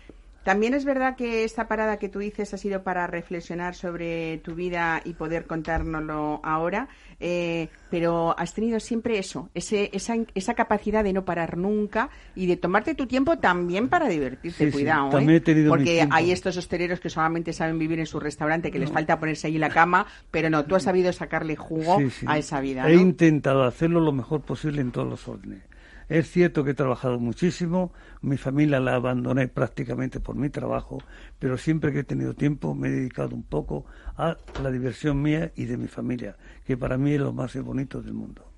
También 0.44 0.72
es 0.72 0.84
verdad 0.84 1.14
que 1.16 1.44
esta 1.44 1.68
parada 1.68 1.98
que 1.98 2.08
tú 2.08 2.20
dices 2.20 2.54
ha 2.54 2.56
sido 2.58 2.82
para 2.82 3.06
reflexionar 3.06 3.74
sobre 3.74 4.38
tu 4.38 4.54
vida 4.54 5.02
y 5.04 5.12
poder 5.12 5.46
contárnoslo 5.46 6.40
ahora, 6.42 6.88
eh, 7.20 7.68
pero 7.90 8.34
has 8.38 8.54
tenido 8.54 8.80
siempre 8.80 9.18
eso, 9.18 9.50
ese, 9.54 9.90
esa, 9.92 10.14
esa 10.34 10.54
capacidad 10.54 11.04
de 11.04 11.12
no 11.12 11.24
parar 11.24 11.58
nunca 11.58 12.08
y 12.34 12.46
de 12.46 12.56
tomarte 12.56 12.94
tu 12.94 13.06
tiempo 13.06 13.38
también 13.38 13.88
para 13.88 14.08
divertirte, 14.08 14.58
Sí, 14.58 14.66
sí, 14.66 14.72
cuidado. 14.72 15.08
¿eh? 15.08 15.12
también 15.12 15.36
he 15.36 15.40
tenido 15.40 15.68
Porque 15.70 16.06
hay 16.10 16.30
estos 16.30 16.56
hosteleros 16.56 17.00
que 17.00 17.10
solamente 17.10 17.52
saben 17.52 17.78
vivir 17.78 17.98
en 17.98 18.06
su 18.06 18.18
restaurante, 18.18 18.70
que 18.70 18.78
les 18.78 18.90
falta 18.90 19.18
ponerse 19.20 19.48
allí 19.48 19.58
la 19.58 19.68
cama, 19.70 20.06
pero 20.30 20.48
no, 20.48 20.64
tú 20.64 20.76
has 20.76 20.84
sabido 20.84 21.12
sacarle 21.12 21.56
jugo 21.56 21.98
Sí, 21.98 22.24
a 22.26 22.38
esa 22.38 22.60
vida. 22.60 22.88
He 22.88 22.94
intentado 22.94 23.64
hacerlo 23.64 24.00
lo 24.00 24.12
mejor 24.12 24.40
posible 24.42 24.80
en 24.80 24.92
todos 24.92 25.08
los 25.08 25.28
órdenes. 25.28 25.62
Es 26.08 26.30
cierto 26.30 26.64
que 26.64 26.70
he 26.70 26.74
trabajado 26.74 27.18
muchísimo, 27.18 27.92
mi 28.22 28.38
familia 28.38 28.80
la 28.80 28.94
abandoné 28.94 29.46
prácticamente 29.46 30.20
por 30.20 30.36
mi 30.36 30.48
trabajo, 30.48 31.02
pero 31.38 31.58
siempre 31.58 31.92
que 31.92 31.98
he 31.98 32.04
tenido 32.04 32.32
tiempo 32.32 32.74
me 32.74 32.88
he 32.88 32.92
dedicado 32.92 33.36
un 33.36 33.42
poco 33.42 33.84
a 34.16 34.38
la 34.62 34.70
diversión 34.70 35.20
mía 35.20 35.52
y 35.54 35.66
de 35.66 35.76
mi 35.76 35.86
familia, 35.86 36.36
que 36.64 36.78
para 36.78 36.96
mí 36.96 37.12
es 37.12 37.20
lo 37.20 37.34
más 37.34 37.54
bonito 37.62 38.00
del 38.00 38.14
mundo. 38.14 38.50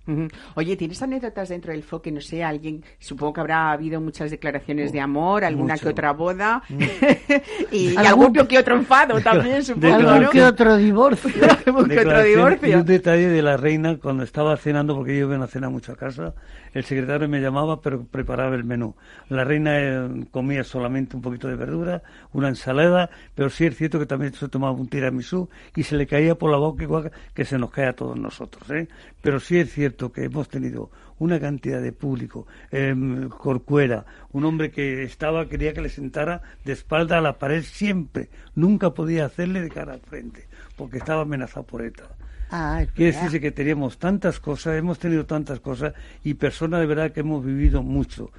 Oye, 0.55 0.77
¿tienes 0.77 1.03
anécdotas 1.03 1.49
dentro 1.49 1.73
del 1.73 1.83
foque? 1.83 2.11
No 2.13 2.21
sé, 2.21 2.43
alguien, 2.45 2.83
supongo 2.99 3.33
que 3.35 3.41
habrá 3.41 3.73
habido 3.73 4.01
muchas 4.01 4.31
declaraciones 4.31 4.93
de 4.93 5.01
amor, 5.01 5.45
alguna 5.45 5.75
mucho. 5.75 5.85
que 5.87 5.91
otra 5.91 6.13
boda 6.13 6.63
y, 7.71 7.77
y 7.91 7.97
Algún- 7.97 8.07
algún 8.37 8.47
que 8.47 8.59
otro 8.59 8.77
enfado 8.77 9.21
también, 9.21 9.63
supongo, 9.65 9.95
Algún 9.95 10.23
¿no? 10.23 10.31
que 10.31 10.43
otro 10.43 10.77
divorcio. 10.77 11.31
Algún 11.67 11.89
que 11.89 11.99
otro 12.01 12.11
Declaración 12.11 12.31
Y 12.31 12.35
divorcio. 12.37 12.79
un 12.79 12.85
detalle 12.85 13.29
de 13.29 13.43
la 13.43 13.57
reina, 13.57 13.97
cuando 13.99 14.23
estaba 14.25 14.57
cenando, 14.57 14.95
porque 14.95 15.19
yo 15.19 15.33
iba 15.33 15.45
a 15.45 15.47
cenar 15.47 15.71
mucho 15.71 15.93
a 15.93 15.97
casa, 15.97 16.35
el 16.73 16.85
secretario 16.85 17.29
me 17.29 17.41
llamaba, 17.41 17.81
pero 17.81 18.05
preparaba 18.05 18.55
el 18.55 18.65
menú. 18.65 18.95
La 19.29 19.45
reina 19.45 19.73
eh, 19.79 20.09
comía 20.31 20.65
solamente 20.65 21.17
un 21.17 21.23
poquito 21.23 21.49
de 21.49 21.57
verdura, 21.57 22.03
una 22.33 22.49
ensalada, 22.49 23.11
pero 23.35 23.51
sí 23.51 23.67
es 23.67 23.77
cierto 23.77 23.99
que 23.99 24.07
también 24.07 24.33
se 24.33 24.49
tomaba 24.49 24.73
un 24.73 24.89
tiramisú 24.89 25.49
y 25.75 25.83
se 25.83 25.97
le 25.97 26.07
caía 26.07 26.35
por 26.37 26.51
la 26.51 26.57
boca 26.59 26.83
igual 26.83 27.11
que 27.35 27.45
se 27.45 27.59
nos 27.59 27.71
cae 27.71 27.87
a 27.89 27.93
todos 27.93 28.17
nosotros. 28.19 28.71
¿eh? 28.71 28.87
Pero 29.21 29.41
sí 29.41 29.59
es 29.59 29.73
cierto 29.73 30.00
que 30.09 30.25
hemos 30.25 30.49
tenido 30.49 30.91
una 31.19 31.39
cantidad 31.39 31.83
de 31.83 31.93
público, 31.93 32.47
eh, 32.73 32.95
Corcuera, 33.29 34.07
un 34.33 34.45
hombre 34.45 34.71
que 34.71 35.03
estaba, 35.03 35.49
quería 35.49 35.75
que 35.75 35.83
le 35.83 35.91
sentara 35.91 36.41
de 36.65 36.73
espalda 36.73 37.19
a 37.19 37.21
la 37.21 37.39
pared 37.39 37.63
siempre, 37.63 38.31
nunca 38.55 38.91
podía 38.91 39.27
hacerle 39.27 39.61
de 39.61 39.69
cara 39.69 39.93
al 39.93 40.01
frente, 40.01 40.49
porque 40.77 40.99
estaba 40.99 41.23
amenazado 41.23 41.67
por 41.67 41.83
ETA. 41.83 42.09
Ah, 42.51 42.83
Quiere 42.95 43.13
decirse 43.13 43.41
que 43.41 43.53
teníamos 43.53 43.99
tantas 43.99 44.41
cosas, 44.41 44.77
hemos 44.77 44.99
tenido 44.99 45.25
tantas 45.25 45.61
cosas 45.61 45.95
y 46.25 46.35
personas 46.35 46.81
de 46.81 46.87
verdad 46.87 47.13
que 47.13 47.21
hemos 47.21 47.45
vivido 47.45 47.83
mucho. 47.83 48.33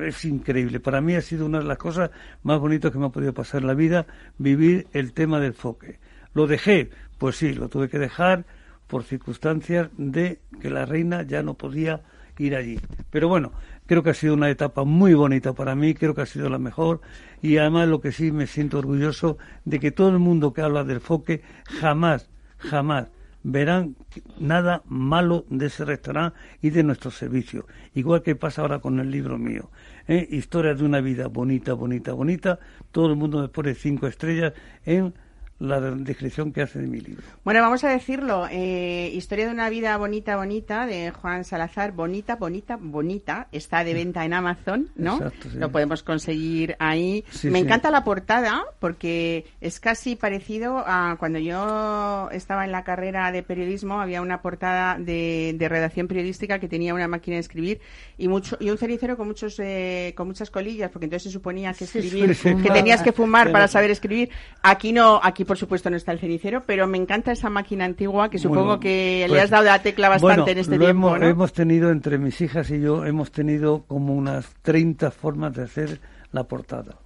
Es 0.00 0.24
increíble. 0.24 0.80
Para 0.80 1.00
mí 1.00 1.14
ha 1.14 1.20
sido 1.20 1.46
una 1.46 1.58
de 1.58 1.64
las 1.64 1.78
cosas 1.78 2.10
más 2.42 2.58
bonitas 2.58 2.90
que 2.90 2.98
me 2.98 3.06
ha 3.06 3.10
podido 3.10 3.32
pasar 3.32 3.60
en 3.60 3.68
la 3.68 3.74
vida, 3.74 4.06
vivir 4.38 4.88
el 4.92 5.12
tema 5.12 5.38
del 5.38 5.54
foque. 5.54 6.00
¿Lo 6.34 6.46
dejé? 6.46 6.90
Pues 7.18 7.36
sí, 7.36 7.52
lo 7.52 7.68
tuve 7.68 7.88
que 7.88 7.98
dejar 7.98 8.44
por 8.92 9.04
circunstancias 9.04 9.88
de 9.96 10.38
que 10.60 10.68
la 10.68 10.84
reina 10.84 11.22
ya 11.22 11.42
no 11.42 11.54
podía 11.54 12.02
ir 12.36 12.54
allí. 12.54 12.78
Pero 13.08 13.26
bueno, 13.26 13.50
creo 13.86 14.02
que 14.02 14.10
ha 14.10 14.14
sido 14.14 14.34
una 14.34 14.50
etapa 14.50 14.84
muy 14.84 15.14
bonita 15.14 15.54
para 15.54 15.74
mí, 15.74 15.94
creo 15.94 16.14
que 16.14 16.20
ha 16.20 16.26
sido 16.26 16.50
la 16.50 16.58
mejor 16.58 17.00
y 17.40 17.56
además 17.56 17.88
lo 17.88 18.02
que 18.02 18.12
sí 18.12 18.32
me 18.32 18.46
siento 18.46 18.78
orgulloso 18.78 19.38
de 19.64 19.80
que 19.80 19.92
todo 19.92 20.10
el 20.10 20.18
mundo 20.18 20.52
que 20.52 20.60
habla 20.60 20.84
del 20.84 21.00
foque 21.00 21.40
jamás, 21.64 22.28
jamás 22.58 23.08
verán 23.42 23.96
nada 24.38 24.82
malo 24.84 25.46
de 25.48 25.68
ese 25.68 25.86
restaurante 25.86 26.36
y 26.60 26.68
de 26.68 26.82
nuestro 26.82 27.10
servicio. 27.10 27.66
Igual 27.94 28.20
que 28.20 28.36
pasa 28.36 28.60
ahora 28.60 28.80
con 28.80 29.00
el 29.00 29.10
libro 29.10 29.38
mío. 29.38 29.70
¿eh? 30.06 30.28
Historia 30.30 30.74
de 30.74 30.84
una 30.84 31.00
vida 31.00 31.28
bonita, 31.28 31.72
bonita, 31.72 32.12
bonita. 32.12 32.58
Todo 32.90 33.08
el 33.08 33.16
mundo 33.16 33.40
me 33.40 33.48
pone 33.48 33.74
cinco 33.74 34.06
estrellas 34.06 34.52
en 34.84 35.14
la 35.62 35.80
descripción 35.80 36.52
que 36.52 36.62
hace 36.62 36.80
de 36.80 36.86
mi 36.86 37.00
libro. 37.00 37.22
Bueno, 37.44 37.60
vamos 37.60 37.84
a 37.84 37.88
decirlo. 37.88 38.46
Eh, 38.50 39.10
Historia 39.14 39.46
de 39.46 39.52
una 39.52 39.68
vida 39.70 39.96
bonita, 39.96 40.36
bonita, 40.36 40.86
de 40.86 41.10
Juan 41.10 41.44
Salazar. 41.44 41.92
Bonita, 41.92 42.36
bonita, 42.36 42.76
bonita. 42.80 43.48
Está 43.52 43.84
de 43.84 43.94
venta 43.94 44.24
en 44.24 44.34
Amazon, 44.34 44.90
¿no? 44.96 45.16
Exacto, 45.16 45.50
sí. 45.50 45.58
Lo 45.58 45.70
podemos 45.70 46.02
conseguir 46.02 46.76
ahí. 46.78 47.24
Sí, 47.30 47.48
Me 47.48 47.60
sí. 47.60 47.64
encanta 47.64 47.90
la 47.90 48.04
portada 48.04 48.64
porque 48.80 49.46
es 49.60 49.80
casi 49.80 50.16
parecido 50.16 50.82
a 50.86 51.16
cuando 51.18 51.38
yo 51.38 52.28
estaba 52.32 52.64
en 52.64 52.72
la 52.72 52.84
carrera 52.84 53.30
de 53.32 53.42
periodismo. 53.42 54.00
Había 54.00 54.20
una 54.22 54.42
portada 54.42 54.98
de, 54.98 55.54
de 55.56 55.68
redacción 55.68 56.08
periodística 56.08 56.58
que 56.58 56.68
tenía 56.68 56.94
una 56.94 57.08
máquina 57.08 57.36
de 57.36 57.40
escribir 57.40 57.80
y 58.18 58.28
mucho 58.28 58.56
y 58.60 58.70
un 58.70 58.78
cenicero 58.78 59.16
con 59.16 59.26
muchos 59.26 59.58
eh, 59.58 60.12
con 60.16 60.26
muchas 60.26 60.50
colillas 60.50 60.90
porque 60.90 61.06
entonces 61.06 61.24
se 61.24 61.30
suponía 61.30 61.72
que 61.74 61.84
escribir 61.84 62.36
que 62.36 62.70
tenías 62.70 63.02
que 63.02 63.12
fumar 63.12 63.52
para 63.52 63.68
saber 63.68 63.90
escribir 63.90 64.30
aquí 64.62 64.92
no 64.92 65.20
aquí 65.22 65.44
por 65.52 65.58
supuesto 65.58 65.90
no 65.90 65.96
está 65.96 66.12
el 66.12 66.18
cenicero 66.18 66.62
pero 66.66 66.86
me 66.86 66.96
encanta 66.96 67.30
esa 67.30 67.50
máquina 67.50 67.84
antigua 67.84 68.30
que 68.30 68.38
supongo 68.38 68.64
Bueno, 68.64 68.80
que 68.80 69.26
le 69.28 69.34
pues, 69.34 69.42
has 69.42 69.50
dado 69.50 69.64
la 69.64 69.82
tecla 69.82 70.08
bastante 70.08 70.40
bueno, 70.40 70.50
en 70.50 70.58
este 70.58 70.78
lo 70.78 70.84
tiempo 70.86 71.08
hemos, 71.08 71.20
¿no? 71.20 71.26
hemos 71.26 71.52
tenido, 71.52 71.90
entre 71.90 72.16
mis 72.16 72.40
hijas 72.40 72.70
y 72.70 72.80
yo, 72.80 73.04
hemos 73.04 73.32
tenido 73.32 73.84
como 73.86 74.14
unas 74.14 74.46
30 74.62 75.10
formas 75.10 75.52
de 75.52 75.64
hacer 75.64 76.00
la 76.32 76.44
portada. 76.44 76.96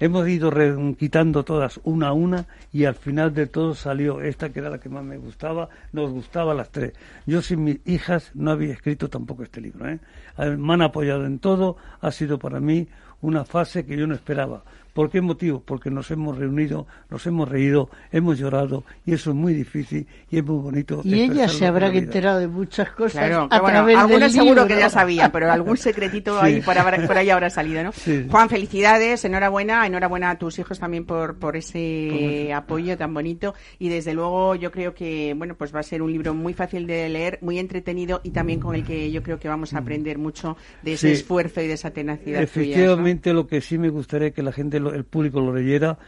Hemos 0.00 0.28
ido 0.28 0.50
quitando 0.98 1.44
todas 1.44 1.78
una 1.84 2.08
a 2.08 2.12
una 2.12 2.46
y 2.72 2.86
al 2.86 2.96
final 2.96 3.32
de 3.34 3.46
todo 3.46 3.72
salió 3.76 4.20
esta 4.20 4.50
que 4.50 4.58
era 4.58 4.68
la 4.68 4.80
que 4.80 4.88
más 4.88 5.04
me 5.04 5.16
gustaba, 5.16 5.68
nos 5.92 6.10
gustaba 6.10 6.54
las 6.54 6.70
tres. 6.70 6.94
Yo 7.24 7.40
sin 7.40 7.62
mis 7.62 7.78
hijas 7.86 8.32
no 8.34 8.50
había 8.50 8.72
escrito 8.72 9.08
tampoco 9.08 9.44
este 9.44 9.60
libro. 9.60 9.88
¿eh? 9.88 10.00
Me 10.58 10.74
han 10.74 10.82
apoyado 10.82 11.24
en 11.24 11.38
todo, 11.38 11.76
ha 12.00 12.10
sido 12.10 12.40
para 12.40 12.58
mí 12.58 12.88
una 13.20 13.44
fase 13.44 13.86
que 13.86 13.96
yo 13.96 14.08
no 14.08 14.14
esperaba. 14.14 14.64
¿Por 14.92 15.10
qué 15.10 15.20
motivo? 15.22 15.62
Porque 15.64 15.90
nos 15.90 16.10
hemos 16.10 16.36
reunido, 16.36 16.86
nos 17.08 17.26
hemos 17.26 17.48
reído, 17.48 17.88
hemos 18.10 18.38
llorado 18.38 18.84
y 19.06 19.14
eso 19.14 19.30
es 19.30 19.36
muy 19.36 19.54
difícil 19.54 20.06
y 20.30 20.38
es 20.38 20.44
muy 20.44 20.62
bonito. 20.62 21.00
Y 21.04 21.20
ella 21.22 21.48
se 21.48 21.66
habrá 21.66 21.88
enterado 21.88 22.40
de 22.40 22.48
muchas 22.48 22.90
cosas 22.90 23.26
Claro, 23.26 23.48
a 23.50 23.60
bueno, 23.60 23.78
través 23.78 23.96
del 23.96 24.04
algunos 24.04 24.32
seguro 24.32 24.54
libro. 24.62 24.66
que 24.68 24.76
ya 24.80 24.90
sabía, 24.90 25.32
pero 25.32 25.50
algún 25.50 25.76
secretito 25.78 26.38
Sí. 26.40 26.46
ahí 26.46 26.60
por, 26.60 26.76
habrá- 26.76 27.06
por 27.06 27.16
ahí 27.16 27.30
habrá 27.30 27.48
salido, 27.48 27.82
¿no? 27.82 27.92
Sí. 27.92 28.26
Juan, 28.30 28.48
felicidades, 28.50 29.24
enhorabuena, 29.24 29.86
enhorabuena 29.86 30.30
a 30.30 30.38
tus 30.38 30.58
hijos 30.58 30.78
también 30.78 31.04
por, 31.06 31.36
por 31.38 31.56
ese 31.56 32.46
Por 32.48 32.54
apoyo 32.54 32.96
tan 32.98 33.14
bonito 33.14 33.54
y 33.78 33.88
desde 33.88 34.14
luego 34.14 34.54
yo 34.56 34.70
creo 34.70 34.94
que, 34.94 35.34
bueno, 35.36 35.54
pues 35.56 35.74
va 35.74 35.80
a 35.80 35.82
ser 35.84 36.02
un 36.02 36.12
libro 36.12 36.34
muy 36.34 36.52
fácil 36.54 36.86
de 36.86 37.08
leer, 37.08 37.38
muy 37.40 37.58
entretenido 37.58 38.20
y 38.22 38.30
también 38.30 38.60
con 38.60 38.74
el 38.74 38.84
que 38.84 39.10
yo 39.10 39.22
creo 39.22 39.38
que 39.38 39.48
vamos 39.48 39.72
a 39.74 39.78
aprender 39.78 40.18
mucho 40.18 40.56
de 40.82 40.94
ese 40.94 41.08
Sí. 41.08 41.12
esfuerzo 41.14 41.60
y 41.60 41.66
de 41.66 41.74
esa 41.74 41.90
tenacidad 41.90 42.22
tuya, 42.24 42.38
¿no? 42.40 42.42
Efectivamente, 42.44 43.32
lo 43.32 43.46
que 43.46 43.60
sí 43.60 43.78
me 43.78 43.88
gustaría 43.88 44.30
que 44.32 44.42
la 44.42 44.52
gente, 44.52 44.80
el 44.90 45.04
público 45.04 45.40
lo 45.40 45.54
leyera. 45.54 45.98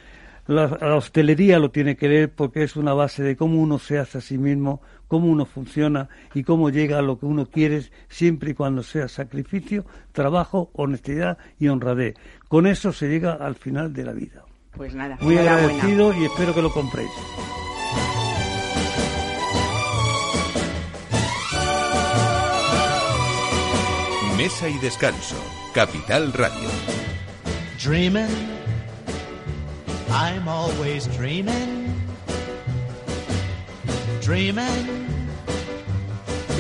La, 0.47 0.67
la 0.67 0.97
hostelería 0.97 1.59
lo 1.59 1.71
tiene 1.71 1.97
que 1.97 2.09
leer 2.09 2.31
porque 2.31 2.63
es 2.63 2.77
una 2.77 2.93
base 2.93 3.23
de 3.23 3.35
cómo 3.35 3.61
uno 3.61 3.79
se 3.79 3.99
hace 3.99 4.19
a 4.19 4.21
sí 4.21 4.37
mismo, 4.37 4.83
cómo 5.09 5.29
uno 5.29 5.47
funciona 5.47 6.09
y 6.35 6.43
cómo 6.43 6.69
llega 6.69 6.99
a 6.99 7.03
lo 7.03 7.19
que 7.19 7.27
uno 7.27 7.47
quiere, 7.47 7.83
siempre 8.09 8.51
y 8.51 8.55
cuando 8.55 8.83
sea 8.83 9.09
sacrificio, 9.09 9.87
trabajo, 10.13 10.71
honestidad 10.75 11.39
y 11.59 11.69
honradez. 11.69 12.15
Con 12.49 12.67
eso 12.67 12.93
se 12.93 13.09
llega 13.09 13.33
al 13.33 13.55
final 13.55 13.93
de 13.95 14.05
la 14.05 14.13
vida. 14.13 14.45
Pues 14.77 14.95
nada, 14.95 15.17
Muy 15.21 15.39
agradecido 15.39 16.13
y 16.13 16.25
espero 16.25 16.55
que 16.55 16.63
lo 16.63 16.71
compréis. 16.71 17.11
Mesa 24.37 24.69
y 24.69 24.77
descanso. 24.79 25.37
Capital 25.73 26.33
Radio. 26.33 26.69
Dreaming, 27.83 28.27
I'm 30.11 30.49
always 30.49 31.07
dreaming. 31.09 32.01
Dreaming, 34.21 35.07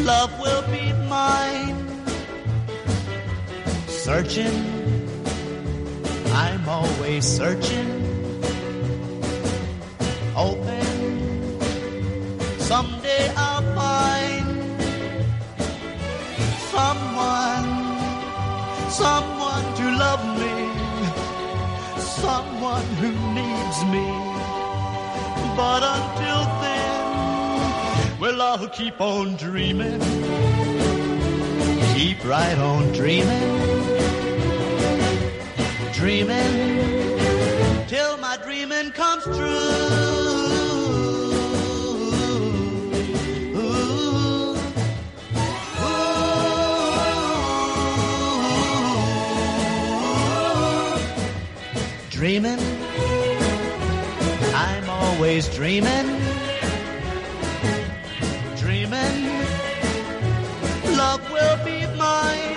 love 0.01 0.31
will 0.39 0.63
be 0.71 0.93
mine. 1.09 1.79
Searching, 3.87 4.57
I'm 6.33 6.69
always 6.69 7.25
searching. 7.25 7.89
Hoping, 10.35 11.61
someday 12.59 13.33
I'll 13.37 13.63
find 13.75 14.47
someone 16.71 17.85
someone 18.95 19.65
to 19.75 19.91
love 19.99 20.23
me, 20.39 20.84
someone 22.25 22.87
who 23.03 23.11
needs 23.39 23.79
me. 23.95 24.07
But 25.59 25.83
until 25.97 26.43
then, 26.65 28.21
well, 28.21 28.41
I'll 28.43 28.69
keep 28.69 28.99
on 29.01 29.37
dreaming, 29.37 30.01
keep 31.95 32.25
right 32.25 32.59
on 32.59 32.93
dreaming, 32.93 33.51
dreaming 35.93 36.53
till 37.89 38.17
my 38.17 38.39
dreaming 38.43 38.91
comes 38.93 39.25
true. 39.25 40.04
Dreaming, 52.25 52.59
I'm 54.55 54.89
always 54.89 55.47
dreaming. 55.55 56.07
Dreaming, 58.57 59.29
love 60.97 61.21
will 61.31 61.59
be 61.67 61.87
mine. 61.99 62.57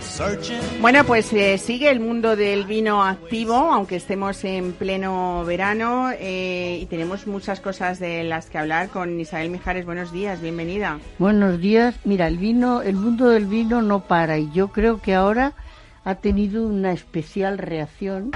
Searching. 0.00 0.58
Bueno, 0.80 1.04
pues 1.04 1.32
eh, 1.32 1.58
sigue 1.58 1.90
el 1.90 2.00
mundo 2.00 2.34
del 2.34 2.64
vino 2.64 3.04
activo, 3.04 3.54
aunque 3.54 3.94
estemos 3.94 4.42
en 4.42 4.72
pleno 4.72 5.44
verano 5.44 6.10
eh, 6.18 6.80
y 6.82 6.86
tenemos 6.86 7.28
muchas 7.28 7.60
cosas 7.60 8.00
de 8.00 8.24
las 8.24 8.50
que 8.50 8.58
hablar 8.58 8.88
con 8.88 9.20
Isabel 9.20 9.50
Mijares. 9.50 9.86
Buenos 9.86 10.10
días, 10.10 10.40
bienvenida. 10.40 10.98
Buenos 11.20 11.60
días. 11.60 11.94
Mira, 12.02 12.26
el 12.26 12.36
vino, 12.36 12.82
el 12.82 12.96
mundo 12.96 13.28
del 13.28 13.46
vino 13.46 13.80
no 13.80 14.00
para 14.00 14.38
y 14.38 14.50
yo 14.50 14.72
creo 14.72 15.00
que 15.00 15.14
ahora 15.14 15.54
ha 16.04 16.16
tenido 16.16 16.66
una 16.66 16.92
especial 16.92 17.58
reacción. 17.58 18.30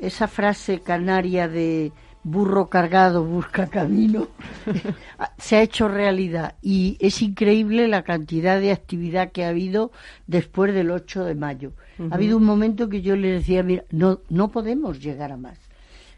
Esa 0.00 0.28
frase 0.28 0.80
canaria 0.80 1.48
de 1.48 1.92
burro 2.22 2.68
cargado 2.68 3.24
busca 3.24 3.68
camino 3.68 4.28
se 5.38 5.56
ha 5.56 5.62
hecho 5.62 5.88
realidad 5.88 6.56
y 6.60 6.98
es 7.00 7.22
increíble 7.22 7.88
la 7.88 8.02
cantidad 8.02 8.60
de 8.60 8.72
actividad 8.72 9.32
que 9.32 9.44
ha 9.44 9.48
habido 9.48 9.92
después 10.26 10.74
del 10.74 10.90
8 10.90 11.24
de 11.24 11.34
mayo. 11.34 11.72
Ha 12.10 12.14
habido 12.14 12.36
un 12.36 12.44
momento 12.44 12.88
que 12.88 13.02
yo 13.02 13.16
le 13.16 13.32
decía, 13.32 13.62
mira, 13.62 13.84
no, 13.90 14.20
no 14.28 14.48
podemos 14.48 15.00
llegar 15.00 15.32
a 15.32 15.36
más. 15.36 15.58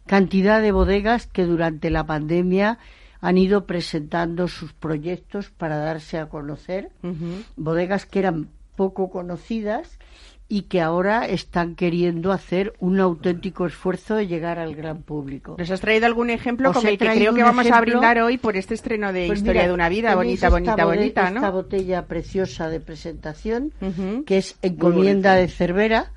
Cantidad 0.07 0.61
de 0.61 0.73
bodegas 0.73 1.27
que 1.27 1.45
durante 1.45 1.91
la 1.91 2.05
pandemia 2.05 2.79
han 3.21 3.39
ido 3.39 3.67
presentando 3.67 4.49
sus 4.49 4.73
proyectos 4.73 5.51
para 5.51 5.77
darse 5.77 6.19
a 6.19 6.29
conocer, 6.29 6.91
bodegas 7.57 8.07
que 8.07 8.19
eran 8.19 8.49
poco 8.77 9.11
conocidas 9.11 9.99
y 10.53 10.63
que 10.63 10.81
ahora 10.81 11.27
están 11.27 11.77
queriendo 11.77 12.33
hacer 12.33 12.75
un 12.81 12.99
auténtico 12.99 13.67
esfuerzo 13.67 14.17
de 14.17 14.27
llegar 14.27 14.59
al 14.59 14.75
gran 14.75 15.03
público. 15.03 15.55
¿Nos 15.57 15.71
has 15.71 15.81
traído 15.81 16.07
algún 16.07 16.29
ejemplo 16.29 16.71
Os 16.71 16.77
con 16.77 16.87
he 16.89 16.91
el 16.91 16.99
que 16.99 17.09
creo 17.09 17.33
que 17.33 17.45
vamos 17.45 17.71
a 17.71 17.81
brindar 17.81 18.19
hoy 18.19 18.37
por 18.37 18.57
este 18.57 18.75
estreno 18.75 19.13
de 19.13 19.29
Pues 19.29 19.39
Historia 19.39 19.63
mira, 19.63 19.69
de 19.69 19.75
una 19.75 19.89
vida? 19.89 20.17
Bonita, 20.17 20.35
esta 20.35 20.49
bonita, 20.51 20.85
bonita, 20.85 21.29
Esta 21.29 21.41
¿no? 21.41 21.53
botella 21.53 22.07
preciosa 22.07 22.69
de 22.69 22.81
presentación, 22.81 23.73
que 24.27 24.39
es 24.39 24.57
encomienda 24.61 25.37
de 25.37 25.47
Cervera. 25.47 26.11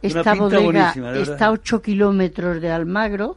Esta 0.00 0.34
bodega 0.34 0.94
está 1.20 1.46
a 1.46 1.50
8 1.50 1.82
kilómetros 1.82 2.62
de 2.62 2.70
Almagro 2.70 3.36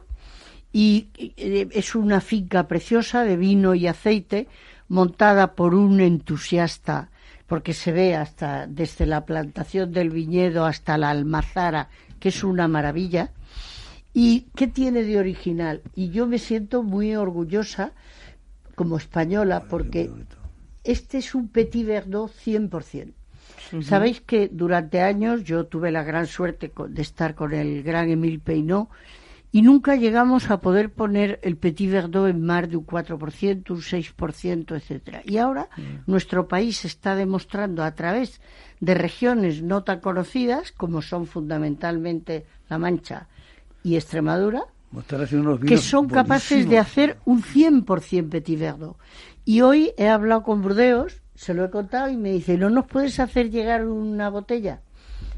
y 0.72 1.08
eh, 1.36 1.68
es 1.72 1.94
una 1.94 2.22
finca 2.22 2.66
preciosa 2.66 3.22
de 3.22 3.36
vino 3.36 3.74
y 3.74 3.86
aceite 3.86 4.48
montada 4.88 5.52
por 5.52 5.74
un 5.74 6.00
entusiasta 6.00 7.10
porque 7.48 7.72
se 7.72 7.90
ve 7.92 8.14
hasta 8.14 8.66
desde 8.66 9.06
la 9.06 9.24
plantación 9.24 9.90
del 9.92 10.10
viñedo 10.10 10.66
hasta 10.66 10.98
la 10.98 11.10
almazara, 11.10 11.88
que 12.20 12.28
es 12.28 12.44
una 12.44 12.68
maravilla. 12.68 13.32
¿Y 14.12 14.48
qué 14.54 14.66
tiene 14.66 15.02
de 15.02 15.18
original? 15.18 15.82
Y 15.94 16.10
yo 16.10 16.26
me 16.26 16.38
siento 16.38 16.82
muy 16.82 17.16
orgullosa 17.16 17.92
como 18.74 18.98
española 18.98 19.64
porque 19.68 20.10
este 20.84 21.18
es 21.18 21.34
un 21.34 21.48
Petit 21.48 21.86
Verdot 21.86 22.30
100%. 22.30 23.12
Sabéis 23.82 24.20
que 24.20 24.48
durante 24.48 25.02
años 25.02 25.42
yo 25.44 25.66
tuve 25.66 25.90
la 25.90 26.02
gran 26.02 26.26
suerte 26.26 26.70
de 26.88 27.02
estar 27.02 27.34
con 27.34 27.52
el 27.52 27.82
gran 27.82 28.08
Emile 28.08 28.38
Peinot 28.38 28.88
y 29.50 29.62
nunca 29.62 29.96
llegamos 29.96 30.50
a 30.50 30.60
poder 30.60 30.92
poner 30.92 31.40
el 31.42 31.56
Petit 31.56 31.90
Verdot 31.90 32.28
en 32.28 32.42
más 32.42 32.68
de 32.68 32.76
un 32.76 32.86
4%, 32.86 33.70
un 33.70 33.80
6%, 33.80 34.76
etcétera. 34.76 35.22
Y 35.24 35.38
ahora 35.38 35.68
nuestro 36.06 36.48
país 36.48 36.84
está 36.84 37.14
demostrando 37.14 37.82
a 37.82 37.94
través 37.94 38.40
de 38.80 38.94
regiones 38.94 39.62
no 39.62 39.84
tan 39.84 40.00
conocidas 40.00 40.72
como 40.72 41.02
son 41.02 41.26
fundamentalmente 41.26 42.46
La 42.68 42.78
Mancha 42.78 43.28
y 43.82 43.96
Extremadura, 43.96 44.64
que 45.66 45.78
son 45.78 46.08
capaces 46.08 46.68
de 46.68 46.78
hacer 46.78 47.18
un 47.24 47.42
100% 47.42 48.28
Petit 48.28 48.58
Verdot. 48.58 48.96
Y 49.44 49.62
hoy 49.62 49.92
he 49.96 50.08
hablado 50.08 50.42
con 50.42 50.60
Burdeos, 50.60 51.22
se 51.34 51.54
lo 51.54 51.64
he 51.64 51.70
contado 51.70 52.10
y 52.10 52.16
me 52.16 52.32
dice, 52.32 52.58
¿no 52.58 52.68
nos 52.68 52.86
puedes 52.86 53.18
hacer 53.20 53.50
llegar 53.50 53.86
una 53.86 54.28
botella? 54.28 54.82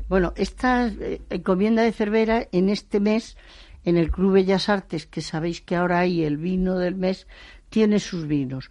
Bueno, 0.09 0.33
esta 0.35 0.89
eh, 0.89 1.21
encomienda 1.31 1.83
de 1.83 1.93
Cervera 1.93 2.49
en 2.51 2.69
este 2.69 2.99
mes, 2.99 3.37
en 3.85 3.97
el 3.97 4.11
Club 4.11 4.35
Bellas 4.35 4.69
Artes, 4.69 5.07
que 5.07 5.21
sabéis 5.21 5.61
que 5.61 5.77
ahora 5.77 6.01
hay 6.01 6.25
el 6.25 6.37
vino 6.37 6.79
del 6.79 6.95
mes, 6.95 7.27
tiene 7.69 7.99
sus 7.99 8.27
vinos. 8.27 8.71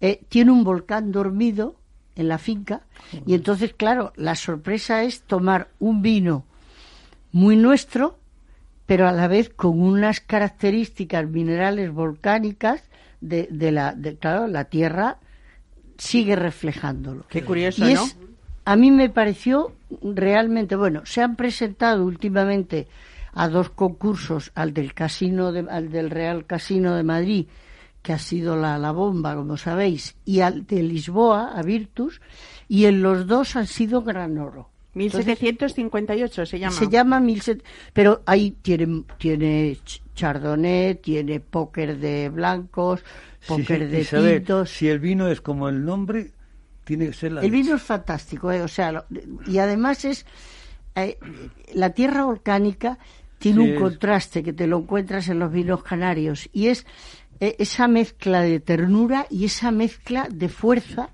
Eh, 0.00 0.20
tiene 0.28 0.50
un 0.50 0.64
volcán 0.64 1.12
dormido 1.12 1.76
en 2.16 2.28
la 2.28 2.38
finca 2.38 2.82
y 3.26 3.34
entonces, 3.34 3.72
claro, 3.74 4.12
la 4.16 4.34
sorpresa 4.34 5.02
es 5.04 5.22
tomar 5.22 5.68
un 5.78 6.02
vino 6.02 6.44
muy 7.32 7.56
nuestro, 7.56 8.18
pero 8.86 9.08
a 9.08 9.12
la 9.12 9.28
vez 9.28 9.48
con 9.50 9.80
unas 9.80 10.20
características 10.20 11.26
minerales 11.28 11.92
volcánicas 11.92 12.82
de, 13.20 13.46
de 13.50 13.72
la, 13.72 13.94
de, 13.94 14.16
claro, 14.16 14.46
la 14.48 14.64
tierra 14.64 15.18
sigue 15.96 16.34
reflejándolo. 16.34 17.24
Qué 17.28 17.44
curioso, 17.44 17.84
¿no? 17.86 18.06
a 18.64 18.76
mí 18.76 18.90
me 18.90 19.08
pareció 19.08 19.72
realmente 20.02 20.76
bueno. 20.76 21.02
Se 21.04 21.22
han 21.22 21.36
presentado 21.36 22.04
últimamente 22.04 22.86
a 23.32 23.48
dos 23.48 23.70
concursos, 23.70 24.52
al 24.54 24.72
del 24.74 24.94
casino, 24.94 25.52
de, 25.52 25.66
al 25.70 25.90
del 25.90 26.10
Real 26.10 26.46
Casino 26.46 26.94
de 26.96 27.02
Madrid, 27.02 27.46
que 28.02 28.12
ha 28.12 28.18
sido 28.18 28.56
la, 28.56 28.78
la 28.78 28.92
bomba, 28.92 29.34
como 29.36 29.56
sabéis, 29.56 30.16
y 30.24 30.40
al 30.40 30.66
de 30.66 30.82
Lisboa, 30.82 31.52
a 31.54 31.62
Virtus, 31.62 32.20
y 32.68 32.86
en 32.86 33.02
los 33.02 33.26
dos 33.26 33.56
han 33.56 33.66
sido 33.66 34.02
gran 34.02 34.38
oro. 34.38 34.70
1758 34.94 36.46
se 36.46 36.58
llama. 36.58 36.74
Se 36.76 36.88
llama 36.88 37.20
1700, 37.20 37.66
pero 37.92 38.22
ahí 38.26 38.52
tiene, 38.62 39.04
tiene 39.18 39.78
chardonnay, 40.14 40.96
tiene 40.96 41.40
póker 41.40 41.98
de 41.98 42.28
blancos, 42.28 43.04
póker 43.46 43.88
de 43.88 44.00
Isabel, 44.00 44.36
tintos. 44.38 44.70
Si 44.70 44.88
el 44.88 44.98
vino 44.98 45.28
es 45.28 45.40
como 45.40 45.68
el 45.68 45.84
nombre, 45.84 46.32
tiene 46.84 47.06
que 47.06 47.12
ser 47.12 47.32
la 47.32 47.40
El 47.42 47.50
leche. 47.50 47.62
vino 47.62 47.76
es 47.76 47.82
fantástico, 47.82 48.50
¿eh? 48.50 48.62
o 48.62 48.68
sea, 48.68 48.92
lo- 48.92 49.04
y 49.46 49.58
además 49.58 50.04
es 50.04 50.26
eh, 50.96 51.18
la 51.74 51.90
tierra 51.90 52.24
volcánica 52.24 52.98
tiene 53.40 53.64
Sí, 53.64 53.70
un 53.72 53.80
contraste 53.80 54.42
que 54.44 54.52
te 54.52 54.68
lo 54.68 54.78
encuentras 54.78 55.28
en 55.28 55.38
los 55.40 55.50
vinos 55.50 55.82
canarios 55.82 56.48
y 56.52 56.68
es 56.68 56.86
eh, 57.40 57.56
esa 57.58 57.88
mezcla 57.88 58.42
de 58.42 58.60
ternura 58.60 59.26
y 59.30 59.46
esa 59.46 59.72
mezcla 59.72 60.28
de 60.30 60.48
fuerza 60.48 61.10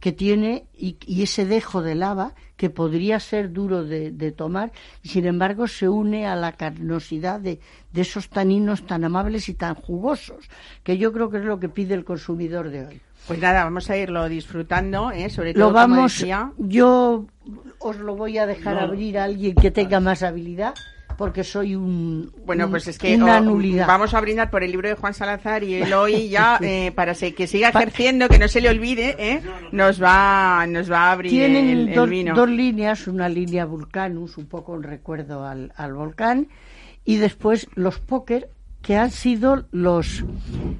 que 0.00 0.12
tiene 0.12 0.66
y, 0.76 0.96
y 1.06 1.22
ese 1.22 1.46
dejo 1.46 1.82
de 1.82 1.94
lava 1.94 2.34
que 2.56 2.70
podría 2.70 3.18
ser 3.20 3.52
duro 3.52 3.84
de, 3.84 4.10
de 4.10 4.32
tomar 4.32 4.72
y 5.02 5.08
sin 5.08 5.26
embargo 5.26 5.66
se 5.68 5.88
une 5.88 6.26
a 6.26 6.36
la 6.36 6.52
carnosidad 6.52 7.40
de, 7.40 7.60
de 7.92 8.00
esos 8.00 8.28
taninos 8.28 8.86
tan 8.86 9.04
amables 9.04 9.48
y 9.48 9.54
tan 9.54 9.74
jugosos 9.74 10.48
que 10.82 10.96
yo 10.98 11.12
creo 11.12 11.30
que 11.30 11.38
es 11.38 11.44
lo 11.44 11.58
que 11.60 11.68
pide 11.68 11.94
el 11.94 12.04
consumidor 12.04 12.70
de 12.70 12.86
hoy. 12.86 13.00
Pues 13.26 13.40
nada, 13.40 13.64
vamos 13.64 13.90
a 13.90 13.96
irlo 13.96 14.28
disfrutando, 14.28 15.10
¿eh? 15.10 15.28
sobre 15.30 15.52
todo, 15.52 15.64
Lo 15.64 15.72
como 15.72 15.76
vamos, 15.96 16.18
decía, 16.18 16.52
yo 16.58 17.26
os 17.80 17.96
lo 17.96 18.14
voy 18.16 18.38
a 18.38 18.46
dejar 18.46 18.78
abrir 18.78 19.18
a 19.18 19.24
alguien 19.24 19.54
que 19.56 19.70
tenga 19.72 19.98
más 19.98 20.22
habilidad, 20.22 20.74
porque 21.16 21.44
soy 21.44 21.74
un, 21.74 22.32
Bueno, 22.44 22.64
un- 22.66 22.70
pues 22.70 22.86
es 22.88 22.98
que 22.98 23.16
una 23.16 23.40
nulidad. 23.40 23.86
vamos 23.86 24.14
a 24.14 24.20
brindar 24.20 24.50
por 24.50 24.62
el 24.62 24.70
libro 24.70 24.88
de 24.88 24.94
Juan 24.94 25.14
Salazar 25.14 25.64
y 25.64 25.74
él 25.74 25.92
hoy 25.92 26.28
ya, 26.28 26.58
eh, 26.62 26.92
para 26.94 27.14
se- 27.14 27.34
que 27.34 27.46
siga 27.46 27.68
ejerciendo, 27.70 28.28
que 28.28 28.38
no 28.38 28.48
se 28.48 28.60
le 28.60 28.68
olvide, 28.68 29.16
¿eh? 29.18 29.42
nos 29.72 30.02
va 30.02 30.66
nos 30.68 30.90
va 30.90 31.04
a 31.08 31.12
abrir 31.12 31.30
Tienen 31.32 31.68
el, 31.68 31.88
el 31.90 31.94
dos, 31.94 32.08
vino. 32.10 32.34
dos 32.34 32.48
líneas, 32.48 33.06
una 33.08 33.28
línea 33.28 33.64
Vulcanus, 33.64 34.36
un 34.38 34.46
poco 34.46 34.74
en 34.76 34.82
recuerdo 34.82 35.44
al, 35.46 35.72
al 35.76 35.94
volcán, 35.94 36.48
y 37.04 37.16
después 37.16 37.68
los 37.74 37.98
póker, 37.98 38.50
que 38.82 38.96
han 38.96 39.10
sido 39.10 39.66
los, 39.72 40.24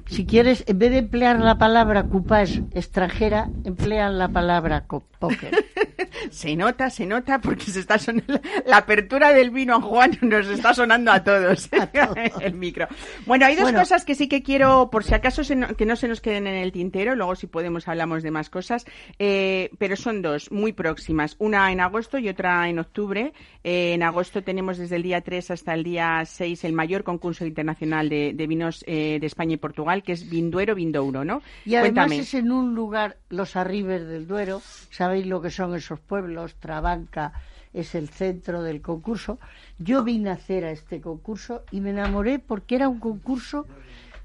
si 0.05 0.25
quieres, 0.25 0.63
en 0.67 0.79
vez 0.79 0.91
de 0.91 0.99
emplear 0.99 1.39
la 1.41 1.57
palabra 1.57 2.03
coupage 2.03 2.63
extranjera, 2.73 3.49
emplean 3.65 4.17
la 4.17 4.29
palabra 4.29 4.85
póker. 5.19 5.51
Se 6.31 6.55
nota, 6.55 6.89
se 6.89 7.05
nota, 7.05 7.39
porque 7.39 7.65
se 7.65 7.79
está 7.79 7.97
sonando 7.97 8.39
la 8.65 8.77
apertura 8.77 9.33
del 9.33 9.49
vino 9.51 9.75
a 9.75 9.81
Juan 9.81 10.17
nos 10.21 10.47
está 10.47 10.73
sonando 10.73 11.11
a 11.11 11.23
todos 11.23 11.69
el 12.41 12.53
micro. 12.53 12.87
Bueno, 13.25 13.45
hay 13.45 13.55
dos 13.55 13.63
Bueno. 13.63 13.79
cosas 13.79 14.05
que 14.05 14.15
sí 14.15 14.27
que 14.27 14.43
quiero, 14.43 14.89
por 14.91 15.03
si 15.03 15.13
acaso 15.13 15.43
se 15.43 15.55
no- 15.55 15.67
que 15.75 15.85
no 15.85 15.95
se 15.95 16.07
nos 16.07 16.21
queden 16.21 16.47
en 16.47 16.55
el 16.55 16.71
tintero, 16.71 17.15
luego 17.15 17.35
si 17.35 17.47
podemos 17.47 17.87
hablamos 17.87 18.23
de 18.23 18.31
más 18.31 18.49
cosas, 18.49 18.85
eh, 19.19 19.69
pero 19.77 19.95
son 19.95 20.21
dos 20.21 20.51
muy 20.51 20.73
próximas, 20.73 21.35
una 21.39 21.71
en 21.71 21.79
agosto 21.79 22.17
y 22.17 22.29
otra 22.29 22.67
en 22.69 22.79
octubre. 22.79 23.33
Eh, 23.63 23.93
en 23.93 24.03
agosto 24.03 24.43
tenemos 24.43 24.77
desde 24.77 24.95
el 24.97 25.03
día 25.03 25.21
3 25.21 25.51
hasta 25.51 25.73
el 25.73 25.83
día 25.83 26.23
6 26.25 26.63
el 26.63 26.73
mayor 26.73 27.03
concurso 27.03 27.45
internacional 27.45 28.09
de, 28.09 28.33
de 28.33 28.47
vinos 28.47 28.83
eh, 28.87 29.17
de 29.19 29.27
España 29.27 29.53
y 29.53 29.57
Portugal, 29.57 30.03
que 30.03 30.11
es 30.13 30.29
Vinduero 30.29 30.75
Vindouro, 30.75 31.23
¿no? 31.23 31.41
Y 31.65 31.75
además 31.75 32.07
Cuéntame. 32.07 32.19
es 32.19 32.33
en 32.33 32.51
un 32.51 32.75
lugar, 32.75 33.17
los 33.29 33.55
arribes 33.55 34.05
del 34.07 34.27
Duero, 34.27 34.61
sabéis 34.89 35.25
lo 35.25 35.41
que 35.41 35.49
son 35.51 35.75
esos 35.75 35.86
pueblos, 35.95 36.55
Trabanca 36.55 37.33
es 37.73 37.95
el 37.95 38.09
centro 38.09 38.63
del 38.63 38.81
concurso. 38.81 39.39
Yo 39.79 40.03
vine 40.03 40.29
a 40.29 40.33
hacer 40.33 40.65
a 40.65 40.71
este 40.71 41.01
concurso 41.01 41.63
y 41.71 41.81
me 41.81 41.91
enamoré 41.91 42.39
porque 42.39 42.75
era 42.75 42.89
un 42.89 42.99
concurso 42.99 43.65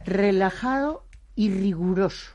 relajado 0.04 1.04
y 1.36 1.50
riguroso. 1.50 2.32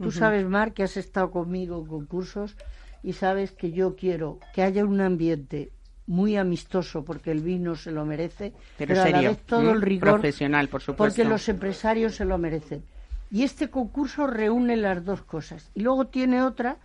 Tú 0.00 0.12
sabes, 0.12 0.46
Mar, 0.46 0.74
que 0.74 0.84
has 0.84 0.96
estado 0.96 1.30
conmigo 1.30 1.78
en 1.80 1.86
concursos 1.86 2.56
y 3.02 3.14
sabes 3.14 3.50
que 3.52 3.72
yo 3.72 3.96
quiero 3.96 4.38
que 4.54 4.62
haya 4.62 4.84
un 4.84 5.00
ambiente 5.00 5.70
muy 6.06 6.36
amistoso 6.36 7.04
porque 7.04 7.32
el 7.32 7.40
vino 7.40 7.74
se 7.74 7.90
lo 7.90 8.06
merece, 8.06 8.52
Pero 8.78 8.94
pero, 8.94 9.02
a 9.02 9.10
la 9.10 9.28
vez 9.28 9.38
todo 9.44 9.72
el 9.72 9.82
rigor 9.82 10.12
Profesional, 10.12 10.68
por 10.68 10.80
supuesto. 10.80 11.04
porque 11.16 11.28
los 11.28 11.48
empresarios 11.48 12.14
se 12.14 12.24
lo 12.24 12.38
merecen. 12.38 12.82
Y 13.30 13.42
este 13.42 13.68
concurso 13.68 14.26
reúne 14.26 14.76
las 14.76 15.04
dos 15.04 15.22
cosas. 15.22 15.70
Y 15.74 15.80
luego 15.80 16.06
tiene 16.06 16.42
otra, 16.42 16.78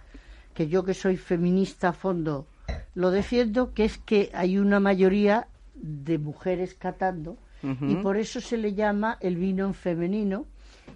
que 0.54 0.68
yo 0.68 0.84
que 0.84 0.94
soy 0.94 1.18
feminista 1.18 1.90
a 1.90 1.94
fondo 1.94 2.48
lo 2.96 3.12
defiendo, 3.12 3.74
que 3.74 3.86
es 3.86 3.98
que 3.98 4.30
hay 4.34 4.58
una 4.58 4.80
mayoría 4.80 5.48
de 5.76 6.18
mujeres 6.18 6.76
catando 6.76 7.38
y 7.64 7.96
por 7.96 8.18
eso 8.18 8.42
se 8.42 8.58
le 8.58 8.74
llama 8.74 9.18
el 9.22 9.38
vino 9.38 9.66
en 9.66 9.74
femenino. 9.74 10.48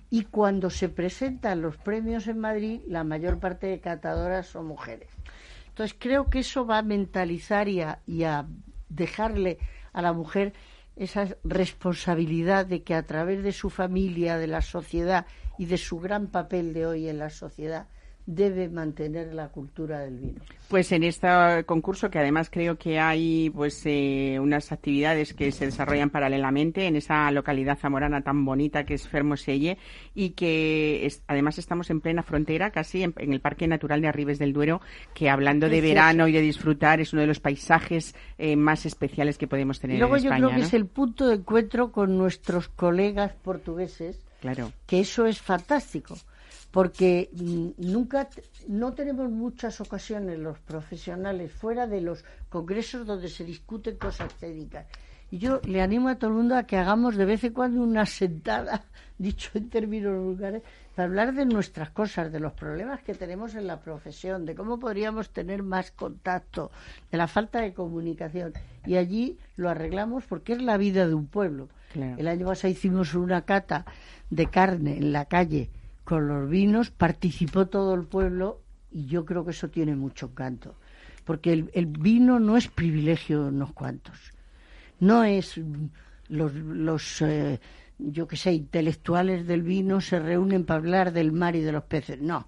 Y 0.10 0.24
cuando 0.24 0.70
se 0.70 0.90
presentan 0.90 1.62
los 1.62 1.78
premios 1.78 2.28
en 2.28 2.40
Madrid, 2.40 2.82
la 2.88 3.06
mayor 3.06 3.40
parte 3.40 3.68
de 3.68 3.80
catadoras 3.80 4.48
son 4.48 4.68
mujeres. 4.68 5.08
Entonces 5.70 5.96
creo 5.98 6.30
que 6.30 6.40
eso 6.40 6.66
va 6.66 6.80
a 6.80 6.84
mentalizar 6.84 7.70
y 7.70 7.82
a, 7.82 8.00
y 8.06 8.24
a 8.24 8.48
dejarle 8.90 9.60
a 9.94 10.02
la 10.02 10.12
mujer 10.12 10.54
esa 10.98 11.28
responsabilidad 11.46 12.66
de 12.66 12.84
que 12.84 12.96
a 12.96 13.04
través 13.04 13.44
de 13.44 13.54
su 13.54 13.70
familia, 13.70 14.38
de 14.38 14.48
la 14.48 14.62
sociedad 14.62 15.26
y 15.58 15.68
de 15.68 15.78
su 15.78 16.00
gran 16.00 16.28
papel 16.28 16.74
de 16.74 16.86
hoy 16.86 17.08
en 17.08 17.20
la 17.20 17.30
sociedad, 17.30 17.88
debe 18.28 18.68
mantener 18.68 19.34
la 19.34 19.48
cultura 19.48 20.02
del 20.02 20.18
vino. 20.18 20.42
Pues 20.68 20.92
en 20.92 21.04
este 21.04 21.30
concurso, 21.66 22.10
que 22.12 22.20
además 22.20 22.50
creo 22.52 22.78
que 22.78 23.00
hay 23.00 23.50
pues 23.50 23.82
eh, 23.86 24.38
unas 24.42 24.74
actividades 24.74 25.34
que 25.34 25.50
se 25.54 25.66
desarrollan 25.66 26.10
paralelamente 26.10 26.88
en 26.88 26.98
esa 26.98 27.32
localidad 27.32 27.78
zamorana 27.80 28.22
tan 28.22 28.44
bonita 28.44 28.84
que 28.84 28.96
es 28.96 29.08
Fermoselle 29.08 29.78
y 30.14 30.32
que 30.32 31.06
es- 31.06 31.24
además 31.28 31.58
estamos 31.58 31.90
en 31.90 32.02
plena 32.02 32.22
frontera, 32.22 32.70
casi 32.72 33.02
en, 33.04 33.14
en 33.18 33.32
el 33.32 33.40
Parque 33.40 33.66
Natural 33.66 34.02
de 34.02 34.10
Arribes 34.10 34.40
del 34.40 34.52
Duero, 34.52 34.82
que 35.14 35.30
hablando 35.30 35.70
de 35.70 35.80
verano 35.80 36.28
y 36.28 36.34
de 36.34 36.42
disfrutar 36.42 37.00
es 37.00 37.14
uno 37.14 37.22
de 37.22 37.28
los 37.28 37.40
paisajes 37.40 38.14
eh, 38.38 38.58
más 38.58 38.86
especiales 38.86 39.38
que 39.38 39.48
podemos 39.48 39.80
tener 39.80 40.00
luego 40.00 40.18
en 40.18 40.24
yo 40.24 40.30
creo 40.32 40.50
que 40.50 40.62
es 40.62 40.74
el 40.74 40.86
punto 40.86 41.28
de 41.30 41.36
encuentro 41.36 41.94
con 41.94 42.18
nuestros 42.18 42.68
colegas 42.68 43.32
portugueses, 43.42 44.20
Claro. 44.42 44.74
que 44.86 45.00
eso 45.00 45.26
es 45.26 45.42
fantástico, 45.42 46.18
porque 46.78 47.32
mm, 47.34 47.70
nunca, 47.92 48.30
no 48.68 48.94
tenemos 48.94 49.32
muchas 49.32 49.82
ocasiones 49.82 50.38
los 50.38 50.60
profesionales 50.60 51.52
fuera 51.52 51.88
de 51.88 52.02
los 52.02 52.24
congresos 52.50 53.04
donde 53.08 53.30
se 53.30 53.44
discuten 53.44 53.98
cosas 53.98 54.32
técnicas. 54.36 54.86
Y 55.32 55.40
yo 55.40 55.60
le 55.66 55.82
animo 55.82 56.08
a 56.08 56.20
todo 56.20 56.30
el 56.30 56.36
mundo 56.36 56.56
a 56.56 56.68
que 56.68 56.78
hagamos 56.78 57.16
de 57.16 57.26
vez 57.26 57.44
en 57.44 57.54
cuando 57.54 57.82
una 57.82 58.06
sentada, 58.06 58.84
dicho 59.18 59.50
en 59.56 59.72
términos 59.72 60.24
vulgares, 60.24 60.62
para 60.96 61.08
hablar 61.08 61.34
de 61.34 61.48
nuestras 61.48 61.90
cosas, 61.90 62.32
de 62.32 62.40
los 62.40 62.54
problemas 62.54 63.02
que 63.02 63.16
tenemos 63.16 63.56
en 63.56 63.66
la 63.66 63.80
profesión, 63.80 64.46
de 64.46 64.54
cómo 64.54 64.78
podríamos 64.78 65.32
tener 65.32 65.64
más 65.64 65.90
contacto, 65.90 66.70
de 67.12 67.18
la 67.18 67.26
falta 67.26 67.60
de 67.60 67.74
comunicación. 67.74 68.54
Y 68.86 68.98
allí 68.98 69.40
lo 69.56 69.72
arreglamos 69.72 70.26
porque 70.26 70.54
es 70.54 70.62
la 70.62 70.78
vida 70.78 71.08
de 71.08 71.16
un 71.16 71.26
pueblo. 71.26 71.70
Claro. 71.92 72.18
El 72.20 72.28
año 72.28 72.46
pasado 72.46 72.72
hicimos 72.72 73.16
una 73.16 73.42
cata 73.42 73.84
de 74.30 74.46
carne 74.46 74.98
en 74.98 75.12
la 75.12 75.26
calle 75.26 75.72
con 76.08 76.30
los 76.30 76.50
vinos, 76.50 76.90
participó 76.90 77.68
todo 77.68 77.94
el 77.94 78.06
pueblo 78.06 78.62
y 78.90 79.08
yo 79.08 79.26
creo 79.26 79.44
que 79.44 79.52
eso 79.52 79.68
tiene 79.68 79.94
mucho 79.94 80.28
encanto. 80.28 80.76
Porque 81.26 81.52
el, 81.52 81.70
el 81.74 81.88
vino 81.88 82.40
no 82.40 82.56
es 82.56 82.70
privilegio 82.70 83.44
de 83.44 83.50
unos 83.50 83.74
cuantos. 83.74 84.32
No 85.02 85.26
es 85.26 85.60
los, 86.30 86.54
los 86.54 87.22
eh, 87.24 87.60
yo 87.98 88.26
qué 88.26 88.38
sé, 88.38 88.54
intelectuales 88.54 89.46
del 89.48 89.64
vino 89.64 90.00
se 90.00 90.18
reúnen 90.20 90.64
para 90.64 90.78
hablar 90.78 91.12
del 91.12 91.34
mar 91.34 91.58
y 91.58 91.62
de 91.62 91.74
los 91.74 91.84
peces. 91.84 92.22
No. 92.22 92.48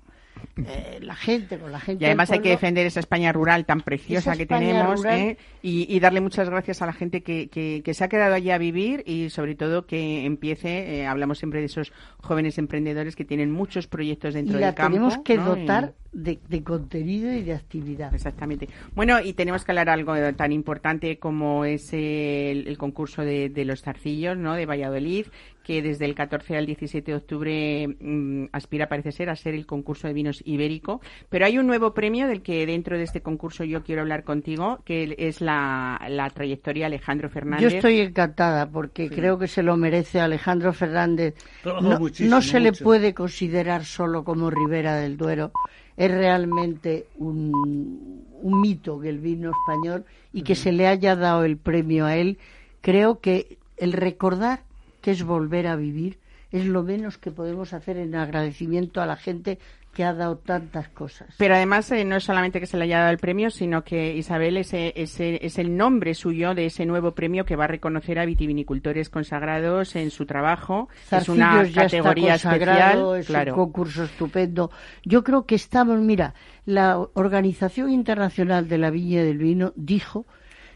Eh, 0.65 0.99
la 1.01 1.15
gente, 1.15 1.57
con 1.57 1.71
la 1.71 1.79
gente. 1.79 2.03
Y 2.03 2.05
además 2.05 2.31
hay 2.31 2.39
que 2.39 2.49
defender 2.49 2.85
esa 2.85 2.99
España 2.99 3.31
rural 3.31 3.65
tan 3.65 3.81
preciosa 3.81 4.35
que 4.35 4.43
España 4.43 4.67
tenemos. 4.67 5.05
¿eh? 5.05 5.37
y, 5.61 5.93
y 5.93 5.99
darle 5.99 6.21
muchas 6.21 6.49
gracias 6.49 6.81
a 6.81 6.85
la 6.85 6.93
gente 6.93 7.21
que, 7.21 7.47
que- 7.49 7.81
que 7.83 7.93
se 7.93 8.03
ha 8.03 8.09
quedado 8.09 8.33
allí 8.35 8.51
a 8.51 8.57
vivir 8.57 9.03
y 9.05 9.29
sobre 9.29 9.55
todo 9.55 9.85
que 9.85 10.25
empiece, 10.25 10.99
eh, 10.99 11.05
hablamos 11.07 11.37
siempre 11.39 11.59
de 11.59 11.65
esos 11.67 11.91
jóvenes 12.17 12.57
emprendedores 12.57 13.15
que 13.15 13.25
tienen 13.25 13.51
muchos 13.51 13.87
proyectos 13.87 14.33
y 14.33 14.37
dentro 14.37 14.59
la 14.59 14.67
del 14.67 14.75
campo. 14.75 14.93
tenemos 14.93 15.17
que 15.19 15.37
¿no? 15.37 15.55
Y- 15.57 15.59
dotar 15.61 15.93
de, 16.11 16.39
de 16.47 16.63
contenido 16.63 17.31
y 17.31 17.43
de 17.43 17.53
actividad. 17.53 18.13
Exactamente. 18.15 18.67
Bueno, 18.95 19.19
y 19.21 19.33
tenemos 19.33 19.63
que 19.63 19.71
hablar 19.71 19.89
algo 19.89 20.13
tan 20.33 20.51
importante 20.51 21.19
como 21.19 21.65
es 21.65 21.93
el, 21.93 22.67
el 22.67 22.77
concurso 22.77 23.21
de, 23.23 23.49
de 23.49 23.65
los 23.65 23.81
zarcillos, 23.83 24.35
¿no? 24.37 24.55
De 24.55 24.65
Valladolid, 24.65 25.27
que 25.63 25.81
desde 25.81 26.05
el 26.05 26.15
14 26.15 26.57
al 26.57 26.65
17 26.65 27.11
de 27.11 27.17
octubre 27.17 27.87
mm, 27.99 28.45
aspira, 28.51 28.87
parece 28.87 29.11
ser, 29.11 29.29
a 29.29 29.35
ser 29.35 29.53
el 29.53 29.65
concurso 29.65 30.07
de 30.07 30.13
vinos 30.13 30.41
ibérico. 30.45 31.01
Pero 31.29 31.45
hay 31.45 31.57
un 31.57 31.67
nuevo 31.67 31.93
premio 31.93 32.27
del 32.27 32.41
que 32.41 32.65
dentro 32.65 32.97
de 32.97 33.03
este 33.03 33.21
concurso 33.21 33.63
yo 33.63 33.83
quiero 33.83 34.01
hablar 34.01 34.23
contigo, 34.23 34.79
que 34.85 35.15
es 35.17 35.41
la, 35.41 36.01
la 36.09 36.29
trayectoria 36.29 36.87
Alejandro 36.87 37.29
Fernández. 37.29 37.69
Yo 37.69 37.77
estoy 37.77 37.99
encantada 37.99 38.69
porque 38.69 39.09
creo 39.09 39.37
que 39.37 39.47
se 39.47 39.63
lo 39.63 39.77
merece 39.77 40.19
Alejandro 40.19 40.73
Fernández. 40.73 41.35
No, 41.63 42.41
se 42.41 42.59
le 42.59 42.73
puede 42.73 43.13
considerar 43.13 43.85
solo 43.85 44.23
como 44.23 44.49
Ribera 44.49 44.95
del 44.95 45.17
Duero. 45.17 45.51
Es 45.97 46.09
realmente 46.09 47.07
un, 47.17 48.25
un 48.41 48.61
mito 48.61 48.99
que 48.99 49.09
el 49.09 49.19
vino 49.19 49.51
español 49.51 50.05
y 50.31 50.43
que 50.43 50.55
se 50.55 50.71
le 50.71 50.87
haya 50.87 51.15
dado 51.15 51.43
el 51.43 51.57
premio 51.57 52.05
a 52.05 52.15
él. 52.15 52.37
Creo 52.81 53.19
que 53.19 53.57
el 53.77 53.93
recordar 53.93 54.61
que 55.01 55.11
es 55.11 55.23
volver 55.23 55.67
a 55.67 55.75
vivir 55.75 56.19
es 56.51 56.65
lo 56.65 56.83
menos 56.83 57.17
que 57.17 57.31
podemos 57.31 57.73
hacer 57.73 57.97
en 57.97 58.15
agradecimiento 58.15 59.01
a 59.01 59.05
la 59.05 59.15
gente 59.15 59.59
que 59.93 60.03
ha 60.03 60.13
dado 60.13 60.37
tantas 60.37 60.87
cosas. 60.89 61.33
Pero 61.37 61.55
además 61.55 61.91
eh, 61.91 62.05
no 62.05 62.15
es 62.15 62.23
solamente 62.23 62.59
que 62.59 62.67
se 62.67 62.77
le 62.77 62.83
haya 62.85 62.99
dado 62.99 63.11
el 63.11 63.17
premio, 63.17 63.49
sino 63.49 63.83
que 63.83 64.15
Isabel 64.15 64.57
ese, 64.57 64.93
ese, 64.95 65.45
es 65.45 65.57
el 65.57 65.75
nombre 65.75 66.13
suyo 66.13 66.53
de 66.53 66.67
ese 66.67 66.85
nuevo 66.85 67.13
premio 67.13 67.43
que 67.43 67.55
va 67.55 67.65
a 67.65 67.67
reconocer 67.67 68.19
a 68.19 68.25
vitivinicultores 68.25 69.09
consagrados 69.09 69.95
en 69.95 70.11
su 70.11 70.25
trabajo. 70.25 70.89
es 71.11 71.29
una 71.29 71.63
ya 71.63 71.83
categoría 71.83 72.35
está 72.35 72.53
especial. 72.55 73.17
es 73.17 73.27
claro. 73.27 73.53
un 73.53 73.59
concurso 73.59 74.03
estupendo. 74.03 74.71
Yo 75.03 75.23
creo 75.23 75.45
que 75.45 75.55
estamos, 75.55 75.99
mira, 75.99 76.33
la 76.65 76.99
Organización 77.13 77.89
Internacional 77.89 78.67
de 78.67 78.77
la 78.77 78.91
Viña 78.91 79.23
del 79.23 79.39
Vino 79.39 79.73
dijo 79.75 80.25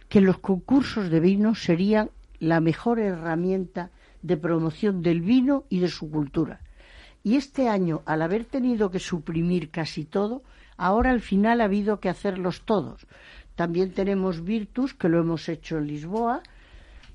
que 0.09 0.21
los 0.21 0.39
concursos 0.39 1.09
de 1.09 1.19
vino 1.19 1.55
serían 1.55 2.09
la 2.39 2.59
mejor 2.59 2.99
herramienta 2.99 3.91
de 4.23 4.37
promoción 4.37 5.03
del 5.03 5.21
vino 5.21 5.65
y 5.69 5.79
de 5.79 5.89
su 5.89 6.09
cultura. 6.09 6.61
Y 7.23 7.35
este 7.35 7.69
año, 7.69 8.01
al 8.05 8.21
haber 8.21 8.45
tenido 8.45 8.89
que 8.89 8.99
suprimir 8.99 9.69
casi 9.69 10.03
todo, 10.03 10.41
ahora 10.77 11.11
al 11.11 11.21
final 11.21 11.61
ha 11.61 11.65
habido 11.65 11.99
que 11.99 12.09
hacerlos 12.09 12.63
todos. 12.65 13.05
También 13.55 13.91
tenemos 13.91 14.43
Virtus, 14.43 14.93
que 14.93 15.09
lo 15.09 15.19
hemos 15.19 15.47
hecho 15.47 15.77
en 15.77 15.87
Lisboa, 15.87 16.41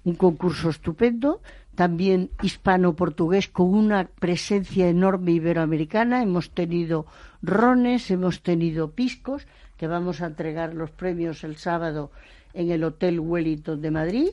un 0.04 0.14
concurso 0.14 0.70
estupendo, 0.70 1.42
también 1.74 2.30
hispano-portugués 2.42 3.48
con 3.48 3.74
una 3.74 4.04
presencia 4.04 4.88
enorme 4.88 5.32
iberoamericana. 5.32 6.22
Hemos 6.22 6.50
tenido 6.50 7.06
rones, 7.42 8.10
hemos 8.10 8.42
tenido 8.42 8.92
piscos, 8.92 9.46
que 9.76 9.86
vamos 9.86 10.20
a 10.20 10.26
entregar 10.26 10.74
los 10.74 10.90
premios 10.90 11.44
el 11.44 11.56
sábado 11.56 12.10
en 12.58 12.72
el 12.72 12.82
Hotel 12.82 13.20
Wellington 13.20 13.80
de 13.80 13.92
Madrid 13.92 14.28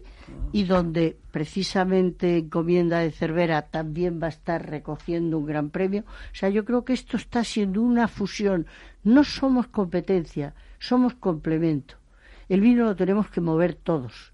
y 0.51 0.63
donde 0.63 1.15
precisamente 1.29 2.39
Encomienda 2.39 2.97
de 2.97 3.11
Cervera 3.11 3.61
también 3.67 4.19
va 4.19 4.25
a 4.25 4.29
estar 4.29 4.67
recogiendo 4.67 5.37
un 5.37 5.45
gran 5.45 5.69
premio. 5.69 6.01
O 6.07 6.35
sea, 6.35 6.49
yo 6.49 6.65
creo 6.65 6.83
que 6.83 6.93
esto 6.93 7.17
está 7.17 7.43
siendo 7.43 7.83
una 7.83 8.07
fusión. 8.07 8.65
No 9.03 9.23
somos 9.23 9.67
competencia, 9.67 10.55
somos 10.79 11.13
complemento. 11.13 11.97
El 12.49 12.61
vino 12.61 12.85
lo 12.85 12.95
tenemos 12.95 13.29
que 13.29 13.41
mover 13.41 13.75
todos. 13.75 14.33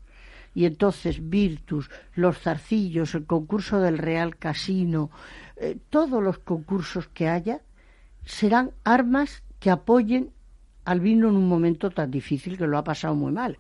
Y 0.56 0.64
entonces 0.64 1.30
Virtus, 1.30 1.90
los 2.16 2.40
zarcillos, 2.40 3.14
el 3.14 3.26
concurso 3.26 3.82
del 3.82 3.98
Real 3.98 4.38
Casino, 4.38 5.12
eh, 5.58 5.78
todos 5.90 6.24
los 6.24 6.40
concursos 6.40 7.10
que 7.10 7.28
haya 7.28 7.60
serán 8.24 8.72
armas 8.86 9.44
que 9.60 9.70
apoyen 9.70 10.32
al 10.86 11.00
vino 11.00 11.30
en 11.30 11.36
un 11.36 11.48
momento 11.48 11.90
tan 11.90 12.10
difícil 12.10 12.58
que 12.58 12.68
lo 12.68 12.78
ha 12.78 12.84
pasado 12.84 13.16
muy 13.16 13.32
mal. 13.32 13.58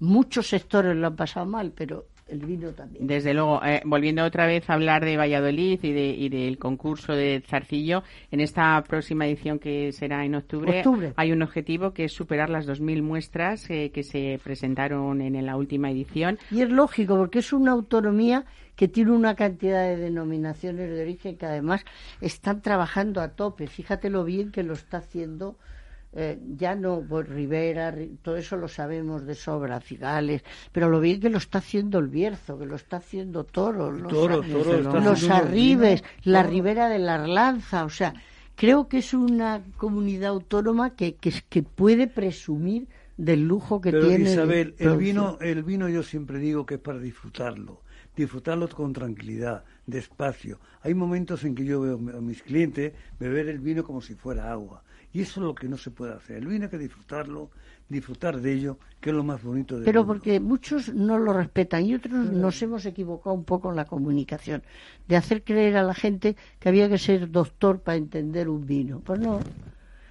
Muchos 0.00 0.48
sectores 0.48 0.96
lo 0.96 1.06
han 1.06 1.16
pasado 1.16 1.46
mal, 1.46 1.72
pero 1.74 2.06
el 2.26 2.38
vino 2.38 2.70
también. 2.72 3.06
Desde 3.06 3.34
luego, 3.34 3.62
eh, 3.64 3.82
volviendo 3.84 4.24
otra 4.24 4.46
vez 4.46 4.68
a 4.68 4.74
hablar 4.74 5.04
de 5.04 5.16
Valladolid 5.16 5.78
y, 5.82 5.92
de, 5.92 6.08
y 6.08 6.28
del 6.28 6.58
concurso 6.58 7.12
de 7.12 7.42
Zarcillo, 7.46 8.02
en 8.30 8.40
esta 8.40 8.82
próxima 8.82 9.26
edición 9.26 9.58
que 9.58 9.92
será 9.92 10.24
en 10.24 10.34
octubre, 10.34 10.78
Octubre. 10.78 11.12
hay 11.16 11.32
un 11.32 11.42
objetivo 11.42 11.92
que 11.92 12.04
es 12.04 12.12
superar 12.12 12.48
las 12.48 12.66
2.000 12.66 13.02
muestras 13.02 13.68
eh, 13.70 13.90
que 13.92 14.02
se 14.02 14.40
presentaron 14.42 15.20
en, 15.20 15.44
la 15.44 15.56
última 15.56 15.90
edición. 15.90 16.38
Y 16.50 16.62
es 16.62 16.70
lógico, 16.70 17.16
porque 17.16 17.40
es 17.40 17.52
una 17.52 17.72
autonomía 17.72 18.46
que 18.76 18.88
tiene 18.88 19.12
una 19.12 19.34
cantidad 19.34 19.82
de 19.82 19.96
denominaciones 19.96 20.90
de 20.90 21.02
origen 21.02 21.36
que 21.36 21.46
además 21.46 21.84
están 22.20 22.62
trabajando 22.62 23.20
a 23.20 23.28
tope. 23.28 23.66
Fíjate 23.66 24.08
lo 24.08 24.24
bien 24.24 24.50
que 24.50 24.62
lo 24.62 24.72
está 24.72 24.98
haciendo. 24.98 25.56
Eh, 26.16 26.38
ya 26.56 26.74
no 26.74 27.02
pues, 27.08 27.28
Rivera, 27.28 27.92
Ri- 27.92 28.18
todo 28.22 28.36
eso 28.36 28.56
lo 28.56 28.68
sabemos 28.68 29.26
de 29.26 29.34
sobra, 29.34 29.80
Cigales, 29.80 30.42
pero 30.72 30.88
lo 30.88 31.00
bien 31.00 31.20
que 31.20 31.28
lo 31.30 31.38
está 31.38 31.58
haciendo 31.58 31.98
el 31.98 32.08
Bierzo, 32.08 32.58
que 32.58 32.66
lo 32.66 32.76
está 32.76 32.98
haciendo 32.98 33.44
Toro, 33.44 33.90
los, 33.90 34.12
Toro, 34.12 34.40
Toro 34.42 34.72
Arribes, 35.30 36.04
la 36.22 36.42
Toro. 36.42 36.52
Ribera 36.52 36.88
de 36.88 36.98
la 37.00 37.14
Arlanza, 37.16 37.84
o 37.84 37.90
sea, 37.90 38.14
creo 38.54 38.88
que 38.88 38.98
es 38.98 39.12
una 39.14 39.62
comunidad 39.76 40.30
autónoma 40.30 40.94
que, 40.94 41.16
que, 41.16 41.32
que 41.48 41.62
puede 41.62 42.06
presumir 42.06 42.86
del 43.16 43.46
lujo 43.46 43.80
que 43.80 43.90
Pero 43.92 44.08
tiene. 44.08 44.30
Isabel, 44.30 44.74
el 44.78 44.88
producción. 44.88 44.98
vino, 44.98 45.38
el 45.40 45.62
vino 45.62 45.88
yo 45.88 46.02
siempre 46.02 46.38
digo 46.38 46.64
que 46.66 46.74
es 46.74 46.80
para 46.80 46.98
disfrutarlo, 46.98 47.82
disfrutarlo 48.16 48.68
con 48.68 48.92
tranquilidad, 48.92 49.64
despacio. 49.86 50.58
Hay 50.82 50.94
momentos 50.94 51.44
en 51.44 51.54
que 51.54 51.64
yo 51.64 51.80
veo 51.80 51.94
a 51.96 52.20
mis 52.20 52.42
clientes 52.42 52.92
beber 53.18 53.48
el 53.48 53.58
vino 53.60 53.84
como 53.84 54.00
si 54.00 54.14
fuera 54.14 54.50
agua. 54.50 54.82
Y 55.14 55.22
eso 55.22 55.40
es 55.40 55.46
lo 55.46 55.54
que 55.54 55.68
no 55.68 55.78
se 55.78 55.92
puede 55.92 56.12
hacer. 56.12 56.38
El 56.38 56.48
vino 56.48 56.64
hay 56.64 56.70
que 56.70 56.76
disfrutarlo, 56.76 57.50
disfrutar 57.88 58.40
de 58.40 58.52
ello, 58.52 58.78
que 59.00 59.10
es 59.10 59.16
lo 59.16 59.22
más 59.22 59.40
bonito 59.44 59.76
del 59.76 59.84
Pero 59.84 60.00
mundo. 60.00 60.12
porque 60.12 60.40
muchos 60.40 60.92
no 60.92 61.18
lo 61.20 61.32
respetan 61.32 61.86
y 61.86 61.94
otros 61.94 62.12
nos 62.32 62.60
hemos 62.62 62.84
equivocado 62.84 63.32
un 63.32 63.44
poco 63.44 63.70
en 63.70 63.76
la 63.76 63.84
comunicación, 63.84 64.64
de 65.06 65.16
hacer 65.16 65.44
creer 65.44 65.76
a 65.76 65.84
la 65.84 65.94
gente 65.94 66.36
que 66.58 66.68
había 66.68 66.88
que 66.88 66.98
ser 66.98 67.30
doctor 67.30 67.78
para 67.80 67.96
entender 67.96 68.48
un 68.48 68.66
vino. 68.66 69.00
Pues 69.04 69.20
no, 69.20 69.38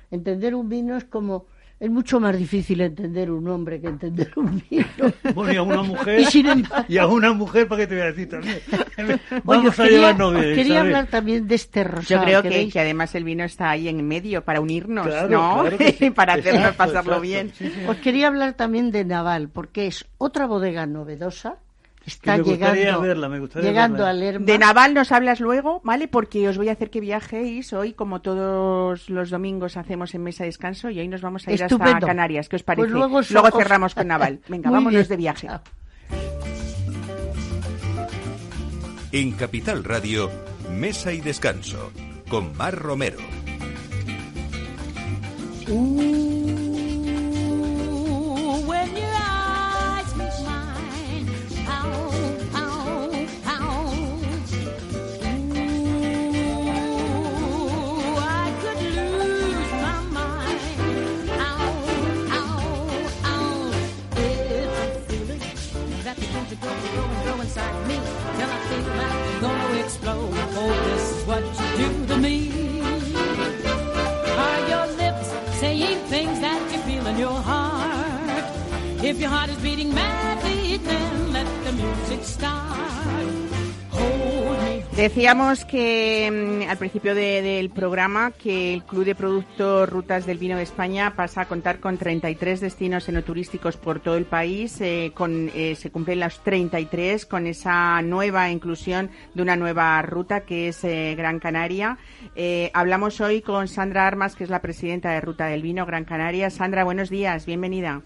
entender 0.10 0.56
un 0.56 0.70
vino 0.70 0.96
es 0.96 1.04
como, 1.04 1.48
es 1.84 1.91
mucho 1.91 2.17
más 2.19 2.38
difícil 2.38 2.80
entender 2.80 3.30
un 3.30 3.46
hombre 3.50 3.82
que 3.82 3.88
entender 3.88 4.32
un 4.38 4.63
vino. 4.69 4.86
Bueno, 5.34 5.52
y 5.54 5.56
a 5.58 5.63
una 5.63 5.82
mujer, 5.84 6.22
Y 6.22 6.26
sin 6.26 6.46
embargo- 6.48 6.86
y 6.88 6.98
a 6.98 7.08
una 7.08 7.34
mujer, 7.34 7.67
¿para 7.67 7.82
qué 7.82 7.88
te 7.88 7.96
voy 7.96 8.04
a 8.04 8.06
decir 8.08 8.30
también? 8.30 8.60
Oye, 8.98 9.19
Vamos 9.43 9.65
os 9.74 9.80
a 9.80 9.84
quería, 9.84 9.98
llevarnos 9.98 10.34
bien, 10.34 10.56
quería 10.56 10.80
hablar 10.80 11.08
también 11.08 11.48
de 11.48 11.56
este 11.56 11.82
Yo 11.84 11.89
rosado. 11.89 12.24
creo 12.24 12.41
que, 12.43 12.69
que 12.69 12.80
además 12.80 13.13
el 13.15 13.26
vino 13.26 13.43
está 13.43 13.69
ahí 13.69 13.89
en 13.89 14.08
medio 14.08 14.43
para 14.46 14.62
unirnos, 14.62 15.06
Claro, 15.08 15.28
¿no? 15.30 15.62
claro 15.62 15.78
sí. 16.00 16.10
para 16.15 16.34
hacernos 16.36 16.62
Exacto, 16.62 16.78
pasarlo 16.78 17.02
exacto. 17.17 17.22
bien. 17.22 17.52
Sí, 17.54 17.67
sí. 17.69 17.86
Os 17.88 17.98
quería 17.98 18.28
hablar 18.28 18.54
también 18.54 18.91
de 18.91 19.04
Naval, 19.04 19.50
porque 19.50 19.88
es 19.88 20.06
otra 20.17 20.46
bodega 20.48 20.86
novedosa. 20.86 21.58
Está 22.06 22.36
me 22.36 22.44
gustaría 22.44 22.74
llegando, 22.84 23.02
verla, 23.02 23.30
me 23.30 23.39
gustaría 23.39 23.70
llegando 23.70 23.98
verla. 24.00 24.10
a 24.10 24.13
Lerma. 24.13 24.46
De 24.46 24.58
Naval 24.58 24.94
nos 24.94 25.12
hablas 25.13 25.39
luego, 25.39 25.80
¿vale? 25.86 26.10
Porque 26.10 26.50
os 26.50 26.58
voy 26.58 26.68
a 26.68 26.74
hacer 26.74 26.89
que 26.89 27.00
viajéis 27.00 27.72
hoy, 27.72 27.94
como 27.94 28.22
todos 28.22 29.10
los 29.10 29.30
domingos 29.30 29.78
hacemos 29.78 30.13
en 30.13 30.24
Mesa 30.24 30.44
de 30.44 30.50
Descanso, 30.50 30.89
y 30.89 31.00
hoy 31.00 31.08
nos 31.08 31.22
vamos 31.22 31.48
a 31.48 31.52
ir 31.54 31.63
hasta. 31.63 32.00
Canarias. 32.02 32.50
¿Qué 32.50 32.58
os 32.58 32.63
parece? 32.63 32.82
Pues 32.82 32.92
luego 32.92 33.18
os- 33.20 33.32
luego 33.32 33.48
os- 33.48 33.54
cerramos 33.56 33.96
con 33.96 34.08
Naval. 34.08 34.39
Venga, 34.50 34.70
Muy 34.70 34.76
vámonos 34.78 34.94
bien. 34.94 35.08
de 35.08 35.18
viaje. 35.18 35.48
Chao. 35.48 35.62
En 39.12 39.32
Capital 39.34 39.84
Radio, 39.84 40.30
Mesa 40.72 41.13
y 41.13 41.22
Descanso, 41.22 41.92
con 42.30 42.56
Mar 42.58 42.76
Romero. 42.76 43.20
Ooh, 45.70 46.73
Your 79.19 79.30
heart 79.30 79.49
is 79.49 79.62
beating 79.62 79.93
Decíamos 84.95 85.65
que 85.65 86.30
mm, 86.65 86.69
al 86.69 86.78
principio 86.78 87.15
de- 87.15 87.41
del 87.41 87.71
programa 87.71 88.30
que 88.32 88.76
el 88.76 88.84
Club 88.84 89.05
de 89.05 89.16
Productos 89.16 89.89
Rutas 89.89 90.28
del 90.28 90.38
Vino 90.38 90.55
de 90.55 90.64
España 90.64 91.14
pasa 91.16 91.41
a 91.41 91.45
contar 91.47 91.80
con 91.80 91.97
33 91.97 92.61
destinos 92.61 93.09
enoturísticos 93.09 93.76
por 93.76 93.99
todo 94.01 94.18
el 94.18 94.26
país. 94.26 94.80
eh, 94.82 95.11
con, 95.16 95.49
eh, 95.55 95.76
se 95.76 95.89
cumplen 95.89 96.20
los 96.20 96.39
33 96.43 97.26
con 97.26 97.47
esa 97.47 98.01
nueva 98.03 98.51
inclusión 98.51 99.09
de 99.34 99.41
una 99.41 99.55
nueva 99.55 99.99
ruta 100.03 100.41
que 100.41 100.68
es 100.68 100.84
eh, 100.84 101.16
Gran 101.18 101.39
Canaria. 101.39 101.97
Eh, 102.36 102.70
hablamos 102.76 103.20
hoy 103.20 103.41
con 103.41 103.68
Sandra 103.68 104.05
Armas, 104.05 104.36
que 104.36 104.43
es 104.43 104.49
la 104.51 104.61
presidenta 104.61 105.09
de 105.09 105.22
Ruta 105.22 105.47
del 105.47 105.64
Vino 105.64 105.88
Gran 105.88 106.05
Canaria. 106.05 106.51
Sandra, 106.51 106.84
buenos 106.84 107.09
días, 107.09 107.47
bienvenida. 107.47 108.03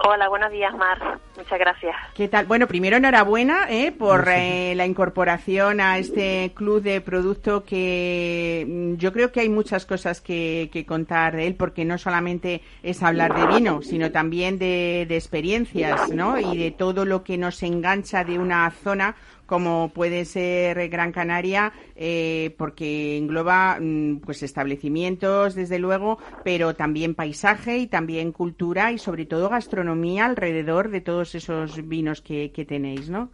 Hola, 0.00 0.28
buenos 0.28 0.52
días, 0.52 0.72
Mar. 0.76 1.18
Muchas 1.36 1.58
gracias. 1.58 1.96
¿Qué 2.14 2.28
tal? 2.28 2.46
Bueno, 2.46 2.68
primero 2.68 2.96
enhorabuena 2.96 3.66
eh, 3.68 3.90
por 3.90 4.28
eh, 4.28 4.74
la 4.76 4.86
incorporación 4.86 5.80
a 5.80 5.98
este 5.98 6.52
club 6.54 6.82
de 6.82 7.00
producto 7.00 7.64
que 7.64 8.64
mm, 8.68 8.94
yo 8.94 9.12
creo 9.12 9.32
que 9.32 9.40
hay 9.40 9.48
muchas 9.48 9.86
cosas 9.86 10.20
que, 10.20 10.70
que 10.72 10.86
contar 10.86 11.34
de 11.34 11.48
él 11.48 11.56
porque 11.56 11.84
no 11.84 11.98
solamente 11.98 12.62
es 12.82 13.02
hablar 13.02 13.34
de 13.34 13.56
vino, 13.56 13.82
sino 13.82 14.12
también 14.12 14.58
de, 14.58 15.04
de 15.08 15.16
experiencias, 15.16 16.10
¿no? 16.10 16.38
Y 16.38 16.56
de 16.56 16.70
todo 16.70 17.04
lo 17.04 17.24
que 17.24 17.36
nos 17.36 17.60
engancha 17.64 18.22
de 18.22 18.38
una 18.38 18.70
zona 18.70 19.16
como 19.48 19.90
puede 19.94 20.26
ser 20.26 20.88
Gran 20.90 21.10
Canaria, 21.10 21.72
eh, 21.96 22.54
porque 22.58 23.16
engloba 23.16 23.78
mm, 23.80 24.20
pues 24.20 24.42
establecimientos, 24.42 25.54
desde 25.54 25.78
luego, 25.78 26.18
pero 26.44 26.74
también 26.74 27.14
paisaje 27.14 27.78
y 27.78 27.86
también 27.86 28.32
cultura 28.32 28.92
y 28.92 28.98
sobre 28.98 29.24
todo 29.24 29.48
gastronomía 29.48 30.26
alrededor 30.26 30.90
de 30.90 31.00
todos 31.00 31.34
esos 31.34 31.88
vinos 31.88 32.20
que, 32.20 32.50
tenéis, 32.68 33.08
¿no? 33.08 33.30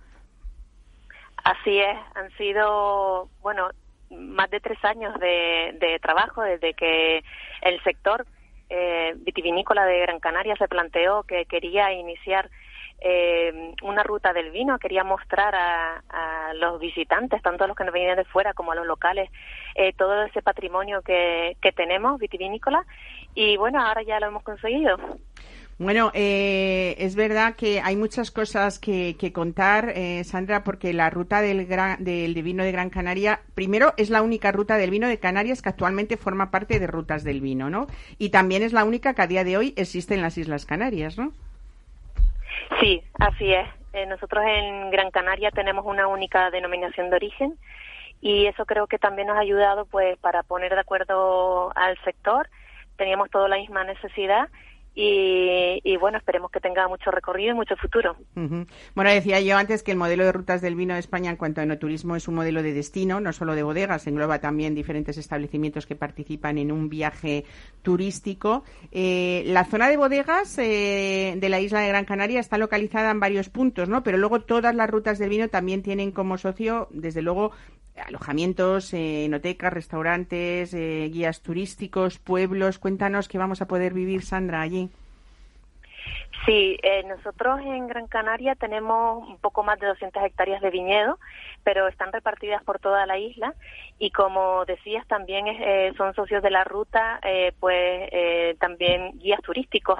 Así 1.43 1.79
es, 1.79 1.99
han 2.15 2.31
sido, 2.39 3.29
bueno, 3.43 3.71
más 4.11 4.49
de 4.51 4.61
tres 4.61 4.83
años 4.85 5.19
de, 5.19 5.77
de 5.81 5.99
trabajo 5.99 6.43
desde 6.43 6.75
que 6.75 7.25
el 7.63 7.83
sector 7.83 8.25
eh, 8.71 9.15
vitivinícola 9.17 9.85
de 9.85 10.01
Gran 10.01 10.21
Canaria 10.21 10.55
se 10.57 10.69
planteó 10.69 11.25
que 11.25 11.45
quería 11.47 11.93
iniciar 11.93 12.49
eh, 13.07 13.75
una 13.83 14.03
ruta 14.03 14.33
del 14.33 14.51
vino, 14.51 14.79
quería 14.79 15.05
mostrar 15.05 15.55
a, 15.55 16.03
a 16.09 16.55
los 16.55 16.81
visitantes, 16.81 17.43
tanto 17.43 17.65
a 17.65 17.67
los 17.67 17.77
que 17.77 17.85
nos 17.85 17.93
venían 17.93 18.17
de 18.17 18.25
fuera 18.25 18.55
como 18.55 18.73
a 18.73 18.75
los 18.75 18.87
locales, 18.87 19.31
eh, 19.75 19.93
todo 19.93 20.23
ese 20.25 20.41
patrimonio 20.41 21.03
que, 21.03 21.57
que 21.61 21.73
tenemos 21.73 22.19
vitivinícola 22.19 22.85
y 23.35 23.59
bueno, 23.59 23.81
ahora 23.81 24.03
ya 24.03 24.19
lo 24.21 24.29
hemos 24.29 24.43
conseguido. 24.43 24.97
Bueno, 25.77 26.13
eh, 26.15 26.95
es 26.99 27.17
verdad 27.17 27.57
que 27.57 27.81
hay 27.81 27.97
muchas 27.97 28.31
cosas 28.31 28.79
que, 28.79 29.17
que 29.19 29.33
contar, 29.33 29.93
eh, 29.97 30.23
Sandra, 30.23 30.63
porque 30.63 30.93
la 30.93 31.11
ruta 31.11 31.43
del, 31.43 31.67
gran, 31.67 32.03
del 32.03 32.41
vino 32.45 32.63
de 32.63 32.71
Gran 32.71 32.91
Canaria, 32.91 33.41
primero, 33.57 33.93
es 33.97 34.09
la 34.09 34.23
única 34.23 34.53
ruta 34.53 34.77
del 34.77 34.91
vino 34.91 35.09
de 35.09 35.19
Canarias 35.19 35.63
que 35.63 35.71
actualmente 35.71 36.17
forma 36.17 36.53
parte 36.53 36.79
de 36.79 36.87
rutas 36.87 37.25
del 37.25 37.41
vino, 37.41 37.71
¿no? 37.71 37.89
Y 38.19 38.29
también 38.29 38.63
es 38.63 38.73
la 38.73 38.85
única 38.85 39.15
que 39.15 39.23
a 39.23 39.27
día 39.27 39.43
de 39.43 39.57
hoy 39.57 39.75
existe 39.77 40.15
en 40.15 40.23
las 40.23 40.39
Islas 40.39 40.65
Canarias, 40.65 41.19
¿no? 41.19 41.33
Sí, 42.81 43.03
así 43.19 43.53
es. 43.53 43.69
Eh, 43.93 44.07
nosotros 44.07 44.45
en 44.47 44.91
Gran 44.91 45.11
Canaria 45.11 45.51
tenemos 45.51 45.85
una 45.87 46.09
única 46.09 46.51
denominación 46.51 47.11
de 47.11 47.17
origen 47.17 47.59
y 48.21 48.47
eso 48.47 48.67
creo 48.67 48.87
que 48.87 48.99
también 48.99 49.29
nos 49.29 49.37
ha 49.37 49.41
ayudado 49.41 49.87
pues 49.87 50.19
para 50.19 50.43
poner 50.43 50.75
de 50.75 50.81
acuerdo 50.81 51.73
al 51.77 51.97
sector. 52.05 52.49
Teníamos 52.97 53.31
toda 53.31 53.49
la 53.49 53.57
misma 53.57 53.85
necesidad 53.85 54.49
y, 54.97 55.97
bueno, 55.97 56.19
esperemos 56.19 56.51
que 56.51 56.61
tenga 56.61 56.87
mucho 56.87 57.11
recorrido 57.11 57.51
y 57.51 57.55
mucho 57.55 57.75
futuro. 57.77 58.17
Bueno, 58.35 59.11
decía 59.11 59.41
yo 59.41 59.57
antes 59.57 59.83
que 59.83 59.91
el 59.91 59.97
modelo 59.97 60.25
de 60.25 60.33
rutas 60.33 60.61
del 60.61 60.77
vino 60.77 60.95
de 60.95 61.01
España 61.01 61.31
en 61.31 61.37
cuanto 61.37 61.61
a 61.61 61.65
enoturismo 61.65 62.15
es 62.15 62.29
un 62.29 62.37
modelo 62.37 62.63
de 62.63 62.73
destino, 62.73 63.21
no 63.21 63.33
solo 63.33 63.55
de 63.55 63.65
bodegas, 63.65 64.07
engloba 64.07 64.39
también 64.41 64.75
diferentes 64.75 65.19
establecimientos 65.19 65.87
que 65.87 65.97
participan 65.97 66.59
en 66.59 66.71
un 66.71 66.89
viaje 66.89 67.45
turístico. 67.83 68.63
Eh, 68.93 69.43
la 69.47 69.65
zona 69.65 69.89
de 69.89 69.97
bodegas 69.97 70.57
eh, 70.59 71.35
de 71.37 71.49
la 71.49 71.61
isla 71.61 71.81
de 71.81 71.89
Gran 71.89 72.05
Canaria 72.05 72.39
está 72.39 72.57
localizada 72.57 73.11
en 73.11 73.21
varios 73.21 73.49
puntos, 73.49 73.89
¿no? 73.89 74.03
Pero 74.05 74.19
luego 74.19 74.43
todas 74.43 74.75
las 74.75 74.89
rutas 74.89 75.19
del 75.19 75.31
vino 75.31 75.49
también 75.49 75.83
tienen 75.83 76.13
como 76.13 76.39
socio, 76.39 76.89
desde 76.93 77.23
luego, 77.23 77.51
alojamientos, 77.97 78.93
eh, 78.95 79.25
enotecas, 79.25 79.73
restaurantes, 79.73 80.75
eh, 80.75 81.09
guías 81.13 81.41
turísticos, 81.41 82.19
pueblos. 82.19 82.79
Cuéntanos 82.79 83.29
qué 83.29 83.39
vamos 83.39 83.63
a 83.63 83.67
poder 83.67 83.95
vivir, 83.95 84.23
Sandra, 84.23 84.61
allí. 84.61 84.91
Sí, 86.45 86.79
eh, 86.83 87.03
nosotros 87.05 87.61
en 87.61 87.87
Gran 87.87 88.07
Canaria 88.07 88.55
tenemos 88.55 89.27
un 89.27 89.39
poco 89.39 89.63
más 89.63 89.81
de 89.81 89.87
200 89.87 90.23
hectáreas 90.25 90.61
de 90.61 90.69
viñedo, 90.69 91.19
pero 91.63 91.89
están 91.89 92.13
repartidas 92.13 92.63
por 92.65 92.79
toda 92.81 93.07
la 93.07 93.17
isla 93.19 93.55
y 93.99 94.11
como 94.11 94.67
decías 94.67 95.07
también 95.07 95.47
eh, 95.47 95.95
son 95.97 96.15
socios 96.15 96.43
de 96.43 96.51
la 96.51 96.65
ruta, 96.65 97.19
eh, 97.23 97.53
pues 97.61 98.09
eh, 98.13 98.57
también 98.61 99.19
guías 99.19 99.41
turísticos, 99.41 99.99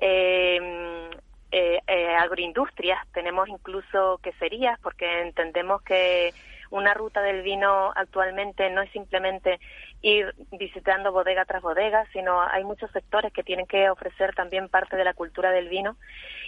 eh, 0.00 1.08
eh, 1.52 2.16
agroindustrias, 2.18 2.98
tenemos 3.12 3.48
incluso 3.48 4.18
queserías 4.22 4.78
porque 4.80 5.22
entendemos 5.22 5.82
que 5.82 6.34
una 6.70 6.94
ruta 6.94 7.22
del 7.22 7.42
vino 7.42 7.92
actualmente 7.94 8.70
no 8.70 8.82
es 8.82 8.90
simplemente 8.92 9.58
ir 10.02 10.34
visitando 10.52 11.12
bodega 11.12 11.44
tras 11.44 11.62
bodega, 11.62 12.06
sino 12.12 12.40
hay 12.42 12.64
muchos 12.64 12.90
sectores 12.92 13.32
que 13.32 13.42
tienen 13.42 13.66
que 13.66 13.90
ofrecer 13.90 14.34
también 14.34 14.68
parte 14.68 14.96
de 14.96 15.04
la 15.04 15.14
cultura 15.14 15.50
del 15.50 15.68
vino 15.68 15.96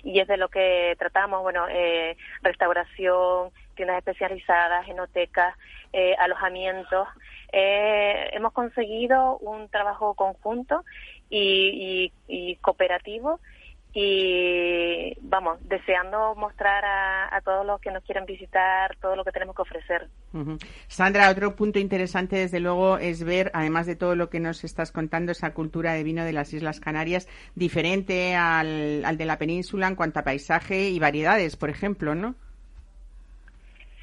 y 0.03 0.21
es 0.21 0.29
de 0.29 0.37
lo 0.37 0.49
que 0.49 0.95
tratamos, 0.99 1.43
bueno, 1.43 1.67
eh, 1.69 2.17
restauración, 2.43 3.51
tiendas 3.75 3.99
especializadas, 3.99 4.89
enotecas, 4.89 5.57
eh, 5.93 6.15
alojamientos. 6.19 7.09
Eh, 7.53 8.31
hemos 8.33 8.53
conseguido 8.53 9.39
un 9.39 9.69
trabajo 9.69 10.15
conjunto 10.15 10.85
y, 11.29 12.13
y- 12.29 12.51
y 12.53 12.57
cooperativo 12.57 13.41
y 13.93 15.17
vamos, 15.21 15.59
deseando 15.69 16.35
mostrar 16.37 16.85
a, 16.85 17.35
a 17.35 17.41
todos 17.41 17.67
los 17.67 17.81
que 17.81 17.91
nos 17.91 18.05
quieran 18.05 18.25
visitar 18.25 18.95
todo 18.97 19.17
lo 19.17 19.25
que 19.25 19.33
tenemos 19.33 19.57
que 19.57 19.63
ofrecer. 19.63 20.09
Ujú. 20.33 20.59
Sandra, 20.87 21.31
otro 21.31 21.57
punto 21.57 21.79
interesante, 21.79 22.37
desde 22.37 22.61
luego, 22.61 22.99
es 22.99 23.25
ver, 23.25 23.51
además 23.53 23.87
de 23.87 23.97
todo 23.97 24.15
lo 24.15 24.31
que 24.31 24.39
nos 24.39 24.63
estás 24.63 24.93
contando, 24.93 25.33
esa 25.33 25.53
cultura 25.55 25.93
de 25.95 26.05
vino 26.05 26.25
de 26.25 26.33
las 26.33 26.53
Islas 26.53 26.79
Canarias, 26.79 27.29
diferente 27.57 28.37
al, 28.37 29.05
al 29.05 29.17
de 29.17 29.25
la 29.25 29.39
península 29.39 29.89
en 29.89 29.97
cuanto 29.97 30.21
a 30.21 30.23
paisaje 30.23 30.89
y 30.91 30.99
variedades, 31.01 31.57
por 31.57 31.71
ejemplo, 31.71 32.15
¿no? 32.15 32.37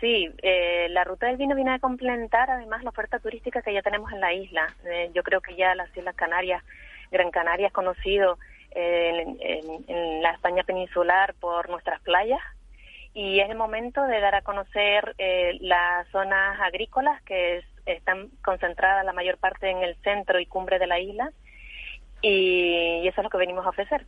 Sí, 0.01 0.29
eh, 0.43 0.89
la 0.89 1.03
ruta 1.05 1.25
del 1.25 1.37
vino 1.37 1.55
viene 1.55 1.73
a 1.73 1.79
complementar 1.79 2.51
además 2.51 2.83
la 2.83 2.91
oferta 2.91 3.17
turística 3.17 3.63
que 3.63 3.73
ya 3.73 3.81
tenemos 3.81 4.11
en 4.11 4.19
la 4.19 4.31
isla. 4.31 4.67
Eh, 4.85 5.09
yo 5.15 5.23
creo 5.23 5.41
que 5.41 5.55
ya 5.55 5.73
las 5.73 5.95
Islas 5.97 6.15
Canarias, 6.15 6.63
Gran 7.09 7.31
Canaria 7.31 7.67
es 7.67 7.73
conocido 7.73 8.37
en, 8.79 10.21
la 10.21 10.31
España 10.31 10.63
peninsular 10.63 11.33
por 11.35 11.69
nuestras 11.69 11.99
playas. 12.01 12.39
Y 13.13 13.39
es 13.39 13.49
el 13.49 13.57
momento 13.57 14.03
de 14.03 14.19
dar 14.19 14.35
a 14.35 14.41
conocer 14.43 15.15
eh, 15.17 15.57
las 15.61 16.07
zonas 16.09 16.59
agrícolas 16.61 17.21
que 17.23 17.57
es- 17.57 17.65
están 17.87 18.29
concentradas 18.43 19.03
la 19.05 19.13
mayor 19.13 19.37
parte 19.37 19.69
en 19.71 19.79
el 19.81 19.95
centro 20.03 20.39
y 20.39 20.45
cumbre 20.45 20.77
de 20.77 20.87
la 20.87 20.99
isla. 20.99 21.31
Y, 22.21 23.07
eso 23.07 23.21
es 23.21 23.23
lo 23.23 23.29
que 23.29 23.37
venimos 23.37 23.65
a 23.65 23.69
ofrecer. 23.69 24.05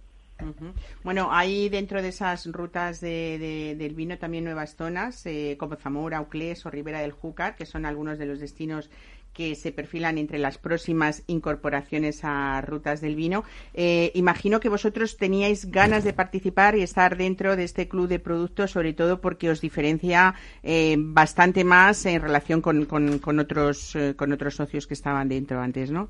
Bueno, 1.04 1.30
hay 1.32 1.68
dentro 1.68 2.02
de 2.02 2.10
esas 2.10 2.46
rutas 2.52 3.02
de, 3.02 3.38
de- 3.40 3.76
del 3.76 3.94
vino 3.94 4.18
también 4.18 4.46
nuevas 4.46 4.76
zonas, 4.76 5.26
eh, 5.26 5.58
como 5.60 5.76
Zamora, 5.76 6.18
Auclés 6.18 6.66
o 6.66 6.70
Ribera 6.70 7.02
del 7.02 7.12
Júcar, 7.12 7.56
que 7.58 7.66
son 7.66 7.86
algunos 7.86 8.18
de 8.18 8.26
los 8.26 8.40
destinos 8.40 8.90
que 9.34 9.56
se 9.56 9.72
perfilan 9.72 10.18
entre 10.18 10.38
las 10.38 10.58
próximas 10.58 11.24
incorporaciones 11.28 12.22
a 12.24 12.60
rutas 12.62 13.00
del 13.02 13.16
vino. 13.16 13.44
Eh, 13.74 14.12
imagino 14.16 14.60
que 14.60 14.70
vosotros 14.70 15.18
teníais 15.18 15.72
ganas 15.72 16.04
de 16.04 16.14
participar 16.14 16.76
y 16.76 16.82
estar 16.82 17.16
dentro 17.16 17.56
de 17.56 17.64
este 17.64 17.88
club 17.88 18.08
de 18.08 18.20
productos, 18.20 18.72
sobre 18.72 18.94
todo 18.94 19.22
porque 19.22 19.50
os 19.50 19.62
diferencia 19.62 20.36
eh, 20.64 20.96
bastante 21.00 21.64
más 21.64 22.06
en 22.06 22.22
relación 22.22 22.62
con, 22.62 22.86
con- 22.86 23.20
con 23.20 23.40
otros, 23.40 23.96
eh, 23.96 24.16
con 24.16 24.32
otros 24.34 24.56
socios 24.56 24.88
que 24.88 24.94
estaban 24.94 25.30
dentro 25.30 25.60
antes, 25.62 25.92
¿no? 25.92 26.10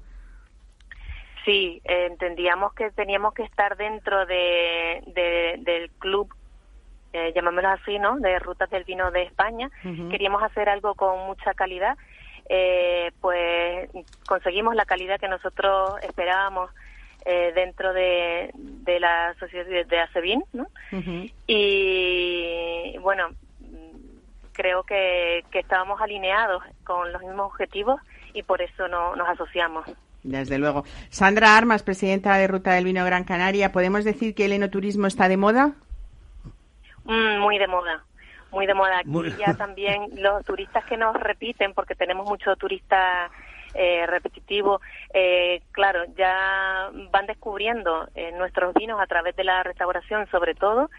Sí, 1.45 1.81
entendíamos 1.85 2.73
que 2.73 2.91
teníamos 2.91 3.33
que 3.33 3.43
estar 3.43 3.75
dentro 3.77 4.25
de, 4.25 5.01
de- 5.07 5.55
del 5.59 5.89
club, 5.97 6.31
eh, 7.13 7.31
llamémoslo 7.33 7.69
así, 7.69 7.97
¿no? 7.97 8.17
De 8.19 8.37
Rutas 8.39 8.69
del 8.69 8.83
Vino 8.83 9.09
de 9.09 9.23
España. 9.23 9.71
Queríamos 10.11 10.43
hacer 10.43 10.69
algo 10.69 10.93
con 10.95 11.25
mucha 11.25 11.53
calidad. 11.55 11.97
Eh, 12.49 13.11
pues 13.21 13.89
conseguimos 14.27 14.75
la 14.75 14.85
calidad 14.85 15.19
que 15.19 15.27
nosotros 15.27 16.01
esperábamos 16.01 16.71
eh, 17.25 17.51
dentro 17.53 17.93
de, 17.93 18.49
de 18.55 18.99
la 18.99 19.35
sociedad 19.39 19.85
de, 19.85 19.99
ACEBIN, 19.99 20.43
¿no? 20.53 20.67
Y 21.45 22.97
bueno, 22.99 23.29
creo 24.53 24.83
que, 24.83 25.45
que 25.51 25.59
estábamos 25.59 26.01
alineados 26.01 26.63
con 26.83 27.13
los 27.13 27.21
mismos 27.21 27.47
objetivos 27.47 28.01
y 28.33 28.43
por 28.43 28.61
eso 28.61 28.87
no, 28.87 29.15
nos 29.15 29.29
asociamos. 29.29 29.85
Desde 30.23 30.57
luego. 30.57 30.83
Sandra 31.09 31.55
Armas, 31.55 31.83
presidenta 31.83 32.35
de 32.35 32.47
Ruta 32.47 32.73
del 32.73 32.83
Vino 32.83 33.05
Gran 33.05 33.23
Canaria, 33.23 33.71
¿podemos 33.71 34.03
decir 34.03 34.35
que 34.35 34.45
el 34.45 34.53
enoturismo 34.53 35.07
está 35.07 35.29
de 35.29 35.37
moda? 35.37 35.71
Mm, 37.05 37.39
muy 37.39 37.57
de 37.57 37.67
moda, 37.67 38.03
muy 38.51 38.65
de 38.65 38.73
moda. 38.73 38.99
Aquí 38.99 39.09
Muy- 39.09 39.35
ya 39.37 39.53
también 39.57 40.09
los 40.15 40.43
turistas 40.45 40.83
que 40.85 40.97
nos 40.97 41.15
repiten, 41.15 41.73
porque 41.73 41.95
tenemos 41.95 42.27
muchos 42.27 42.57
turistas 42.57 43.31
eh, 43.75 44.05
repetitivos, 44.07 44.81
eh, 45.13 45.61
claro, 45.71 46.03
ya 46.17 46.89
van 47.11 47.27
descubriendo 47.27 48.07
eh, 48.15 48.31
nuestros 48.31 48.73
vinos 48.73 48.99
a 48.99 49.05
través 49.05 49.35
de 49.35 49.43
la 49.43 49.61
restauración 49.61 50.27
sobre 50.31 50.55
todo, 50.55 50.89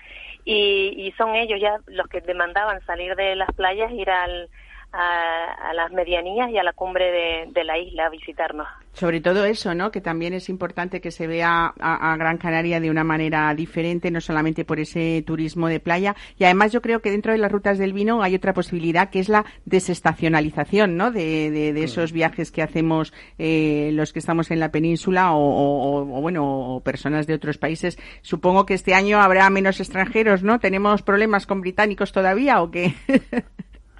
y, 0.44 0.94
y 0.96 1.12
son 1.18 1.34
ellos 1.34 1.58
ya 1.60 1.78
los 1.86 2.06
que 2.06 2.20
demandaban 2.20 2.80
salir 2.86 3.16
de 3.16 3.34
las 3.34 3.52
playas, 3.54 3.90
ir 3.90 4.08
al, 4.08 4.48
a, 4.92 5.70
a 5.70 5.74
las 5.74 5.90
medianías 5.92 6.50
y 6.50 6.58
a 6.58 6.62
la 6.62 6.72
cumbre 6.72 7.10
de, 7.10 7.52
de 7.52 7.64
la 7.64 7.78
isla 7.78 8.06
a 8.06 8.10
visitarnos. 8.10 8.66
Sobre 8.92 9.20
todo 9.20 9.44
eso, 9.44 9.72
¿no? 9.74 9.92
Que 9.92 10.00
también 10.00 10.34
es 10.34 10.48
importante 10.48 11.00
que 11.00 11.12
se 11.12 11.28
vea 11.28 11.72
a, 11.78 12.12
a 12.12 12.16
Gran 12.16 12.38
Canaria 12.38 12.80
de 12.80 12.90
una 12.90 13.04
manera 13.04 13.54
diferente, 13.54 14.10
no 14.10 14.20
solamente 14.20 14.64
por 14.64 14.80
ese 14.80 15.22
turismo 15.24 15.68
de 15.68 15.78
playa. 15.78 16.16
Y 16.38 16.44
además 16.44 16.72
yo 16.72 16.82
creo 16.82 17.00
que 17.00 17.12
dentro 17.12 17.30
de 17.32 17.38
las 17.38 17.52
rutas 17.52 17.78
del 17.78 17.92
vino 17.92 18.20
hay 18.22 18.34
otra 18.34 18.52
posibilidad 18.52 19.08
que 19.10 19.20
es 19.20 19.28
la 19.28 19.44
desestacionalización, 19.64 20.96
¿no? 20.96 21.10
De, 21.12 21.50
de- 21.50 21.72
de 21.72 21.84
esos 21.84 22.12
viajes 22.12 22.50
que 22.50 22.62
hacemos 22.62 23.12
eh, 23.38 23.90
los 23.92 24.12
que 24.12 24.18
estamos 24.18 24.50
en 24.50 24.58
la 24.58 24.72
península 24.72 25.32
o, 25.32 25.38
o- 25.38 26.18
o, 26.18 26.20
bueno, 26.20 26.74
o 26.74 26.80
personas 26.80 27.26
de 27.28 27.34
otros 27.34 27.58
países. 27.58 27.96
Supongo 28.22 28.66
que 28.66 28.74
este 28.74 28.94
año 28.94 29.20
habrá 29.20 29.48
menos 29.50 29.78
extranjeros, 29.78 30.42
¿no? 30.42 30.58
¿Tenemos 30.58 31.02
problemas 31.02 31.46
con 31.46 31.60
británicos 31.60 32.10
todavía 32.12 32.60
o 32.60 32.70
qué? 32.72 32.94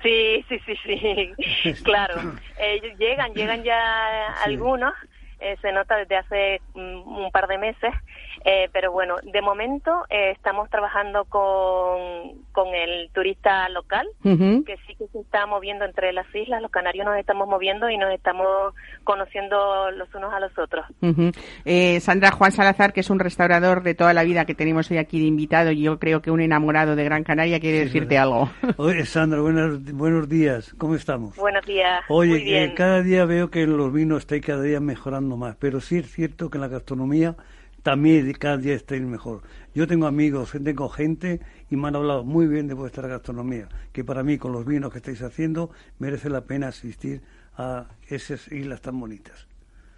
Sí, 0.03 0.44
sí, 0.48 0.61
sí, 0.64 0.74
sí, 0.84 1.74
claro. 1.84 2.38
Eh, 2.59 2.80
llegan, 2.98 3.34
llegan 3.34 3.62
ya 3.62 4.32
algunos, 4.44 4.94
eh, 5.38 5.57
se 5.61 5.72
nota 5.72 5.96
desde 5.96 6.16
hace 6.16 6.62
mm, 6.74 7.24
un 7.24 7.30
par 7.30 7.46
de 7.48 7.59
meses, 7.59 7.92
eh, 8.45 8.68
pero 8.72 8.93
bueno, 8.93 9.16
de 9.22 9.43
momento 9.43 10.05
eh, 10.11 10.30
estamos 10.32 10.68
trabajando 10.70 11.24
con, 11.26 12.38
con 12.53 12.68
el 12.74 13.11
turista 13.12 13.68
local, 13.68 14.07
que 14.22 14.76
sí 14.86 14.95
que 14.97 15.07
se 15.09 15.18
está 15.20 15.47
moviendo 15.47 15.84
entre 15.84 16.12
las 16.12 16.26
islas, 16.34 16.62
los 16.62 16.70
canarios 16.70 17.05
nos 17.07 17.16
estamos 17.18 17.49
moviendo 17.49 17.88
y 17.91 17.97
nos 17.99 18.12
estamos 18.12 18.74
conociendo 19.05 19.91
los 19.91 20.12
unos 20.14 20.32
a 20.32 20.41
los 20.41 20.57
otros. 20.59 20.86
Ujú. 21.03 21.30
Eh, 21.64 22.01
Sandra 22.01 22.30
Juan 22.30 22.53
Salazar, 22.53 22.93
que 22.93 23.01
es 23.01 23.11
un 23.11 23.18
restaurador 23.18 23.82
de 23.82 23.95
toda 23.95 24.12
la 24.14 24.22
vida 24.24 24.45
que 24.45 24.55
tenemos 24.55 24.91
hoy 24.91 24.99
aquí 24.99 25.20
de 25.20 25.26
invitado, 25.26 25.70
y 25.70 25.82
yo 25.82 25.99
creo 25.99 26.22
que 26.22 26.30
un 26.30 26.41
enamorado 26.41 26.97
de 26.97 27.05
Gran 27.05 27.24
Canaria 27.24 27.61
quiere 27.61 27.78
Sí, 27.78 27.84
decirte 27.84 28.14
verdad. 28.14 28.22
algo. 28.22 28.51
Oye, 28.78 29.05
Sandra, 29.07 29.41
buenos, 29.41 29.82
buenos 29.93 30.28
días. 30.28 30.74
¿Cómo 30.78 30.95
estamos? 30.95 31.36
Buenos 31.36 31.64
días. 31.66 32.03
Oye, 32.09 32.30
Muy 32.30 32.45
bien. 32.45 32.70
que 32.70 32.74
cada 32.76 33.03
día 33.03 33.24
veo 33.24 33.51
que 33.51 33.66
los 33.66 33.93
vinos 33.93 34.18
estáis 34.20 34.45
cada 34.45 34.62
día 34.62 34.80
mejorando 34.80 35.36
más, 35.36 35.57
pero 35.57 35.80
sí 35.80 35.99
es 35.99 36.11
cierto 36.11 36.51
que 36.51 36.59
en 36.59 36.62
la 36.62 36.68
gastronomía 36.68 37.34
también 37.83 38.33
cada 38.33 38.57
día 38.57 38.74
estáis 38.74 39.03
mejor. 39.03 39.43
Yo 39.74 39.87
tengo 39.87 40.07
amigos, 40.07 40.53
tengo 40.62 40.89
gente 40.89 41.41
y 41.70 41.76
me 41.76 41.89
han 41.89 41.97
hablado 41.97 42.24
muy 42.24 42.47
bien 42.47 42.68
de 42.68 42.74
vuestra 42.74 43.09
gastronomía, 43.09 43.68
que 43.93 44.05
para 44.05 44.22
mí 44.22 44.39
con 44.39 44.53
los 44.53 44.66
vinos 44.66 44.93
que 44.93 44.99
estáis 44.99 45.22
haciendo 45.22 45.70
merece 45.99 46.28
la 46.31 46.43
pena 46.43 46.68
asistir 46.68 47.22
a 47.57 47.89
esas 48.09 48.51
islas 48.53 48.81
tan 48.81 48.99
bonitas. 48.99 49.49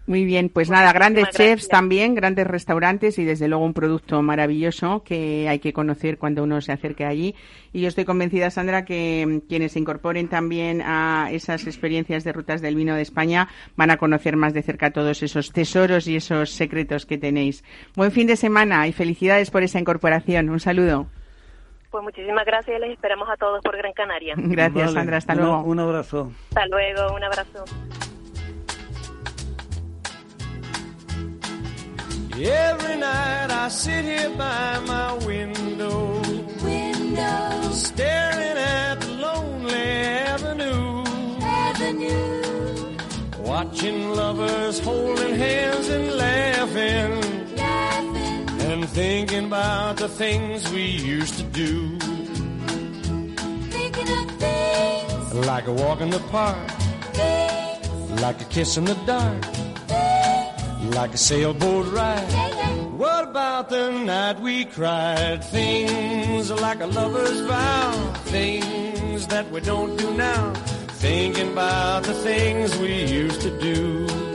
Muy 0.04 0.24
bien, 0.24 0.48
pues 0.48 0.68
nada, 0.68 0.92
grandes 0.92 1.26
muchísimas 1.26 1.36
chefs 1.36 1.62
gracias. 1.62 1.68
también, 1.68 2.14
grandes 2.16 2.46
restaurantes 2.46 3.18
y 3.20 3.24
desde 3.24 3.46
luego 3.46 3.64
un 3.64 3.72
producto 3.72 4.20
maravilloso 4.20 5.04
que 5.04 5.48
hay 5.48 5.60
que 5.60 5.72
conocer 5.72 6.18
cuando 6.18 6.42
uno 6.42 6.60
se 6.60 6.72
acerque 6.72 7.04
allí. 7.04 7.36
Y 7.72 7.82
yo 7.82 7.88
estoy 7.88 8.04
convencida, 8.04 8.50
Sandra, 8.50 8.84
que 8.84 9.24
mm, 9.26 9.48
quienes 9.48 9.72
se 9.72 9.78
incorporen 9.78 10.28
también 10.28 10.82
a 10.82 11.28
esas 11.30 11.66
experiencias 11.68 12.24
de 12.24 12.32
rutas 12.32 12.60
del 12.60 12.74
vino 12.74 12.96
de 12.96 13.02
España 13.02 13.48
van 13.76 13.92
a 13.92 13.96
conocer 13.96 14.36
más 14.36 14.54
de 14.54 14.62
cerca 14.62 14.90
todos 14.90 15.22
esos 15.22 15.52
tesoros 15.52 16.08
y 16.08 16.16
esos 16.16 16.50
secretos 16.50 17.06
que 17.06 17.16
tenéis. 17.18 17.62
Buen 17.94 18.10
fin 18.10 18.26
de 18.26 18.36
semana 18.36 18.88
y 18.88 18.92
felicidades 18.92 19.52
por 19.52 19.62
esa 19.62 19.78
incorporación. 19.78 20.50
Un 20.50 20.58
saludo. 20.58 21.06
Pues 21.92 22.02
muchísimas 22.02 22.44
gracias 22.46 22.76
y 22.76 22.80
les 22.80 22.90
esperamos 22.92 23.28
a 23.30 23.36
todos 23.36 23.62
por 23.62 23.76
Gran 23.76 23.92
Canaria. 23.92 24.34
Gracias, 24.38 24.86
Vale, 24.86 24.92
Sandra. 24.94 25.16
Hasta 25.18 25.34
luego. 25.34 25.62
Un 25.62 25.78
abrazo. 25.78 26.32
Hasta 26.48 26.66
luego, 26.66 27.14
un 27.14 27.22
abrazo. 27.22 27.64
Every 32.34 32.96
night 32.96 33.50
I 33.50 33.68
sit 33.68 34.06
here 34.06 34.30
by 34.30 34.78
my 34.86 35.12
window, 35.26 36.18
Window, 36.64 37.70
staring 37.72 38.56
at 38.56 38.94
the 39.00 39.08
lonely 39.08 39.74
avenue, 39.74 41.04
avenue, 41.42 42.96
watching 43.38 44.14
lovers 44.14 44.80
holding 44.80 45.34
hands 45.34 45.88
and 45.88 46.10
laughing, 46.16 47.54
laughing, 47.54 48.48
and 48.60 48.88
thinking 48.88 49.44
about 49.44 49.98
the 49.98 50.08
things 50.08 50.72
we 50.72 50.86
used 50.86 51.36
to 51.36 51.42
do, 51.42 51.98
thinking 53.68 54.08
of 54.08 54.30
things, 54.40 55.34
like 55.46 55.66
a 55.66 55.72
walk 55.72 56.00
in 56.00 56.08
the 56.08 56.22
park, 56.30 56.70
things, 57.12 58.22
like 58.22 58.40
a 58.40 58.44
kiss 58.46 58.78
in 58.78 58.86
the 58.86 58.94
dark, 59.04 59.44
like 60.94 61.14
a 61.14 61.18
sailboat 61.18 61.86
ride. 61.92 62.32
What 62.96 63.28
about 63.28 63.68
the 63.70 63.90
night 63.90 64.40
we 64.40 64.64
cried? 64.64 65.42
Things 65.44 66.50
like 66.50 66.80
a 66.80 66.86
lover's 66.86 67.40
vow. 67.40 68.12
Things 68.24 69.26
that 69.28 69.50
we 69.50 69.60
don't 69.60 69.96
do 69.96 70.12
now. 70.14 70.52
Thinking 71.00 71.52
about 71.52 72.04
the 72.04 72.14
things 72.14 72.76
we 72.78 73.04
used 73.04 73.40
to 73.42 73.50
do. 73.58 74.31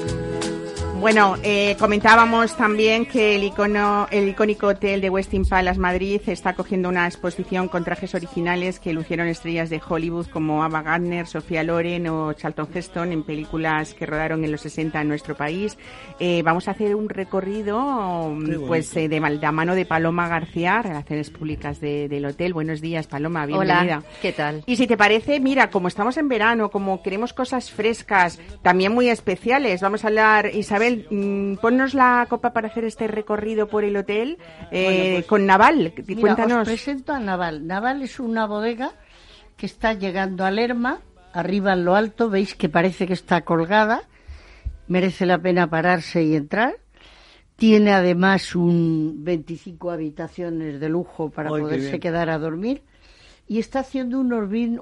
Bueno, 0.99 1.35
eh, 1.43 1.75
comentábamos 1.79 2.57
también 2.57 3.05
que 3.05 3.35
el, 3.35 3.43
icono, 3.43 4.07
el 4.11 4.27
icónico 4.29 4.67
hotel 4.67 4.99
de 4.99 5.09
Westin 5.09 5.45
Palace 5.45 5.79
Madrid 5.79 6.19
está 6.27 6.53
cogiendo 6.53 6.89
una 6.89 7.05
exposición 7.05 7.67
con 7.69 7.83
trajes 7.85 8.13
originales 8.15 8.79
que 8.79 8.91
lucieron 8.93 9.27
estrellas 9.27 9.69
de 9.69 9.79
Hollywood 9.87 10.25
como 10.27 10.63
Ava 10.63 10.81
Gardner, 10.81 11.27
Sofía 11.27 11.63
Loren 11.63 12.07
o 12.09 12.33
Charlton 12.33 12.67
Heston 12.73 13.11
en 13.13 13.23
películas 13.23 13.93
que 13.93 14.05
rodaron 14.05 14.43
en 14.43 14.51
los 14.51 14.61
60 14.61 14.99
en 14.99 15.07
nuestro 15.07 15.37
país. 15.37 15.77
Eh, 16.19 16.41
vamos 16.43 16.67
a 16.67 16.71
hacer 16.71 16.95
un 16.95 17.07
recorrido 17.09 17.79
bonito. 17.79 18.65
pues 18.67 18.93
eh, 18.97 19.07
de, 19.07 19.19
de 19.19 19.51
mano 19.51 19.75
de 19.75 19.85
Paloma 19.85 20.27
García, 20.27 20.81
Relaciones 20.81 21.29
Públicas 21.29 21.79
de- 21.79 22.09
del 22.09 22.25
hotel. 22.25 22.53
Buenos 22.53 22.81
días, 22.81 23.07
Paloma, 23.07 23.45
bienvenida. 23.45 23.81
Hola, 23.99 24.03
¿qué 24.21 24.33
tal? 24.33 24.63
Y 24.65 24.75
si 24.75 24.87
te 24.87 24.97
parece, 24.97 25.39
mira, 25.39 25.69
como 25.69 25.87
estamos 25.87 26.17
en 26.17 26.27
verano, 26.27 26.69
como 26.71 27.01
queremos 27.03 27.33
cosas 27.33 27.71
frescas, 27.71 28.39
también 28.61 28.91
muy 28.93 29.09
especiales, 29.09 29.81
vamos 29.81 30.03
a 30.03 30.07
hablar, 30.07 30.49
Isabel, 30.53 30.86
mm, 31.09 31.55
ponnos 31.57 31.93
la 31.93 32.25
copa 32.29 32.53
para 32.53 32.67
hacer 32.67 32.85
este 32.85 33.07
recorrido 33.07 33.67
por 33.67 33.83
el 33.83 33.95
hotel 33.97 34.37
eh, 34.71 34.83
Bueno, 34.83 35.03
pues, 35.15 35.25
con 35.25 35.45
Naval. 35.45 35.93
Mira, 36.07 36.21
Cuéntanos. 36.21 36.59
os 36.59 36.67
presento 36.67 37.13
a 37.13 37.19
Naval. 37.19 37.65
Naval 37.67 38.01
es 38.01 38.19
una 38.19 38.45
bodega 38.45 38.91
que 39.55 39.65
está 39.65 39.93
llegando 39.93 40.45
a 40.45 40.51
Lerma, 40.51 40.99
arriba 41.33 41.73
en 41.73 41.85
lo 41.85 41.95
alto, 41.95 42.29
veis 42.29 42.55
que 42.55 42.69
parece 42.69 43.07
que 43.07 43.13
está 43.13 43.41
colgada, 43.41 44.03
merece 44.87 45.25
la 45.25 45.37
pena 45.39 45.69
pararse 45.69 46.23
y 46.23 46.35
entrar. 46.35 46.75
Tiene 47.55 47.91
además 47.91 48.55
un 48.55 49.23
25 49.23 49.89
habitaciones 49.89 50.79
de 50.79 50.89
lujo 50.89 51.31
para 51.31 51.49
poderse 51.49 51.87
bien. 51.89 51.99
quedar 52.01 52.29
a 52.29 52.37
dormir 52.37 52.83
y 53.47 53.57
está 53.57 53.79
haciendo 53.79 54.19
unos, 54.19 54.47
vin- 54.47 54.77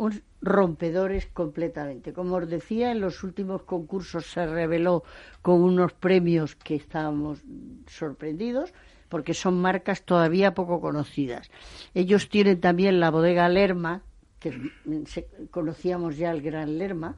rompedores 0.46 1.26
completamente. 1.28 2.14
Como 2.14 2.36
os 2.36 2.48
decía, 2.48 2.92
en 2.92 3.02
los 3.02 3.24
últimos 3.24 3.64
concursos 3.64 4.26
se 4.28 4.46
reveló 4.46 5.04
con 5.42 5.62
unos 5.62 5.94
premios 5.94 6.56
que 6.56 6.76
estábamos 6.76 7.40
sorprendidos 7.88 8.74
porque 9.10 9.34
son 9.34 9.60
marcas 9.62 10.04
todavía 10.04 10.54
poco 10.54 10.80
conocidas. 10.82 11.50
Ellos 11.94 12.30
tienen 12.30 12.60
también 12.60 13.00
la 13.00 13.12
bodega 13.12 13.48
Lerma, 13.50 14.02
que 14.40 14.50
es- 14.50 15.26
conocíamos 15.52 16.18
ya 16.18 16.32
el 16.32 16.42
Gran 16.42 16.78
Lerma, 16.78 17.16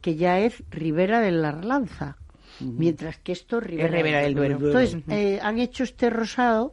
que 0.00 0.16
ya 0.16 0.38
es 0.40 0.62
Ribera 0.70 1.20
de 1.20 1.30
la 1.32 1.48
Arlanza, 1.50 2.16
mientras 2.60 3.18
que 3.18 3.32
esto 3.32 3.58
es 3.58 3.64
Ribera, 3.64 3.88
Ribera 3.88 4.20
del 4.22 4.34
Duero. 4.34 4.56
Entonces, 4.66 4.94
eh, 5.08 5.40
han 5.42 5.58
hecho 5.58 5.82
este 5.84 6.10
rosado 6.10 6.72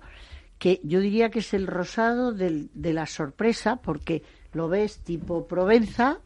que 0.59 0.79
yo 0.83 0.99
diría 1.01 1.29
que 1.29 1.39
es 1.39 1.53
el 1.53 1.67
rosado 1.67 2.33
del- 2.33 2.69
de 2.73 2.93
la 2.93 3.05
sorpresa, 3.05 3.77
porque 3.77 4.23
lo 4.57 4.67
ves 4.67 4.97
tipo 4.99 5.47
Provenza, 5.47 6.17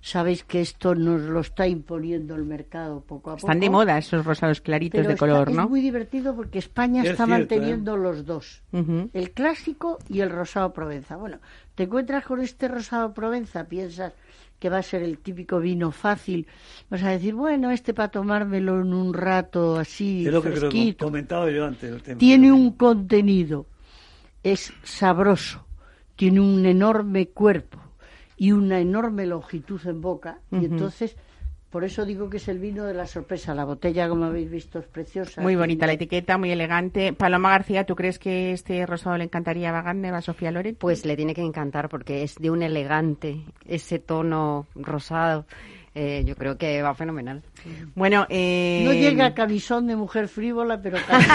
sabéis 0.00 0.42
que 0.44 0.60
esto 0.60 0.94
nos 0.94 1.20
lo 1.20 1.40
está 1.40 1.66
imponiendo 1.68 2.34
el 2.34 2.44
mercado 2.44 3.00
poco 3.02 3.30
a 3.30 3.34
poco. 3.36 3.46
Están 3.46 3.60
de 3.60 3.70
moda 3.70 3.98
esos 3.98 4.24
rosados 4.24 4.60
claritos 4.60 4.98
pero 4.98 5.08
de 5.08 5.14
está- 5.14 5.26
color, 5.26 5.50
es 5.50 5.54
¿no? 5.56 5.68
muy 5.68 5.80
divertido 5.80 6.34
porque 6.34 6.58
España 6.58 7.02
Es 7.02 7.10
está 7.10 7.26
cierto, 7.26 7.38
manteniendo 7.38 7.96
los 7.96 8.24
dos, 8.24 8.62
el 8.72 9.30
clásico 9.32 9.98
y 10.08 10.20
el 10.20 10.30
rosado 10.30 10.72
Provenza. 10.72 11.16
Bueno, 11.16 11.38
te 11.74 11.82
encuentras 11.84 12.24
con 12.24 12.40
este 12.40 12.66
rosado 12.68 13.12
Provenza, 13.14 13.64
piensas 13.68 14.12
que 14.58 14.68
va 14.70 14.78
a 14.78 14.82
ser 14.82 15.02
el 15.02 15.18
típico 15.18 15.58
vino 15.58 15.90
fácil, 15.90 16.46
vas 16.88 17.02
a 17.02 17.10
decir, 17.10 17.34
bueno, 17.34 17.70
este 17.72 17.94
para 17.94 18.12
tomármelo 18.12 18.80
en 18.80 18.94
un 18.94 19.12
rato 19.12 19.76
así, 19.76 20.24
Es 20.26 20.32
lo 20.32 20.40
que 20.40 20.96
comentaba 20.98 21.50
yo 21.50 21.64
antes. 21.66 21.90
El 21.92 22.00
tema. 22.02 22.18
Tiene 22.18 22.52
un 22.52 22.70
contenido, 22.72 23.66
es 24.44 24.72
sabroso, 24.84 25.64
tiene 26.16 26.40
un 26.40 26.64
enorme 26.66 27.28
cuerpo 27.28 27.78
y 28.36 28.52
una 28.52 28.80
enorme 28.80 29.26
longitud 29.26 29.80
en 29.86 30.00
boca, 30.00 30.40
y 30.50 30.64
entonces 30.64 31.16
Por 31.72 31.84
eso 31.84 32.04
digo 32.04 32.28
que 32.28 32.36
es 32.36 32.48
el 32.48 32.58
vino 32.58 32.84
de 32.84 32.92
la 32.92 33.06
sorpresa. 33.06 33.54
La 33.54 33.64
botella, 33.64 34.06
como 34.06 34.26
habéis 34.26 34.50
visto, 34.50 34.78
es 34.78 34.84
preciosa. 34.84 35.40
Muy 35.40 35.56
bonita 35.56 35.86
la 35.86 35.94
etiqueta, 35.94 36.36
muy 36.36 36.50
elegante. 36.50 37.14
Paloma 37.14 37.48
García, 37.48 37.86
¿tú 37.86 37.96
crees 37.96 38.18
que 38.18 38.52
este 38.52 38.84
rosado 38.84 39.16
le 39.16 39.24
encantaría 39.24 39.70
a 39.70 39.82
Wagner, 39.82 40.12
a 40.12 40.20
Sofía 40.20 40.50
Loren? 40.50 40.74
Pues 40.74 41.06
le 41.06 41.16
tiene 41.16 41.34
que 41.34 41.40
encantar 41.40 41.88
porque 41.88 42.24
es 42.24 42.34
de 42.34 42.50
un 42.50 42.62
elegante, 42.62 43.40
ese 43.64 43.98
tono 43.98 44.66
rosado. 44.74 45.46
Eh, 45.94 46.22
yo 46.26 46.34
creo 46.36 46.56
que 46.56 46.80
va 46.80 46.94
fenomenal. 46.94 47.42
Bueno, 47.94 48.26
eh, 48.30 48.82
No 48.84 48.92
llega 48.94 49.26
a 49.26 49.34
camisón 49.34 49.86
de 49.86 49.94
mujer 49.96 50.28
frívola, 50.28 50.80
pero 50.80 50.96
casi. 51.06 51.28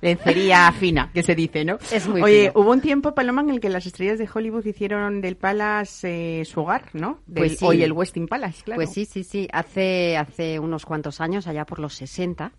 lencería 0.00 0.70
fina, 0.72 1.10
que 1.12 1.22
se 1.22 1.34
dice, 1.34 1.64
¿no? 1.64 1.78
Es 1.92 2.06
muy 2.08 2.22
Oye, 2.22 2.50
fino. 2.50 2.60
hubo 2.62 2.70
un 2.70 2.80
tiempo, 2.80 3.14
Paloma, 3.14 3.42
en 3.42 3.50
el 3.50 3.60
que 3.60 3.68
las 3.68 3.86
estrellas 3.86 4.18
de 4.18 4.28
Hollywood 4.32 4.64
hicieron 4.64 5.20
del 5.20 5.36
Palace 5.36 6.40
eh, 6.40 6.44
su 6.44 6.60
hogar, 6.60 6.84
¿no? 6.92 7.18
Del, 7.26 7.46
Pues 7.46 7.58
sí. 7.58 7.64
Hoy 7.66 7.82
el 7.82 7.92
Westin 7.92 8.26
Palace, 8.28 8.62
claro. 8.64 8.78
Pues 8.78 8.92
sí, 8.92 9.04
sí, 9.04 9.24
sí. 9.24 9.48
Hace, 9.52 10.16
hace 10.16 10.58
unos 10.58 10.86
cuantos 10.86 11.20
años, 11.20 11.46
allá 11.46 11.64
por 11.66 11.78
los 11.80 11.94
60, 11.94 12.52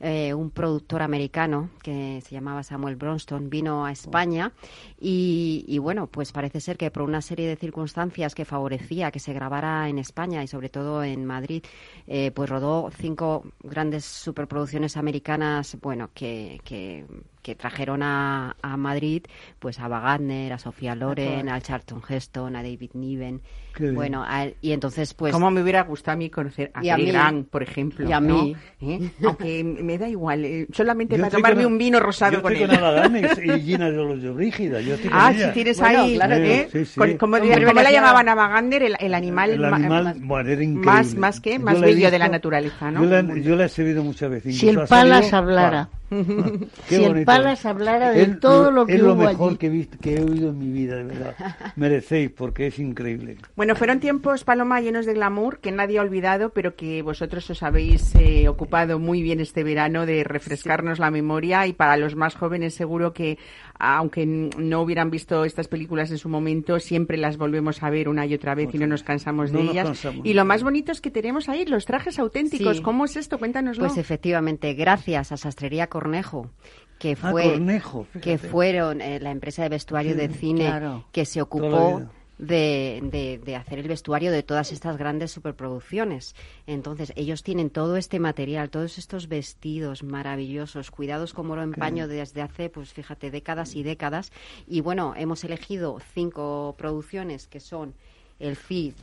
eh, 0.00 0.32
un 0.34 0.50
productor 0.50 1.02
americano 1.02 1.70
que 1.82 2.22
se 2.26 2.34
llamaba 2.34 2.62
Samuel 2.62 2.96
Bronston 2.96 3.50
vino 3.50 3.84
a 3.84 3.92
España 3.92 4.52
y, 5.00 5.64
y, 5.68 5.78
bueno, 5.78 6.06
pues 6.06 6.32
parece 6.32 6.60
ser 6.60 6.76
que 6.76 6.90
por 6.90 7.02
una 7.02 7.20
serie 7.20 7.46
de 7.46 7.56
circunstancias 7.56 8.34
que 8.34 8.44
favorecía 8.44 9.10
que 9.10 9.18
se 9.20 9.32
grabara 9.32 9.88
en 9.88 9.97
España 9.98 10.42
y 10.42 10.48
sobre 10.48 10.68
todo 10.68 11.02
en 11.02 11.24
Madrid, 11.24 11.62
eh, 12.06 12.30
pues 12.30 12.48
rodó 12.48 12.90
cinco 12.96 13.44
grandes 13.62 14.04
superproducciones 14.04 14.96
americanas, 14.96 15.76
bueno, 15.80 16.10
que, 16.14 16.60
que, 16.64 17.04
que 17.48 17.54
trajeron 17.54 18.02
a, 18.02 18.56
a 18.60 18.76
Madrid, 18.76 19.22
pues 19.58 19.78
a 19.80 19.88
Wagner, 19.88 20.52
a 20.52 20.58
Sofía 20.58 20.94
Loren, 20.94 21.48
al 21.48 21.62
Charlton 21.62 22.02
Heston, 22.06 22.54
a 22.56 22.62
David 22.62 22.90
Niven. 22.92 23.40
Qué. 23.74 23.90
Bueno, 23.92 24.22
a- 24.22 24.48
y 24.60 24.72
entonces 24.72 25.14
pues 25.14 25.32
¿Cómo 25.32 25.50
me 25.50 25.62
hubiera 25.62 25.82
gustado 25.84 26.12
a 26.14 26.16
mí 26.18 26.28
conocer 26.28 26.70
a 26.74 26.84
Y 26.84 26.90
a 26.90 26.96
mí. 26.98 27.06
Grant, 27.06 27.48
por 27.48 27.62
ejemplo? 27.62 28.06
Y 28.06 28.12
a 28.12 28.20
¿no? 28.20 28.42
mí. 28.42 28.56
¿Eh? 28.82 29.10
Aunque 29.24 29.64
me 29.64 29.96
da 29.96 30.06
igual, 30.08 30.44
eh, 30.44 30.66
solamente 30.74 31.16
Yo 31.16 31.22
para 31.22 31.30
tomarme 31.36 31.62
con- 31.62 31.72
un 31.72 31.78
vino 31.78 32.00
rosado 32.00 32.32
yo 32.34 32.42
con 32.42 32.52
estoy 32.52 32.64
él. 32.70 32.78
con 32.78 32.94
Gardner 32.94 33.38
y 33.56 33.60
Gina 33.62 33.90
de 33.90 33.96
los 33.96 34.34
Brígida. 34.34 34.82
Yo 34.82 34.94
estoy 34.96 35.10
Ah, 35.10 35.32
ella. 35.34 35.46
si 35.48 35.54
tienes 35.54 35.78
Bueno, 35.80 36.02
ahí, 36.02 36.14
claro. 36.16 36.34
¿eh? 36.34 36.68
Sí, 36.70 36.84
sí. 36.84 36.98
Con- 37.00 37.16
¿Cómo, 37.16 37.36
Hombre, 37.38 37.64
cómo 37.64 37.80
la 37.80 37.90
llamaban 37.90 38.28
a 38.28 38.34
Magander? 38.34 38.82
El, 38.82 38.96
el 39.00 39.14
animal, 39.14 39.50
El 39.52 39.60
ma- 39.60 39.76
animal, 39.76 40.04
más, 40.04 40.20
bueno, 40.20 40.50
era 40.50 40.62
increíble. 40.62 40.84
más, 40.92 41.14
más 41.14 41.40
que, 41.40 41.58
más 41.58 41.80
bello 41.80 42.10
de 42.10 42.18
la 42.18 42.28
naturaleza, 42.28 42.90
¿no? 42.90 43.02
Yo 43.04 43.08
la, 43.08 43.22
yo 43.40 43.56
la 43.56 43.64
he 43.64 43.68
servido 43.70 44.04
muchas 44.04 44.28
veces. 44.30 44.58
Si 44.58 44.68
el 44.68 44.80
Palas 44.86 45.32
hablara. 45.32 45.88
Qué 46.08 46.96
Si 46.96 47.04
el. 47.04 47.24
Palas 47.24 47.64
hablara 47.66 48.10
de 48.10 48.22
Es 48.22 48.40
todo 48.40 48.70
lo 48.70 48.86
que 48.86 48.94
Es 48.94 49.00
lo 49.00 49.12
hubo 49.14 49.22
mejor 49.24 49.50
allí. 49.50 49.58
que 49.58 49.66
he, 49.66 49.70
visto, 49.70 49.98
que 49.98 50.16
he 50.16 50.22
oído 50.22 50.50
en 50.50 50.58
mi 50.58 50.70
vida, 50.70 50.96
de 50.96 51.04
verdad. 51.04 51.34
Merecéis, 51.76 52.30
porque 52.30 52.68
es 52.68 52.78
increíble. 52.78 53.36
Bueno, 53.56 53.76
fueron 53.76 54.00
tiempos, 54.00 54.44
Paloma, 54.44 54.80
llenos 54.80 55.06
de 55.06 55.14
glamour 55.14 55.58
que 55.60 55.72
nadie 55.72 55.98
ha 55.98 56.02
olvidado, 56.02 56.50
pero 56.50 56.76
que 56.76 57.02
vosotros 57.02 57.48
os 57.50 57.62
habéis 57.62 58.14
eh, 58.14 58.48
ocupado 58.48 58.98
muy 58.98 59.22
bien 59.22 59.40
este 59.40 59.62
verano 59.64 60.06
de 60.06 60.24
refrescarnos 60.24 60.98
la 60.98 61.10
memoria 61.10 61.66
y 61.66 61.72
para 61.72 61.96
los 61.96 62.16
más 62.16 62.34
jóvenes 62.34 62.74
seguro 62.74 63.12
que, 63.12 63.38
aunque 63.78 64.26
no 64.26 64.82
hubieran 64.82 65.10
visto 65.10 65.44
estas 65.44 65.68
películas 65.68 66.10
en 66.10 66.18
su 66.18 66.28
momento, 66.28 66.80
siempre 66.80 67.16
las 67.16 67.36
volvemos 67.36 67.82
a 67.82 67.90
ver 67.90 68.08
una 68.08 68.26
y 68.26 68.34
otra 68.34 68.54
vez 68.54 68.74
y 68.74 68.78
no 68.78 68.86
nos 68.86 69.02
cansamos 69.02 69.52
de 69.52 69.62
nos 69.62 69.72
ellas. 69.72 69.86
cansamos. 69.86 70.26
Y 70.26 70.34
lo 70.34 70.44
más 70.44 70.62
bonito 70.62 70.92
es 70.92 71.00
que 71.00 71.10
tenemos 71.10 71.48
ahí 71.48 71.64
los 71.64 71.84
trajes 71.86 72.18
auténticos. 72.18 72.78
Sí. 72.78 72.82
¿Cómo 72.82 73.04
es 73.04 73.16
esto? 73.16 73.38
Cuéntanoslo. 73.38 73.86
Pues 73.86 73.98
efectivamente, 73.98 74.74
gracias 74.74 75.32
a 75.32 75.36
Sastrería 75.36 75.86
Cornejo, 75.88 76.50
que 76.98 77.12
Ah, 77.22 77.30
fue 77.30 77.44
Cornejo, 77.52 78.06
que 78.20 78.38
fueron 78.38 79.00
eh, 79.00 79.20
la 79.20 79.30
empresa 79.30 79.62
de 79.62 79.68
vestuario 79.68 80.16
de 80.16 80.28
cine 80.28 80.66
claro. 80.66 81.04
que 81.12 81.24
se 81.24 81.40
ocupó. 81.40 82.02
De, 82.38 83.00
de- 83.02 83.38
de 83.44 83.56
hacer 83.56 83.78
el 83.80 83.88
vestuario 83.88 84.30
de 84.32 84.42
todas 84.42 84.72
estas 84.72 84.96
grandes 84.96 85.32
superproducciones. 85.32 86.34
Entonces, 86.66 87.12
ellos 87.16 87.42
tienen 87.42 87.70
todo 87.70 87.96
este 87.96 88.20
material, 88.20 88.70
todos 88.70 88.98
estos 88.98 89.28
vestidos 89.28 90.02
maravillosos, 90.02 90.90
cuidados 90.90 91.34
como 91.34 91.54
oro 91.54 91.62
en 91.62 91.72
paño 91.72 92.06
desde 92.08 92.42
hace, 92.42 92.70
pues 92.70 92.92
fíjate, 92.92 93.30
décadas 93.30 93.74
y 93.74 93.82
décadas. 93.82 94.32
Y 94.66 94.80
bueno, 94.80 95.14
hemos 95.16 95.42
elegido 95.44 95.98
cinco 96.14 96.74
producciones 96.78 97.46
que 97.48 97.60
son 97.60 97.94
el 98.38 98.56
CID, 98.56 98.94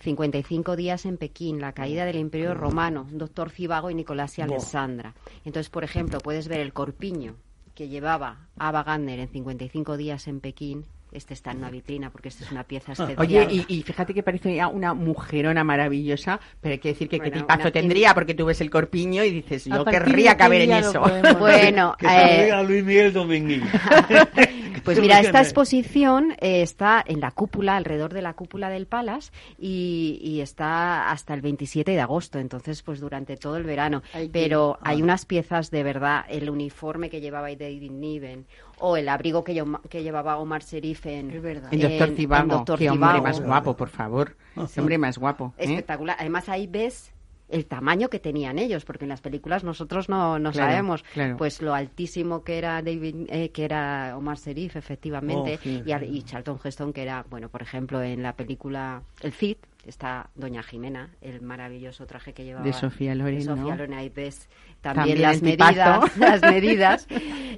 55 0.00 0.76
días 0.76 1.04
en 1.06 1.16
Pekín, 1.16 1.60
la 1.60 1.72
caída 1.72 2.04
del 2.04 2.16
Imperio 2.16 2.54
Romano, 2.54 3.08
Doctor 3.10 3.50
Cibago 3.50 3.90
y 3.90 3.94
Nicolás 3.96 4.38
y. 4.38 4.42
Alessandra. 4.42 5.14
Entonces, 5.44 5.70
por 5.70 5.82
ejemplo, 5.82 6.20
puedes 6.20 6.46
ver 6.46 6.60
el 6.60 6.72
corpiño 6.72 7.34
que 7.74 7.88
llevaba 7.88 8.46
Ava 8.58 8.84
Gardner 8.84 9.18
en 9.18 9.28
55 9.28 9.96
días 9.96 10.28
en 10.28 10.38
Pekín. 10.40 10.84
Este 11.10 11.32
está 11.32 11.52
en 11.52 11.58
una 11.58 11.70
vitrina 11.70 12.10
porque 12.10 12.28
esta 12.28 12.44
es 12.44 12.52
una 12.52 12.64
pieza 12.64 12.92
especial. 12.92 13.16
Oye, 13.18 13.46
y, 13.50 13.64
y 13.78 13.82
fíjate 13.82 14.12
que 14.12 14.22
parece 14.22 14.54
ya 14.54 14.68
una 14.68 14.92
mujerona 14.92 15.64
maravillosa, 15.64 16.38
pero 16.60 16.74
hay 16.74 16.78
que 16.78 16.88
decir 16.90 17.08
que 17.08 17.18
qué 17.18 17.30
tipazo 17.30 17.62
una- 17.62 17.70
tendría, 17.70 18.12
porque 18.14 18.34
tú 18.34 18.44
ves 18.44 18.60
el 18.60 18.68
corpiño 18.70 19.24
y 19.24 19.30
dices, 19.30 19.64
yo 19.64 19.84
querría 19.86 20.36
caber 20.36 20.62
en 20.62 20.72
eso. 20.72 21.00
podemos- 21.00 21.38
Bueno, 21.38 21.96
Que 21.98 22.06
eh, 22.06 22.44
vea 22.44 22.58
a 22.58 22.62
Luis 22.62 22.84
Miguel 22.84 23.12
Dominguín. 23.14 23.62
Pues 24.84 25.00
mira, 25.00 25.20
esta 25.20 25.38
exposición 25.40 26.32
eh, 26.40 26.62
está 26.62 27.02
en 27.06 27.20
la 27.20 27.30
cúpula, 27.30 27.76
alrededor 27.76 28.12
de 28.14 28.22
la 28.22 28.34
cúpula 28.34 28.68
del 28.70 28.86
Palace, 28.86 29.30
y, 29.58 30.18
y 30.22 30.40
está 30.40 31.10
hasta 31.10 31.34
el 31.34 31.40
27 31.40 31.90
de 31.92 32.00
agosto, 32.00 32.38
entonces 32.38 32.82
pues 32.82 33.00
durante 33.00 33.36
todo 33.36 33.56
el 33.56 33.64
verano. 33.64 34.02
Hay 34.12 34.26
que- 34.28 34.32
Pero 34.32 34.78
ah. 34.80 34.90
hay 34.90 35.02
unas 35.02 35.24
piezas 35.26 35.70
de 35.70 35.82
verdad, 35.82 36.24
el 36.28 36.48
uniforme 36.50 37.10
que 37.10 37.20
llevaba 37.20 37.48
David 37.48 37.90
Niven, 37.90 38.46
o 38.78 38.96
el 38.96 39.08
abrigo 39.08 39.42
que, 39.44 39.62
que 39.88 40.02
llevaba 40.02 40.36
Omar 40.38 40.62
Sherif 40.62 41.06
en, 41.06 41.30
doctor 41.30 42.08
en- 42.08 42.10
Doctor 42.48 42.78
qué 42.78 42.90
hombre 42.90 43.20
más 43.20 43.40
guapo, 43.40 43.76
por 43.76 43.88
favor. 43.88 44.36
Qué 44.72 44.80
hombre 44.80 44.98
más 44.98 45.18
guapo. 45.18 45.54
¿eh? 45.58 45.64
Espectacular. 45.64 46.16
Además 46.18 46.48
ahí 46.48 46.66
ves 46.66 47.12
el 47.48 47.66
tamaño 47.66 48.08
que 48.08 48.18
tenían 48.18 48.58
ellos, 48.58 48.84
porque 48.84 49.04
en 49.04 49.08
las 49.10 49.20
películas 49.20 49.64
nosotros 49.64 50.08
no, 50.08 50.38
no 50.38 50.52
Claro, 50.52 50.70
sabemos 50.70 51.02
claro. 51.14 51.36
pues 51.36 51.62
lo 51.62 51.74
altísimo 51.74 52.44
que 52.44 52.58
era 52.58 52.82
David, 52.82 53.26
eh, 53.28 53.50
que 53.50 53.64
era 53.64 54.14
Omar 54.16 54.36
Sherif, 54.38 54.76
efectivamente, 54.76 55.54
Oh, 55.58 55.62
sí, 55.62 55.82
y, 55.86 55.92
a- 55.92 55.98
sí. 56.00 56.06
y 56.06 56.22
Charlton 56.22 56.58
Heston, 56.62 56.92
que 56.92 57.02
era, 57.02 57.24
bueno, 57.30 57.48
por 57.48 57.62
ejemplo, 57.62 58.02
en 58.02 58.22
la 58.22 58.34
película 58.36 59.02
El 59.22 59.32
Cid, 59.32 59.56
está 59.88 60.30
Doña 60.34 60.62
Jimena, 60.62 61.10
el 61.20 61.40
maravilloso 61.40 62.06
traje 62.06 62.32
que 62.32 62.44
llevaba 62.44 62.64
De 62.64 62.72
Sofía 62.72 63.14
Loren, 63.14 63.38
de 63.38 63.44
Sofía 63.44 63.62
¿no? 63.62 63.70
Loren, 63.70 63.94
ahí 63.94 64.08
ves 64.08 64.48
también, 64.80 65.18
También 65.18 65.22
las 65.22 65.42
medidas, 65.42 66.16
las 66.18 66.42
medidas, 66.42 67.06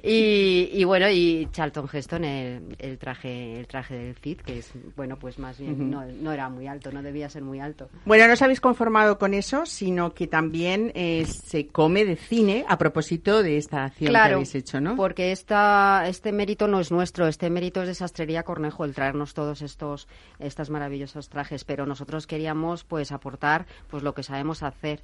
y, 0.01 0.69
y 0.73 0.83
bueno, 0.85 1.07
y 1.09 1.47
Charlton 1.51 1.87
Heston, 1.91 2.23
el, 2.25 2.75
el 2.79 2.97
traje, 2.97 3.59
el 3.59 3.67
traje 3.67 3.95
del 3.95 4.15
Cid, 4.15 4.41
que 4.41 4.57
es, 4.57 4.71
bueno, 4.95 5.19
pues 5.19 5.37
más 5.37 5.59
bien, 5.59 5.91
no, 5.91 6.03
no 6.05 6.31
era 6.31 6.49
muy 6.49 6.65
alto, 6.65 6.91
no 6.91 7.03
debía 7.03 7.29
ser 7.29 7.43
muy 7.43 7.59
alto. 7.59 7.89
Bueno, 8.05 8.25
no 8.25 8.33
os 8.33 8.41
habéis 8.41 8.59
conformado 8.59 9.19
con 9.19 9.35
eso, 9.35 9.67
sino 9.67 10.13
que 10.15 10.25
también 10.25 10.91
eh, 10.95 11.25
se 11.25 11.67
come 11.67 12.05
de 12.05 12.15
cine 12.15 12.65
a 12.67 12.77
propósito 12.79 13.43
de 13.43 13.57
esta 13.57 13.85
acción 13.85 14.13
que 14.13 14.17
habéis 14.17 14.55
hecho, 14.55 14.81
¿no? 14.81 14.95
porque 14.95 15.31
esta, 15.31 16.05
este 16.07 16.31
mérito 16.31 16.67
no 16.67 16.79
es 16.79 16.91
nuestro, 16.91 17.27
este 17.27 17.49
mérito 17.51 17.81
es 17.83 17.87
de 17.87 17.95
Sastrería 17.95 18.43
Cornejo, 18.43 18.83
el 18.83 18.95
traernos 18.95 19.33
todos 19.33 19.61
estos 19.61 20.07
estas 20.39 20.69
maravillosos 20.69 21.29
trajes, 21.29 21.65
pero 21.65 21.85
nosotros 21.85 22.20
queríamos 22.27 22.83
pues 22.83 23.11
aportar 23.11 23.65
pues 23.89 24.03
lo 24.03 24.13
que 24.13 24.23
sabemos 24.23 24.63
hacer 24.63 25.01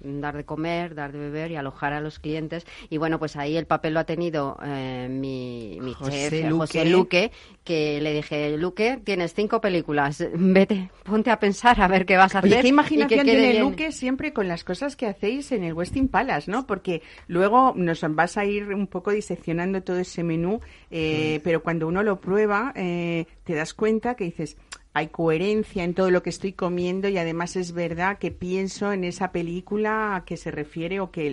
dar 0.00 0.36
de 0.36 0.44
comer, 0.44 0.94
dar 0.94 1.12
de 1.12 1.18
beber 1.18 1.50
y 1.50 1.56
alojar 1.56 1.92
a 1.92 2.00
los 2.00 2.18
clientes. 2.18 2.66
Y 2.90 2.98
bueno, 2.98 3.18
pues 3.18 3.36
ahí 3.36 3.56
el 3.56 3.66
papel 3.66 3.94
lo 3.94 4.00
ha 4.00 4.04
tenido 4.04 4.58
eh, 4.62 5.08
mi, 5.10 5.78
mi 5.80 5.94
José 5.94 6.30
chef, 6.30 6.50
Luque. 6.50 6.58
José 6.58 6.84
Luque, 6.84 7.32
que 7.64 8.00
le 8.00 8.12
dije, 8.12 8.56
Luque, 8.56 9.00
tienes 9.02 9.34
cinco 9.34 9.60
películas, 9.60 10.24
vete, 10.34 10.90
ponte 11.04 11.30
a 11.30 11.38
pensar 11.38 11.80
a 11.80 11.88
ver 11.88 12.04
qué 12.06 12.16
vas 12.16 12.34
a 12.34 12.40
hacer. 12.40 12.52
Oye, 12.52 12.60
qué 12.60 12.68
y 12.68 12.70
imaginación 12.70 13.20
que 13.20 13.24
tiene 13.24 13.52
bien". 13.52 13.62
Luque 13.62 13.92
siempre 13.92 14.32
con 14.32 14.48
las 14.48 14.64
cosas 14.64 14.96
que 14.96 15.06
hacéis 15.06 15.52
en 15.52 15.64
el 15.64 15.72
Westin 15.72 16.08
Palace, 16.08 16.50
¿no? 16.50 16.66
Porque 16.66 17.02
luego 17.26 17.72
nos 17.76 18.02
vas 18.10 18.36
a 18.36 18.44
ir 18.44 18.74
un 18.74 18.86
poco 18.86 19.10
diseccionando 19.10 19.82
todo 19.82 19.98
ese 19.98 20.22
menú, 20.22 20.60
eh, 20.90 21.40
pero 21.42 21.62
cuando 21.62 21.88
uno 21.88 22.02
lo 22.02 22.20
prueba, 22.20 22.72
eh, 22.76 23.26
te 23.44 23.54
das 23.54 23.74
cuenta 23.74 24.14
que 24.14 24.24
dices, 24.24 24.56
hay 24.96 25.08
coherencia 25.08 25.84
en 25.84 25.92
todo 25.92 26.10
lo 26.10 26.22
que 26.22 26.30
estoy 26.30 26.54
comiendo 26.54 27.06
y 27.06 27.18
además 27.18 27.54
es 27.56 27.72
verdad 27.72 28.16
que 28.16 28.30
pienso 28.30 28.92
en 28.92 29.04
esa 29.04 29.30
película 29.30 30.22
que 30.24 30.38
se 30.38 30.50
refiere 30.50 31.00
o 31.00 31.10
que 31.10 31.26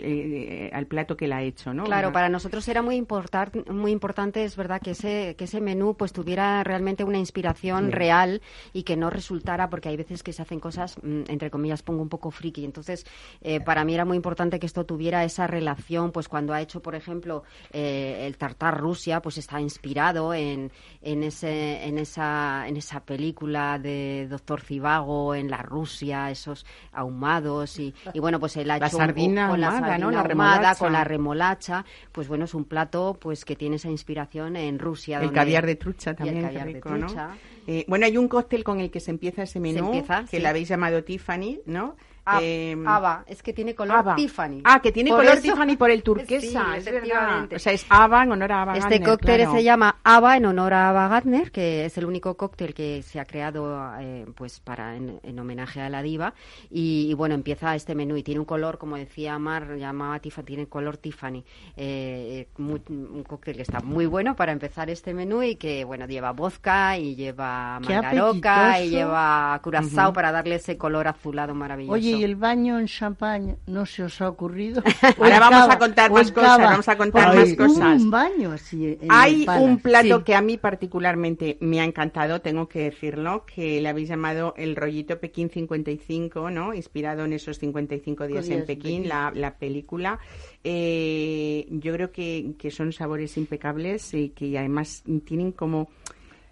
eh, 0.66 0.70
al 0.74 0.86
plato 0.86 1.16
que 1.16 1.30
la 1.30 1.38
ha 1.38 1.44
hecho, 1.44 1.74
¿no? 1.74 1.86
Claro, 1.86 2.10
Una- 2.10 2.14
para 2.14 2.28
nosotros 2.28 2.68
era 2.68 2.82
muy 2.82 2.98
importante, 2.98 3.64
muy 3.72 3.92
importante, 3.94 4.44
es 4.44 4.58
verdad 4.58 4.82
que 4.82 4.92
ese 4.92 5.36
que 5.38 5.46
ese 5.46 5.62
menú 5.62 5.96
pues 5.96 6.12
tuviera 6.12 6.62
realmente 6.66 7.06
una 7.06 7.18
inspiración 7.18 7.94
real 7.94 8.42
y 8.74 8.84
que 8.84 8.98
no 8.98 9.10
resultara 9.10 9.70
porque 9.70 9.88
hay 9.88 9.96
veces 9.96 10.24
que 10.24 10.34
se 10.34 10.42
hacen 10.42 10.60
cosas 10.60 10.98
mm, 11.02 11.22
entre 11.30 11.50
comillas 11.50 11.84
pongo 11.84 12.02
un 12.02 12.10
poco 12.10 12.32
friki. 12.32 12.66
Entonces 12.66 13.06
eh, 13.42 13.62
para 13.62 13.86
mí 13.86 13.94
era 13.94 14.04
muy 14.04 14.18
importante 14.18 14.60
que 14.60 14.66
esto 14.66 14.86
tuviera 14.86 15.24
esa 15.24 15.48
relación, 15.48 16.12
pues 16.12 16.28
cuando 16.28 16.52
ha 16.54 16.60
hecho 16.62 16.82
por 16.82 16.96
ejemplo 16.96 17.44
eh, 17.72 18.26
el 18.28 18.36
tartar 18.36 18.78
Rusia, 18.78 19.22
pues 19.22 19.38
está 19.38 19.62
inspirado 19.62 20.34
en 20.34 20.70
en 21.02 21.24
ese 21.24 21.86
en 21.86 21.98
esa 21.98 22.68
en 22.68 22.76
esa 22.76 23.00
película 23.06 23.53
película 23.54 23.80
de 23.80 24.28
Doctor 24.30 24.62
Civago 24.62 25.36
en 25.36 25.50
la 25.50 25.58
Rusia, 25.62 26.32
esos 26.32 26.66
ahumados 26.92 27.80
y, 27.80 27.94
y 28.14 28.20
bueno, 28.20 28.40
pues 28.40 28.58
el 28.58 28.70
ha 28.72 28.80
La 28.80 28.88
hecho 28.88 28.98
sardina 28.98 29.50
con 29.50 29.62
la 29.62 29.68
ahumada, 29.68 29.88
sardina 29.88 30.06
¿no? 30.06 30.12
La 30.12 30.20
ahumada, 30.22 30.28
remolacha. 30.58 30.80
con 30.80 30.94
la 30.94 31.04
remolacha, 31.04 31.86
pues 32.12 32.28
bueno, 32.28 32.46
es 32.46 32.54
un 32.54 32.66
plato 32.66 33.18
pues 33.20 33.46
que 33.46 33.56
tiene 33.56 33.76
esa 33.76 33.90
inspiración 33.90 34.56
en 34.56 34.80
Rusia. 34.80 35.18
El 35.18 35.26
donde- 35.26 35.40
caviar 35.40 35.66
de 35.66 35.76
trucha 35.76 36.14
también, 36.16 36.38
el 36.38 36.44
caviar 36.46 36.68
de 36.68 36.82
trucha. 36.82 37.30
Eh, 37.68 37.86
bueno, 37.88 38.06
hay 38.06 38.18
un 38.18 38.28
cóctel 38.28 38.64
con 38.64 38.80
el 38.80 38.90
que 38.92 39.00
se 39.00 39.12
empieza 39.12 39.44
ese 39.44 39.60
menú, 39.60 39.86
empieza, 39.86 40.22
que 40.22 40.38
sí. 40.38 40.40
le 40.40 40.48
habéis 40.48 40.68
llamado 40.68 41.04
Tiffany, 41.04 41.60
¿no? 41.66 41.96
Ah, 42.26 42.40
Eh, 42.42 42.78
Ava, 42.86 43.24
es 43.28 43.44
que 43.44 43.52
tiene 43.52 43.76
color 43.76 43.98
Ava. 43.98 44.16
Tiffany. 44.16 44.62
Ah, 44.64 44.82
que 44.82 44.92
tiene 44.94 45.10
Por 45.10 45.20
color 45.20 45.34
eso- 45.34 45.42
Tiffany 45.42 45.76
por 45.76 45.92
el 45.92 46.04
turquesa, 46.04 46.40
Sí, 46.74 46.78
es 46.78 46.86
verdad. 46.86 47.50
O 47.54 47.60
sea, 47.60 47.74
es 47.74 47.86
Ava 47.90 48.24
en 48.24 48.32
honor 48.32 48.52
a 48.52 48.62
Ava 48.62 48.74
Este 48.78 48.90
Gardner, 49.00 49.10
cóctel 49.10 49.36
claro. 49.42 49.52
se 49.52 49.64
llama 49.64 49.98
Ava 50.04 50.38
en 50.38 50.46
honor 50.46 50.74
a 50.74 50.90
Ava 50.90 51.08
Gardner, 51.10 51.52
que 51.52 51.86
es 51.86 51.98
el 51.98 52.06
único 52.06 52.36
cóctel 52.38 52.74
que 52.74 53.02
se 53.04 53.20
ha 53.20 53.26
creado 53.26 53.78
eh, 54.00 54.26
pues 54.36 54.60
para 54.62 54.96
en, 54.96 55.20
en 55.22 55.40
homenaje 55.40 55.82
a 55.82 55.90
la 55.90 56.02
diva. 56.02 56.34
Y, 56.70 57.08
y, 57.10 57.14
bueno, 57.14 57.36
empieza 57.36 57.76
este 57.76 57.94
menú 57.94 58.16
y 58.16 58.24
tiene 58.24 58.40
un 58.40 58.46
color, 58.46 58.78
como 58.78 58.96
decía 58.96 59.38
Mar, 59.38 59.76
llamaba 59.76 60.20
Tiffany, 60.20 60.44
tiene 60.46 60.68
color 60.68 60.96
Tiffany. 60.98 61.44
Eh, 61.76 62.48
muy- 62.58 62.82
un 62.90 63.24
cóctel 63.28 63.56
que 63.58 63.64
está 63.64 63.80
muy 63.82 64.06
bueno 64.06 64.36
para 64.36 64.52
empezar 64.54 64.90
este 64.90 65.14
menú 65.14 65.44
y 65.44 65.56
que 65.58 65.84
bueno 65.84 66.06
lleva 66.08 66.32
vodka 66.32 66.98
y 66.98 67.16
lleva 67.16 67.80
mangaroca 67.82 68.80
y 68.82 68.90
lleva 68.90 69.60
curazao 69.64 70.14
para 70.14 70.32
darle 70.32 70.56
ese 70.56 70.78
color 70.78 71.08
azulado 71.08 71.54
maravilloso. 71.54 71.94
Oye, 71.94 72.13
¿y 72.20 72.24
el 72.24 72.36
baño 72.36 72.80
en 72.80 72.88
champán 72.88 73.58
no 73.68 73.86
se 73.86 74.04
os 74.04 74.22
ha 74.22 74.30
ocurrido? 74.30 74.82
Ahora 75.20 75.40
vamos 75.40 75.60
cava, 75.62 75.74
a 75.74 75.80
contar 75.80 76.12
más 76.12 76.32
cosas, 76.32 76.58
vamos 76.60 76.88
a 76.88 76.98
contar 76.98 77.36
más 77.36 77.54
cosas. 77.54 78.02
un 78.02 78.12
baño 78.12 78.52
así 78.52 78.86
en 78.86 79.04
el 79.04 79.08
Hay 79.10 79.46
un 79.60 79.80
plato 79.80 80.20
Sí. 80.20 80.24
que 80.26 80.36
a 80.36 80.42
mí 80.42 80.58
particularmente 80.58 81.58
me 81.62 81.80
ha 81.82 81.84
encantado, 81.84 82.42
tengo 82.42 82.68
que 82.68 82.80
decirlo, 82.86 83.46
que 83.46 83.82
le 83.82 83.90
habéis 83.90 84.10
llamado 84.10 84.54
el 84.58 84.76
rollito 84.76 85.20
Pekín 85.20 85.50
55, 85.50 86.50
¿no? 86.50 86.74
Inspirado 86.74 87.26
en 87.26 87.34
esos 87.34 87.60
55 87.60 88.28
días 88.28 88.46
días 88.46 88.48
en 88.48 88.60
en 88.62 88.66
Pekín, 88.66 88.84
Pekín. 89.02 89.10
La, 89.10 89.32
la 89.36 89.58
película. 89.58 90.20
Eh, 90.64 91.68
yo 91.70 91.94
creo 91.94 92.12
que, 92.12 92.54
que 92.58 92.72
son 92.72 92.94
sabores 92.94 93.38
impecables 93.38 94.14
y 94.14 94.30
que 94.30 94.58
además 94.58 95.04
tienen 95.26 95.52
como 95.52 95.90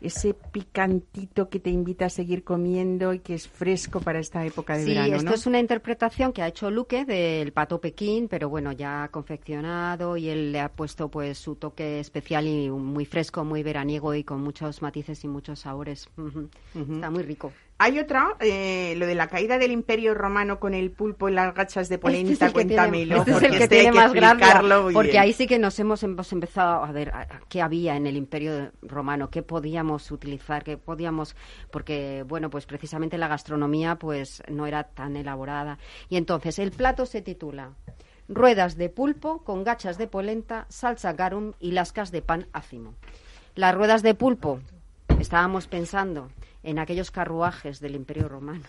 ese 0.02 0.34
picantito 0.34 1.50
que 1.50 1.60
te 1.60 1.70
invita 1.70 2.06
a 2.06 2.10
seguir 2.10 2.44
comiendo 2.44 3.14
y 3.14 3.20
que 3.20 3.36
es 3.36 3.48
fresco 3.48 4.00
para 4.02 4.20
esta 4.20 4.44
época 4.46 4.76
de 4.78 4.84
Sí, 4.86 4.90
verano, 4.90 5.16
esto 5.16 5.30
¿no? 5.30 5.36
es 5.36 5.46
una 5.46 5.60
interpretación 5.60 6.34
que 6.34 6.42
ha 6.42 6.48
hecho 6.48 6.72
Luque 6.72 7.06
del 7.06 7.54
pato 7.54 7.80
Pekín, 7.80 8.28
pero 8.28 8.50
bueno, 8.50 8.72
ya 8.72 9.08
confeccionado 9.12 10.18
y 10.18 10.30
él 10.30 10.52
le 10.52 10.60
ha 10.60 10.70
puesto 10.70 11.10
pues 11.10 11.38
su 11.38 11.56
toque 11.56 12.00
especial 12.00 12.48
y 12.48 12.70
muy 12.70 13.06
fresco, 13.06 13.44
muy 13.46 13.64
veraniego 13.64 14.14
y 14.16 14.24
con 14.24 14.42
muchos 14.42 14.82
matices 14.82 15.24
y 15.24 15.28
muchos 15.28 15.60
sabores. 15.60 16.10
Está 16.74 17.10
muy 17.10 17.24
rico. 17.24 17.52
Hay 17.84 17.98
otra, 17.98 18.36
eh, 18.40 18.94
lo 18.98 19.08
de 19.08 19.16
la 19.16 19.26
caída 19.28 19.58
del 19.58 19.72
Imperio 19.72 20.14
Romano 20.14 20.60
con 20.60 20.76
el 20.76 20.92
pulpo 20.92 21.30
y 21.30 21.32
las 21.32 21.52
gachas 21.56 21.90
de 21.90 21.96
Este 21.96 21.98
polenta, 21.98 22.32
es 22.34 22.38
que 22.38 22.46
tiene- 22.46 22.54
cuéntamelo, 22.54 23.16
este 23.18 23.32
es 23.32 23.42
el 23.42 23.50
que 23.50 23.64
este 23.64 23.68
tiene 23.82 23.92
más 23.92 24.14
bien. 24.14 24.94
porque 24.94 25.18
ahí 25.18 25.34
sí 25.34 25.48
que 25.48 25.58
nos 25.58 25.80
hemos, 25.80 26.04
hemos 26.04 26.32
empezado 26.32 26.84
a 26.84 26.92
ver 26.92 27.12
qué 27.50 27.60
había 27.60 27.96
en 27.96 28.06
el 28.06 28.18
Imperio 28.18 28.72
Romano, 28.84 29.32
qué 29.32 29.42
podíamos 29.42 30.12
utilizar, 30.12 30.64
qué 30.64 30.78
podíamos, 30.78 31.36
porque 31.72 32.24
bueno, 32.28 32.52
pues 32.52 32.68
precisamente 32.68 33.18
la 33.18 33.28
gastronomía 33.28 33.96
pues 33.96 34.44
no 34.48 34.68
era 34.68 34.84
tan 34.84 35.18
elaborada. 35.18 35.80
Y 36.08 36.18
entonces 36.18 36.60
el 36.60 36.70
plato 36.72 37.08
se 37.08 37.24
titula 37.24 37.72
Ruedas 38.30 38.78
de 38.78 38.90
pulpo 38.90 39.40
con 39.44 39.64
gachas 39.64 39.98
de 39.98 40.06
polenta, 40.06 40.68
salsa 40.70 41.14
garum 41.14 41.54
y 41.60 41.72
lascas 41.72 42.12
de 42.12 42.22
pan 42.22 42.46
ácimo. 42.54 42.94
Las 43.56 43.74
ruedas 43.74 44.04
de 44.04 44.14
pulpo, 44.14 44.60
estábamos 45.20 45.66
pensando 45.66 46.30
en 46.64 46.80
aquellos 46.80 47.12
carruajes 47.12 47.80
del 47.80 47.96
Imperio 47.96 48.28
Romano 48.30 48.64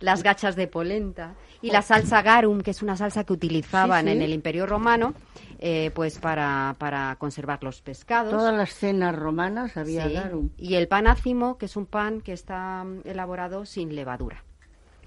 las 0.00 0.22
gachas 0.22 0.56
de 0.56 0.66
polenta 0.66 1.34
y 1.60 1.70
la 1.70 1.82
salsa 1.82 2.22
garum, 2.22 2.60
que 2.60 2.70
es 2.70 2.82
una 2.82 2.96
salsa 2.96 3.24
que 3.24 3.32
utilizaban 3.32 4.04
Sí, 4.06 4.10
sí. 4.12 4.16
en 4.16 4.22
el 4.22 4.32
Imperio 4.32 4.64
Romano, 4.64 5.12
eh, 5.58 5.90
pues 5.94 6.18
para, 6.18 6.76
para 6.78 7.16
conservar 7.18 7.62
los 7.62 7.82
pescados. 7.82 8.30
Todas 8.30 8.56
las 8.56 8.70
cenas 8.72 9.14
romanas 9.14 9.76
había 9.76 10.06
Sí. 10.06 10.14
garum. 10.14 10.50
Y 10.56 10.76
el 10.76 10.88
pan 10.88 11.06
ácimo, 11.06 11.58
que 11.58 11.66
es 11.66 11.76
un 11.76 11.84
pan 11.86 12.20
que 12.20 12.32
está 12.32 12.86
elaborado 13.04 13.66
sin 13.66 13.94
levadura. 13.94 14.44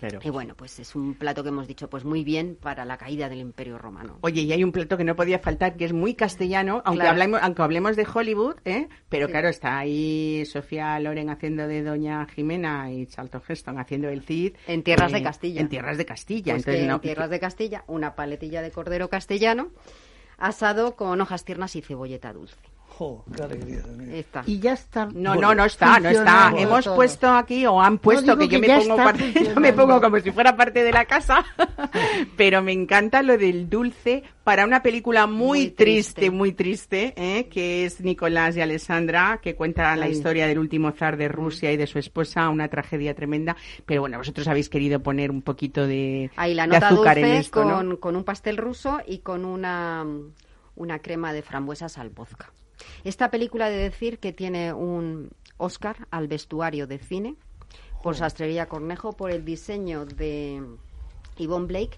Claro. 0.02 0.20
Y 0.24 0.30
bueno, 0.32 0.56
pues 0.56 0.80
es 0.80 0.96
un 0.96 1.14
plato 1.14 1.44
que 1.44 1.50
hemos 1.50 1.68
dicho, 1.68 1.88
pues 1.90 2.04
muy 2.04 2.24
bien 2.24 2.58
para 2.60 2.86
la 2.86 2.98
caída 2.98 3.30
del 3.30 3.40
Imperio 3.40 3.78
Romano. 3.78 4.18
Oye, 4.22 4.42
y 4.42 4.52
hay 4.52 4.64
un 4.64 4.72
plato 4.72 4.98
que 4.98 5.04
no 5.04 5.16
podía 5.16 5.38
faltar, 5.38 5.78
que 5.78 5.86
es 5.86 5.94
muy 5.94 6.16
castellano, 6.16 6.82
aunque, 6.86 7.02
Claro. 7.02 7.12
hablemos, 7.12 7.40
aunque 7.44 7.62
hablemos 7.62 7.96
de 7.96 8.08
Hollywood, 8.12 8.56
¿eh? 8.66 8.88
pero 9.10 9.28
Sí. 9.28 9.32
claro, 9.32 9.50
está 9.50 9.78
ahí 9.78 10.44
Sofía 10.48 11.00
Loren 11.00 11.30
haciendo 11.30 11.68
de 11.68 11.84
Doña 11.84 12.26
Jimena 12.26 12.92
y 12.92 13.06
Charlton 13.06 13.44
Heston 13.48 13.80
haciendo 13.80 14.10
el 14.10 14.24
Cid. 14.24 14.56
En 14.68 14.82
tierras 14.82 15.12
de 15.12 15.20
eh, 15.20 15.24
Castilla. 15.24 15.62
En 15.62 15.70
tierras 15.70 15.98
de 16.00 16.06
Castilla. 16.06 16.54
Pues 16.54 16.66
entonces 16.66 16.88
no- 16.88 16.96
en 16.96 17.02
tierras 17.02 17.30
de 17.30 17.40
Castilla, 17.40 17.84
una 17.86 18.16
paletilla 18.16 18.64
de 18.64 18.72
cordero 18.72 19.08
castellano 19.08 19.70
asado 20.38 20.96
con 20.96 21.22
hojas 21.22 21.46
tiernas 21.46 21.76
y 21.76 21.82
cebolleta 21.82 22.34
dulce. 22.34 22.58
Jo, 23.02 23.26
qué 23.36 23.42
alegría. 23.42 23.82
Dios 23.82 23.98
mío. 23.98 24.14
Está. 24.14 24.44
Y 24.46 24.60
ya 24.60 24.74
está. 24.74 25.08
No, 25.08 25.34
no, 25.34 25.56
no 25.56 25.66
está, 25.66 26.00
no 26.00 26.10
está. 26.10 26.54
Hemos 26.56 26.84
todo. 26.84 26.96
puesto 26.96 27.30
aquí, 27.30 27.66
o 27.66 27.82
han 27.82 27.98
puesto, 27.98 28.38
que 28.38 28.44
yo 28.44 28.50
que 28.52 28.60
me 28.60 28.80
pongo 28.80 28.96
parte, 28.96 29.34
yo 29.44 29.60
me 29.60 29.74
pongo 29.74 30.00
como 30.00 30.20
si 30.20 30.30
fuera 30.30 30.56
parte 30.56 30.84
de 30.84 30.92
la 30.92 31.06
casa, 31.06 31.44
pero 32.38 32.62
me 32.62 32.74
encanta 32.74 33.24
lo 33.24 33.40
del 33.40 33.68
dulce 33.72 34.22
para 34.44 34.66
una 34.66 34.84
película 34.84 35.26
muy, 35.26 35.38
Muy 35.38 35.70
triste, 35.72 36.14
triste. 36.14 36.30
muy 36.30 36.52
triste, 36.52 37.14
¿eh? 37.18 37.48
que 37.50 37.86
es 37.86 38.02
Nicolás 38.02 38.56
y 38.56 38.62
Alessandra, 38.62 39.40
que 39.42 39.56
cuenta 39.56 39.96
la 39.96 40.06
Ay. 40.06 40.12
historia 40.12 40.46
del 40.46 40.60
último 40.60 40.92
zar 40.92 41.18
de 41.18 41.28
Rusia 41.28 41.72
y 41.72 41.78
de 41.78 41.88
su 41.88 41.98
esposa, 41.98 42.50
una 42.50 42.68
tragedia 42.68 43.16
tremenda. 43.16 43.56
Pero 43.88 44.02
bueno, 44.02 44.20
vosotros 44.20 44.48
habéis 44.48 44.70
querido 44.70 45.00
poner 45.02 45.32
un 45.32 45.42
poquito 45.42 45.88
de, 45.88 46.30
Ahí 46.36 46.54
la 46.54 46.68
de 46.68 46.74
nota 46.76 46.90
azúcar 46.90 47.16
dulce 47.16 47.32
en 47.32 47.38
esto, 47.38 47.66
¿no? 47.66 47.78
con, 47.78 47.98
con 47.98 48.16
un 48.16 48.24
pastel 48.24 48.58
ruso 48.58 49.00
y 49.08 49.20
con 49.20 49.44
una, 49.44 50.06
una 50.76 51.00
crema 51.00 51.34
de 51.34 51.42
frambuesas 51.42 51.98
al 51.98 52.12
vodka. 52.12 52.52
Esta 53.04 53.32
película 53.32 53.70
de 53.70 53.78
decir 53.78 54.20
que 54.20 54.34
tiene 54.34 54.74
un 54.74 55.30
Oscar 55.58 56.08
al 56.12 56.28
vestuario 56.28 56.88
de 56.88 57.00
cine 57.00 57.36
por 58.02 58.16
Sastrería 58.16 58.68
Cornejo, 58.68 59.14
por 59.14 59.32
el 59.32 59.46
diseño 59.46 60.06
de 60.06 60.64
Yvonne 61.38 61.68
Blake 61.68 61.98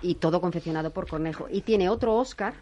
y 0.00 0.16
todo 0.16 0.40
confeccionado 0.40 0.90
por 0.90 1.08
Cornejo. 1.08 1.46
Y 1.50 1.62
tiene 1.62 1.88
otro 1.88 2.16
Oscar 2.16 2.54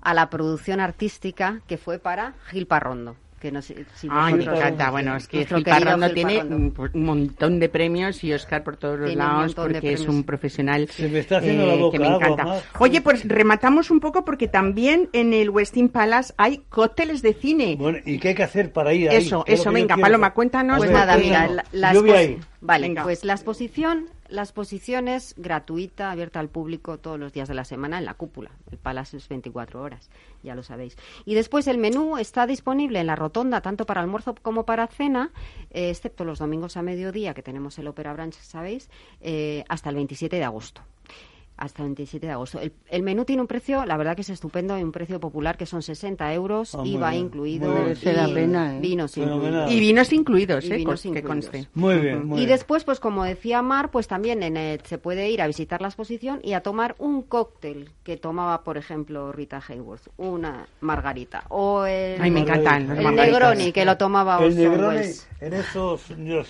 a 0.00 0.14
la 0.14 0.28
producción 0.30 0.80
artística 0.80 1.62
que 1.66 1.78
fue 1.78 1.98
para 1.98 2.34
Gil 2.50 2.66
Parrondo. 2.66 3.16
Que 3.42 3.50
no 3.50 3.60
sé 3.60 3.84
si 3.96 4.06
Ay, 4.08 4.34
me 4.34 4.44
encanta. 4.44 4.88
Bueno, 4.92 5.16
es 5.16 5.26
que 5.26 5.44
Gil 5.44 5.64
Gil 5.64 6.14
tiene 6.14 6.44
un 6.44 6.72
montón 6.94 7.58
de 7.58 7.68
premios 7.68 8.22
y 8.22 8.32
Oscar 8.32 8.62
por 8.62 8.76
todos 8.76 9.00
los 9.00 9.08
Tiene 9.08 9.20
lados 9.20 9.56
porque 9.56 9.94
es 9.94 10.06
un 10.06 10.22
profesional 10.22 10.86
Se 10.86 11.08
me 11.08 11.18
está 11.18 11.38
haciendo 11.38 11.64
eh, 11.64 11.66
la 11.66 11.74
boca 11.74 11.98
que 11.98 12.04
me 12.04 12.14
encanta. 12.14 12.62
Oye, 12.78 13.00
pues 13.00 13.26
rematamos 13.26 13.90
un 13.90 13.98
poco 13.98 14.24
porque 14.24 14.46
también 14.46 15.08
en 15.12 15.34
el 15.34 15.50
Westin 15.50 15.88
Palace 15.88 16.32
hay 16.36 16.62
cócteles 16.68 17.20
de 17.20 17.34
cine. 17.34 17.74
Bueno, 17.76 17.98
¿y 18.06 18.20
qué 18.20 18.28
hay 18.28 18.34
que 18.36 18.44
hacer 18.44 18.72
para 18.72 18.94
ir 18.94 19.10
ahí? 19.10 19.16
Eso, 19.16 19.42
eso, 19.48 19.72
venga, 19.72 19.96
quiero. 19.96 20.06
Paloma, 20.06 20.34
cuéntanos. 20.34 20.78
Pues 20.78 20.92
nada, 20.92 21.16
mira, 21.16 21.48
la, 21.48 21.64
la 21.72 21.94
Yo 21.94 22.02
voy 22.02 22.10
ahí. 22.12 22.38
Vale, 22.60 22.86
Venga. 22.86 23.02
pues 23.02 23.24
la 23.24 23.32
exposición, 23.32 24.06
la 24.32 24.42
exposición 24.42 25.08
es 25.08 25.34
gratuita, 25.36 26.10
abierta 26.10 26.40
al 26.40 26.48
público 26.48 26.98
todos 26.98 27.20
los 27.20 27.32
días 27.32 27.48
de 27.48 27.54
la 27.54 27.64
semana 27.64 27.98
en 27.98 28.06
la 28.06 28.14
cúpula. 28.14 28.50
El 28.70 28.78
Palace 28.78 29.18
es 29.18 29.28
24 29.28 29.80
horas, 29.80 30.10
ya 30.42 30.54
lo 30.54 30.62
sabéis. 30.62 30.96
Y 31.24 31.34
después 31.34 31.66
el 31.66 31.78
menú 31.78 32.16
está 32.16 32.46
disponible 32.46 32.98
en 32.98 33.06
la 33.06 33.16
rotonda 33.16 33.60
tanto 33.60 33.84
para 33.84 34.00
almuerzo 34.00 34.34
como 34.40 34.64
para 34.64 34.86
cena, 34.86 35.30
eh, 35.70 35.90
excepto 35.90 36.24
los 36.24 36.38
domingos 36.38 36.76
a 36.76 36.82
mediodía 36.82 37.34
que 37.34 37.42
tenemos 37.42 37.78
el 37.78 37.88
Opera 37.88 38.14
Branch, 38.14 38.34
sabéis, 38.34 38.88
eh, 39.20 39.64
hasta 39.68 39.90
el 39.90 39.96
27 39.96 40.36
de 40.36 40.44
agosto. 40.44 40.82
Hasta 41.62 41.82
el 41.82 41.90
27 41.90 42.26
de 42.26 42.32
agosto. 42.32 42.58
El, 42.58 42.72
el 42.88 43.02
menú 43.04 43.24
tiene 43.24 43.40
un 43.40 43.46
precio, 43.46 43.84
la 43.86 43.96
verdad 43.96 44.16
que 44.16 44.22
es 44.22 44.30
estupendo, 44.30 44.76
y 44.76 44.82
un 44.82 44.90
precio 44.90 45.20
popular 45.20 45.56
que 45.56 45.64
son 45.64 45.80
60 45.80 46.34
euros, 46.34 46.76
IVA 46.84 47.10
bien, 47.10 47.26
incluido, 47.26 47.70
muy. 47.70 47.80
Merece 47.82 48.12
la 48.14 48.28
y 48.28 48.34
pena, 48.34 48.76
¿eh? 48.76 48.80
vinos 48.80 49.16
incluidos. 49.16 49.70
Y 49.70 49.78
vinos 49.78 50.12
incluidos, 50.12 50.64
Y 50.64 50.72
eh, 50.72 50.76
vinos 50.78 51.02
que 51.02 51.08
incluidos. 51.08 51.28
conste. 51.30 51.68
Muy 51.74 51.98
bien, 51.98 52.26
muy 52.26 52.38
Y 52.38 52.46
bien. 52.46 52.48
después, 52.48 52.82
pues 52.82 52.98
como 52.98 53.22
decía 53.22 53.62
Mar, 53.62 53.92
pues 53.92 54.08
también 54.08 54.42
en 54.42 54.56
el- 54.56 54.80
se 54.80 54.98
puede 54.98 55.30
ir 55.30 55.40
a 55.40 55.46
visitar 55.46 55.80
la 55.80 55.86
exposición 55.86 56.40
y 56.42 56.54
a 56.54 56.62
tomar 56.62 56.96
un 56.98 57.22
cóctel 57.22 57.90
que 58.02 58.16
tomaba, 58.16 58.64
por 58.64 58.76
ejemplo, 58.76 59.30
Rita 59.30 59.62
Hayworth, 59.64 60.08
una 60.16 60.66
margarita. 60.80 61.44
O 61.48 61.84
el, 61.86 62.20
Ay, 62.20 62.32
me 62.32 62.40
encantan 62.40 62.88
los 62.88 62.98
el 62.98 63.04
margaritas. 63.04 63.40
Negroni, 63.40 63.70
que 63.72 63.84
lo 63.84 63.96
tomaba 63.96 64.38
El 64.38 64.46
Orson 64.46 64.58
Negroni, 64.64 64.96
Welles. 64.96 65.28
en 65.40 65.52
esos... 65.52 66.08
yo- 66.18 66.42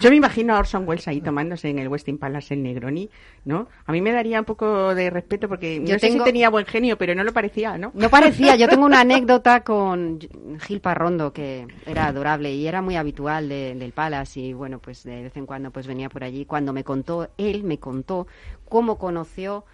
Yo 0.00 0.10
me 0.10 0.16
imagino 0.16 0.56
a 0.56 0.58
Orson 0.58 0.82
Welles 0.88 1.06
ahí 1.06 1.20
tomándose 1.20 1.68
en 1.70 1.78
el 1.78 1.86
Westin 1.86 2.18
Palace 2.18 2.54
el 2.54 2.64
Negroni, 2.64 3.08
¿no? 3.44 3.68
A 3.86 3.92
mí 3.92 4.00
me 4.00 4.10
daría 4.10 4.40
un 4.40 4.47
poco 4.48 4.94
de 4.94 5.10
respeto 5.10 5.48
porque 5.48 5.76
Yo 5.84 5.94
no 5.94 5.98
sé 6.00 6.10
si 6.10 6.18
tenía 6.24 6.50
buen 6.50 6.66
genio, 6.66 6.98
pero 6.98 7.14
no 7.14 7.22
lo 7.22 7.32
parecía, 7.32 7.78
¿no? 7.78 7.92
No 7.94 8.10
parecía, 8.10 8.56
yo 8.56 8.68
tengo 8.68 8.84
una 8.86 9.00
anécdota 9.06 9.62
con 9.62 10.18
Gil 10.66 10.80
Parrondo 10.80 11.32
que 11.32 11.68
era 11.86 12.06
adorable 12.06 12.52
y 12.52 12.66
era 12.66 12.82
muy 12.82 12.96
habitual 12.96 13.48
de- 13.48 13.74
del 13.76 13.92
Palace 13.92 14.40
y 14.40 14.52
bueno, 14.52 14.80
pues 14.80 15.04
de 15.04 15.22
vez 15.22 15.36
en 15.36 15.46
cuando 15.46 15.70
pues 15.70 15.86
venía 15.86 16.08
por 16.08 16.24
allí. 16.24 16.44
Cuando 16.44 16.72
me 16.72 16.82
contó, 16.82 17.28
él 17.38 17.62
me 17.62 17.78
contó 17.78 18.26
cómo 18.68 18.98
conoció 18.98 19.64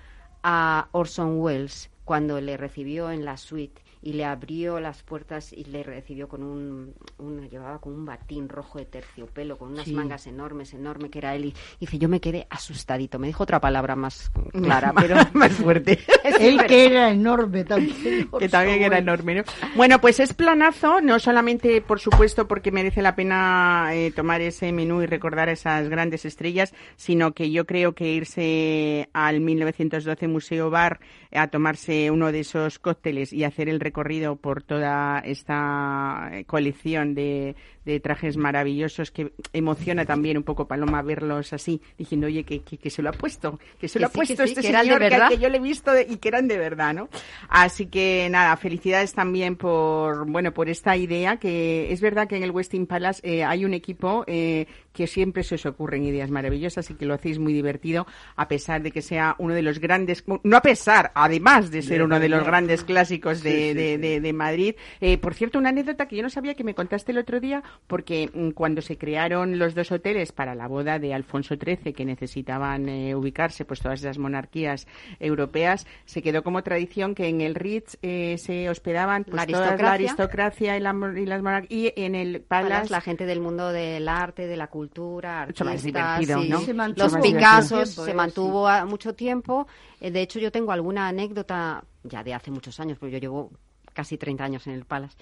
a 0.43 0.89
Orson 0.93 1.41
Welles 1.41 1.91
cuando 2.05 2.39
le 2.41 2.59
recibió 2.59 3.11
en 3.11 3.25
la 3.25 3.39
suite 3.39 3.81
y 4.07 4.13
le 4.13 4.27
abrió 4.27 4.81
las 4.81 5.03
puertas 5.03 5.51
y 5.55 5.65
le 5.65 5.83
recibió 5.83 6.29
con 6.29 6.43
un, 6.43 6.93
un- 7.17 7.49
llevaba 7.49 7.81
con 7.81 7.95
un 7.95 8.05
batín 8.05 8.51
rojo 8.51 8.79
de 8.79 8.85
terciopelo, 8.85 9.57
con 9.57 9.73
unas 9.73 9.87
Sí. 9.87 9.95
mangas 9.95 10.27
enormes, 10.27 10.75
enorme 10.75 11.09
que 11.09 11.21
era 11.21 11.35
él. 11.35 11.47
Y 11.47 11.55
dice, 11.81 11.97
yo 11.99 12.07
me 12.11 12.21
quedé 12.21 12.47
asustadito. 12.51 13.19
Me 13.19 13.29
dijo 13.29 13.45
otra 13.45 13.61
palabra 13.61 13.97
más 13.97 14.31
clara, 14.53 14.93
pero 14.95 15.17
más 15.33 15.53
fuerte. 15.53 15.99
Él 16.39 16.67
que 16.67 16.85
era 16.87 17.11
enorme 17.11 17.65
también. 17.65 18.29
que 18.39 18.49
también 18.51 18.83
era 18.83 18.99
enorme, 18.99 19.37
¿no? 19.37 19.43
Bueno, 19.75 19.99
pues 20.03 20.21
es 20.21 20.35
planazo, 20.35 21.01
no 21.01 21.19
solamente, 21.19 21.81
por 21.81 21.99
supuesto, 21.99 22.47
porque 22.47 22.71
merece 22.73 23.01
la 23.01 23.17
pena 23.17 23.89
eh, 23.95 24.11
tomar 24.15 24.43
ese 24.43 24.71
menú 24.73 25.01
y 25.01 25.07
recordar 25.07 25.49
a 25.49 25.53
esas 25.53 25.89
grandes 25.89 26.27
estrellas, 26.27 26.75
sino 26.97 27.33
que 27.33 27.51
yo 27.51 27.65
creo 27.65 27.95
que 27.95 28.13
irse 28.13 29.09
al 29.15 29.41
1912 29.41 30.29
Museo 30.29 30.69
Bar 30.69 31.01
a 31.33 31.49
tomarse 31.49 32.11
uno 32.11 32.31
de 32.33 32.41
esos 32.41 32.79
cócteles 32.79 33.33
y 33.33 33.45
hacer 33.45 33.71
el 33.71 33.81
recorrido 33.81 33.94
por 34.37 34.63
toda 34.63 35.21
esta 35.21 36.29
eh, 36.33 36.45
colección 36.45 37.15
de, 37.15 37.57
de 37.85 38.01
trajes 38.01 38.37
maravillosos 38.37 39.11
que 39.11 39.33
emociona 39.53 40.05
también 40.05 40.37
un 40.37 40.43
poco 40.43 40.67
Paloma 40.67 41.03
verlos 41.03 41.53
así, 41.53 41.81
diciendo, 41.99 42.27
oye, 42.27 42.45
que, 42.45 42.61
que, 42.63 42.79
que 42.79 42.91
se 42.91 43.03
lo 43.03 43.11
ha 43.11 43.13
puesto, 43.13 43.59
que 43.79 43.89
se 43.89 43.99
Que 43.99 44.01
lo 44.01 44.07
ha 44.07 44.09
sí, 44.09 44.13
que 44.13 44.19
puesto 44.19 44.43
sí, 44.47 44.49
este 44.51 44.61
que 44.63 44.69
eran 44.69 44.83
de 44.83 44.87
señor, 44.87 44.99
que, 45.03 45.09
verdad. 45.11 45.29
que 45.29 45.39
yo 45.39 45.49
le 45.49 45.57
he 45.59 45.61
visto 45.61 45.93
de- 45.93 46.07
y 46.09 46.17
que 46.17 46.29
eran 46.29 46.49
de 46.49 46.59
verdad, 46.59 46.95
¿no? 46.95 47.09
Así 47.49 47.87
que 47.87 48.29
nada, 48.31 48.57
felicidades 48.57 49.13
también 49.13 49.57
por, 49.57 50.27
bueno, 50.31 50.53
por 50.53 50.69
esta 50.69 50.97
idea, 50.97 51.37
que 51.39 51.93
es 51.93 52.01
verdad 52.01 52.27
que 52.29 52.37
en 52.37 52.43
el 52.43 52.51
Westin 52.51 52.87
Palace 52.87 53.21
eh, 53.23 53.45
hay 53.45 53.65
un 53.65 53.75
equipo 53.75 54.25
eh, 54.27 54.67
que 54.93 55.07
siempre 55.07 55.43
se 55.43 55.57
os 55.57 55.67
ocurren 55.67 56.05
ideas 56.05 56.31
maravillosas 56.31 56.89
y 56.91 56.95
que 56.95 57.05
lo 57.07 57.15
hacéis 57.15 57.39
muy 57.39 57.53
divertido, 57.53 58.07
a 58.37 58.49
pesar 58.49 58.83
de 58.83 58.91
que 58.93 59.03
sea 59.03 59.35
uno 59.39 59.55
de 59.55 59.63
los 59.63 59.79
grandes, 59.81 60.25
no 60.43 60.57
a 60.57 60.63
pesar, 60.63 61.11
además 61.15 61.71
de 61.71 61.83
ser 61.83 62.03
uno 62.03 62.21
de 62.21 62.29
los 62.29 62.45
grandes 62.45 62.85
clásicos 62.85 63.43
de, 63.43 63.51
Sí, 63.51 63.69
sí, 63.69 63.75
de- 63.75 63.95
sí. 63.97 64.01
de- 64.01 64.21
de 64.21 64.33
Madrid. 64.33 64.75
Eh, 65.01 65.19
por 65.19 65.35
cierto, 65.35 65.59
una 65.59 65.71
anécdota 65.71 66.07
que 66.07 66.17
yo 66.17 66.23
no 66.23 66.31
sabía 66.31 66.55
que 66.55 66.65
me 66.65 66.75
contaste 66.75 67.13
el 67.13 67.19
otro 67.19 67.41
día, 67.41 67.63
porque 67.87 68.31
mm, 68.33 68.51
cuando 68.51 68.83
se 68.83 68.97
crearon 68.99 69.59
los 69.59 69.75
dos 69.75 69.93
hoteles 69.93 70.33
para 70.33 70.55
la 70.55 70.67
boda 70.69 70.99
de 70.99 71.15
Alfonso 71.15 71.55
XIII, 71.57 71.93
que 71.93 72.05
necesitaban 72.05 72.89
eh, 72.89 73.15
ubicarse 73.15 73.65
pues 73.65 73.81
todas 73.81 74.01
esas 74.01 74.19
monarquías 74.19 74.87
europeas, 75.21 75.87
se 76.05 76.23
quedó 76.23 76.43
como 76.43 76.63
tradición 76.63 77.15
que 77.15 77.29
en 77.29 77.41
el 77.41 77.55
Ritz 77.55 77.97
eh, 78.03 78.37
se 78.39 78.69
hospedaban 78.71 79.25
pues, 79.25 79.37
La 79.37 79.47
toda 79.47 79.77
la 79.77 79.93
aristocracia. 79.93 80.77
y, 80.77 80.81
la, 80.81 80.95
y 81.17 81.27
las 81.27 81.43
monarquías, 81.43 81.93
y 81.97 82.03
en 82.03 82.15
el 82.15 82.41
Palas, 82.41 82.71
Palace 82.71 82.91
la 82.93 83.01
gente 83.01 83.27
del 83.27 83.41
mundo 83.41 83.71
del 83.73 84.09
arte, 84.09 84.47
de 84.47 84.57
la 84.57 84.69
cultura, 84.69 85.47
Mucho 85.47 85.65
más 85.65 85.85
artistas. 85.85 86.49
¿no? 86.49 86.61
Se 86.61 86.75
mantuvo 86.75 87.05
los 87.05 87.17
Picassos 87.17 87.89
se 87.91 88.05
Sí. 88.07 88.15
mantuvo 88.15 88.69
a 88.69 88.85
mucho 88.85 89.15
tiempo. 89.15 89.67
Eh, 90.01 90.11
de 90.11 90.21
hecho, 90.23 90.39
yo 90.39 90.51
tengo 90.53 90.73
alguna 90.73 91.09
anécdota 91.09 91.85
ya 92.03 92.23
de 92.23 92.35
hace 92.35 92.51
muchos 92.51 92.79
años, 92.81 92.99
porque 92.99 93.13
yo 93.13 93.19
llevo 93.19 93.51
casi 93.93 94.19
30 94.19 94.45
años 94.45 94.67
en 94.67 94.75
el 94.75 94.85
Palace. 94.85 95.17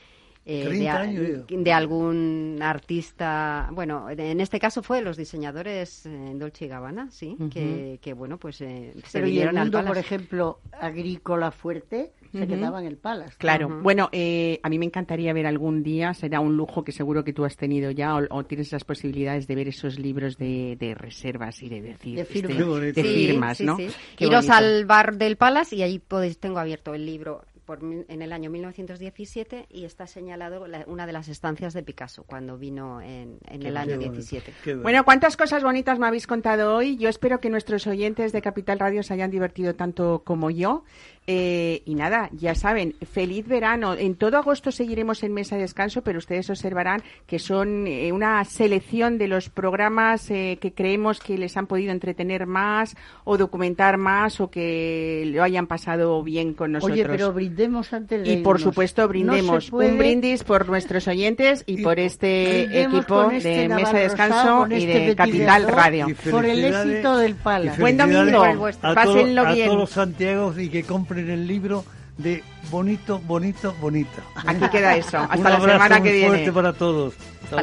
Eh, 0.45 0.64
30 0.64 0.82
de, 0.82 0.88
años, 0.88 1.47
de 1.49 1.72
algún 1.72 2.59
artista, 2.61 3.68
bueno, 3.72 4.11
en 4.11 4.40
este 4.40 4.59
caso 4.59 4.82
fue 4.82 5.01
los 5.03 5.16
diseñadores 5.16 6.05
eh, 6.07 6.32
Dolce 6.34 6.64
y 6.64 6.68
Gabbana, 6.68 7.11
sí, 7.11 7.36
que, 7.53 7.99
que, 8.03 8.12
bueno, 8.12 8.38
pues 8.38 8.61
eh, 8.61 8.93
se 9.07 9.18
Pero 9.18 9.26
y 9.26 9.30
el 9.30 9.34
vinieron 9.51 9.59
al 9.59 9.64
mundo, 9.70 9.84
por 9.86 9.99
ejemplo, 9.99 10.59
agrícola 10.80 11.51
fuerte, 11.53 12.12
se 12.32 12.38
Ujú. 12.38 12.49
quedaba 12.49 12.80
en 12.80 12.86
el 12.86 12.97
Palace. 12.97 13.36
Claro, 13.38 13.68
bueno, 13.82 14.09
eh, 14.12 14.59
a 14.62 14.68
mí 14.68 14.78
me 14.78 14.86
encantaría 14.86 15.32
ver 15.32 15.47
algún 15.47 15.82
día, 15.82 16.12
será 16.14 16.40
un 16.40 16.57
lujo 16.57 16.82
que 16.82 16.90
seguro 16.93 17.22
que 17.24 17.32
tú 17.32 17.45
has 17.45 17.57
tenido 17.57 17.90
ya 17.90 18.16
o, 18.16 18.22
o 18.30 18.45
tienes 18.45 18.72
las 18.72 18.84
posibilidades 18.84 19.47
de 19.47 19.55
ver 19.55 19.68
esos 19.68 19.99
libros 19.99 20.38
de, 20.38 20.76
de 20.76 20.95
reservas 20.95 21.62
y 21.62 21.68
de 21.68 21.82
decir, 21.82 22.16
De 22.16 22.24
firmas. 22.24 22.57
Qué 22.57 22.64
bonito. 22.64 23.01
de 23.01 23.03
Sí, 23.03 23.26
firmas, 23.26 23.59
sí, 23.59 23.64
¿no? 23.64 23.76
sí. 23.76 23.88
Iros 24.18 24.47
bonito. 24.47 24.53
al 24.55 24.86
bar 24.86 25.16
del 25.18 25.36
Palace 25.36 25.76
y 25.76 25.82
ahí 25.82 25.99
podéis, 25.99 26.38
tengo 26.38 26.59
abierto 26.59 26.95
el 26.95 27.07
libro 27.07 27.45
por, 27.65 27.83
mil- 27.83 28.05
en 28.09 28.23
el 28.23 28.33
año 28.33 28.51
1917 28.51 29.67
y 29.71 29.85
está 29.85 30.07
señalado 30.07 30.67
la- 30.67 30.85
una 30.87 31.07
de 31.07 31.13
las 31.13 31.29
estancias 31.29 31.73
de 31.75 31.83
Picasso 31.83 32.25
cuando 32.25 32.59
vino 32.59 33.01
en, 33.01 33.39
en 33.49 33.63
el 33.65 33.77
año 33.77 33.93
bonito. 33.97 34.13
17. 34.13 34.53
Qué 34.65 34.71
bueno. 34.73 34.83
Bueno, 34.83 35.05
cuántas 35.05 35.37
cosas 35.37 35.63
bonitas 35.63 35.99
me 35.99 36.07
habéis 36.07 36.27
contado 36.27 36.75
hoy. 36.77 36.97
Yo 36.97 37.09
espero 37.09 37.41
que 37.41 37.51
nuestros 37.51 37.87
oyentes 37.87 38.33
de 38.33 38.43
Capital 38.43 38.79
Radio 38.79 39.03
se 39.03 39.15
hayan 39.15 39.31
divertido 39.31 39.75
tanto 39.75 40.23
como 40.25 40.51
yo. 40.51 40.85
Eh, 41.29 41.83
y 41.87 41.95
nada, 41.95 42.31
ya 42.33 42.57
saben, 42.57 42.95
feliz 43.12 43.47
verano. 43.47 43.95
En 43.95 44.16
todo 44.16 44.39
agosto 44.39 44.73
seguiremos 44.73 45.23
en 45.23 45.33
mesa 45.33 45.55
de 45.55 45.62
descanso, 45.62 46.03
pero 46.03 46.18
ustedes 46.18 46.51
observarán 46.51 47.01
que 47.29 47.39
son 47.39 47.87
eh, 47.87 48.11
una 48.11 48.45
selección 48.45 49.18
de 49.18 49.29
los 49.29 49.49
programas 49.49 50.29
eh, 50.33 50.59
que 50.61 50.73
creemos 50.73 51.20
que 51.20 51.39
les 51.39 51.57
han 51.57 51.68
podido 51.68 51.93
entretener 51.93 52.47
más 52.47 52.97
o 53.23 53.39
documentar 53.39 53.99
más 53.99 54.41
o 54.41 54.51
que 54.51 55.31
lo 55.33 55.45
hayan 55.45 55.68
pasado 55.68 56.25
bien 56.25 56.55
con 56.55 56.73
nosotros. 56.73 56.95
Oye, 56.99 57.07
pero 57.09 57.33
brindemos 57.33 57.93
antes 57.93 58.25
de 58.25 58.33
Y 58.33 58.37
por 58.39 58.57
irnos. 58.57 58.62
supuesto 58.73 59.03
No 59.03 59.09
brindemos 59.09 59.66
se 59.66 59.70
puede- 59.70 59.93
un 59.93 59.99
brindis 59.99 60.43
por 60.43 60.68
nuestros 60.68 61.07
oyentes 61.07 61.62
y, 61.66 61.81
Y 61.81 61.85
por 61.85 62.01
este 62.01 62.83
equipo 62.83 63.23
con 63.27 63.35
este 63.37 63.49
de 63.49 63.68
Mesa 63.68 63.93
de 63.97 64.03
Descanso 64.03 64.66
y 64.70 64.75
este 64.85 64.99
de 65.07 65.14
Capital. 65.16 65.68
Radio. 65.68 66.07
Por 66.33 66.47
el 66.47 66.64
éxito 66.64 67.16
del 67.18 67.37
Palace. 67.37 67.81
Buen 67.81 67.97
domingo. 67.97 68.43
A, 68.83 68.95
Pásenlo 68.95 69.47
bien. 69.53 69.62
a 69.62 69.66
todos 69.66 69.79
los 69.83 69.91
santiagos 69.91 70.59
y 70.59 70.68
que 70.68 70.83
compren 70.83 71.12
el 71.19 71.47
libro 71.47 71.85
de 72.19 72.43
Bonito, 72.71 73.19
Bonito, 73.21 73.75
Bonita. 73.81 74.23
Aquí 74.47 74.69
queda 74.71 74.97
eso. 74.97 75.19
Hasta 75.31 75.37
Un 75.37 75.43
la 75.45 75.61
semana 75.61 76.03
que 76.03 76.13
viene. 76.13 76.29
fuerte 76.29 76.53
para 76.53 76.73
todos. 76.73 77.15
Hasta 77.45 77.63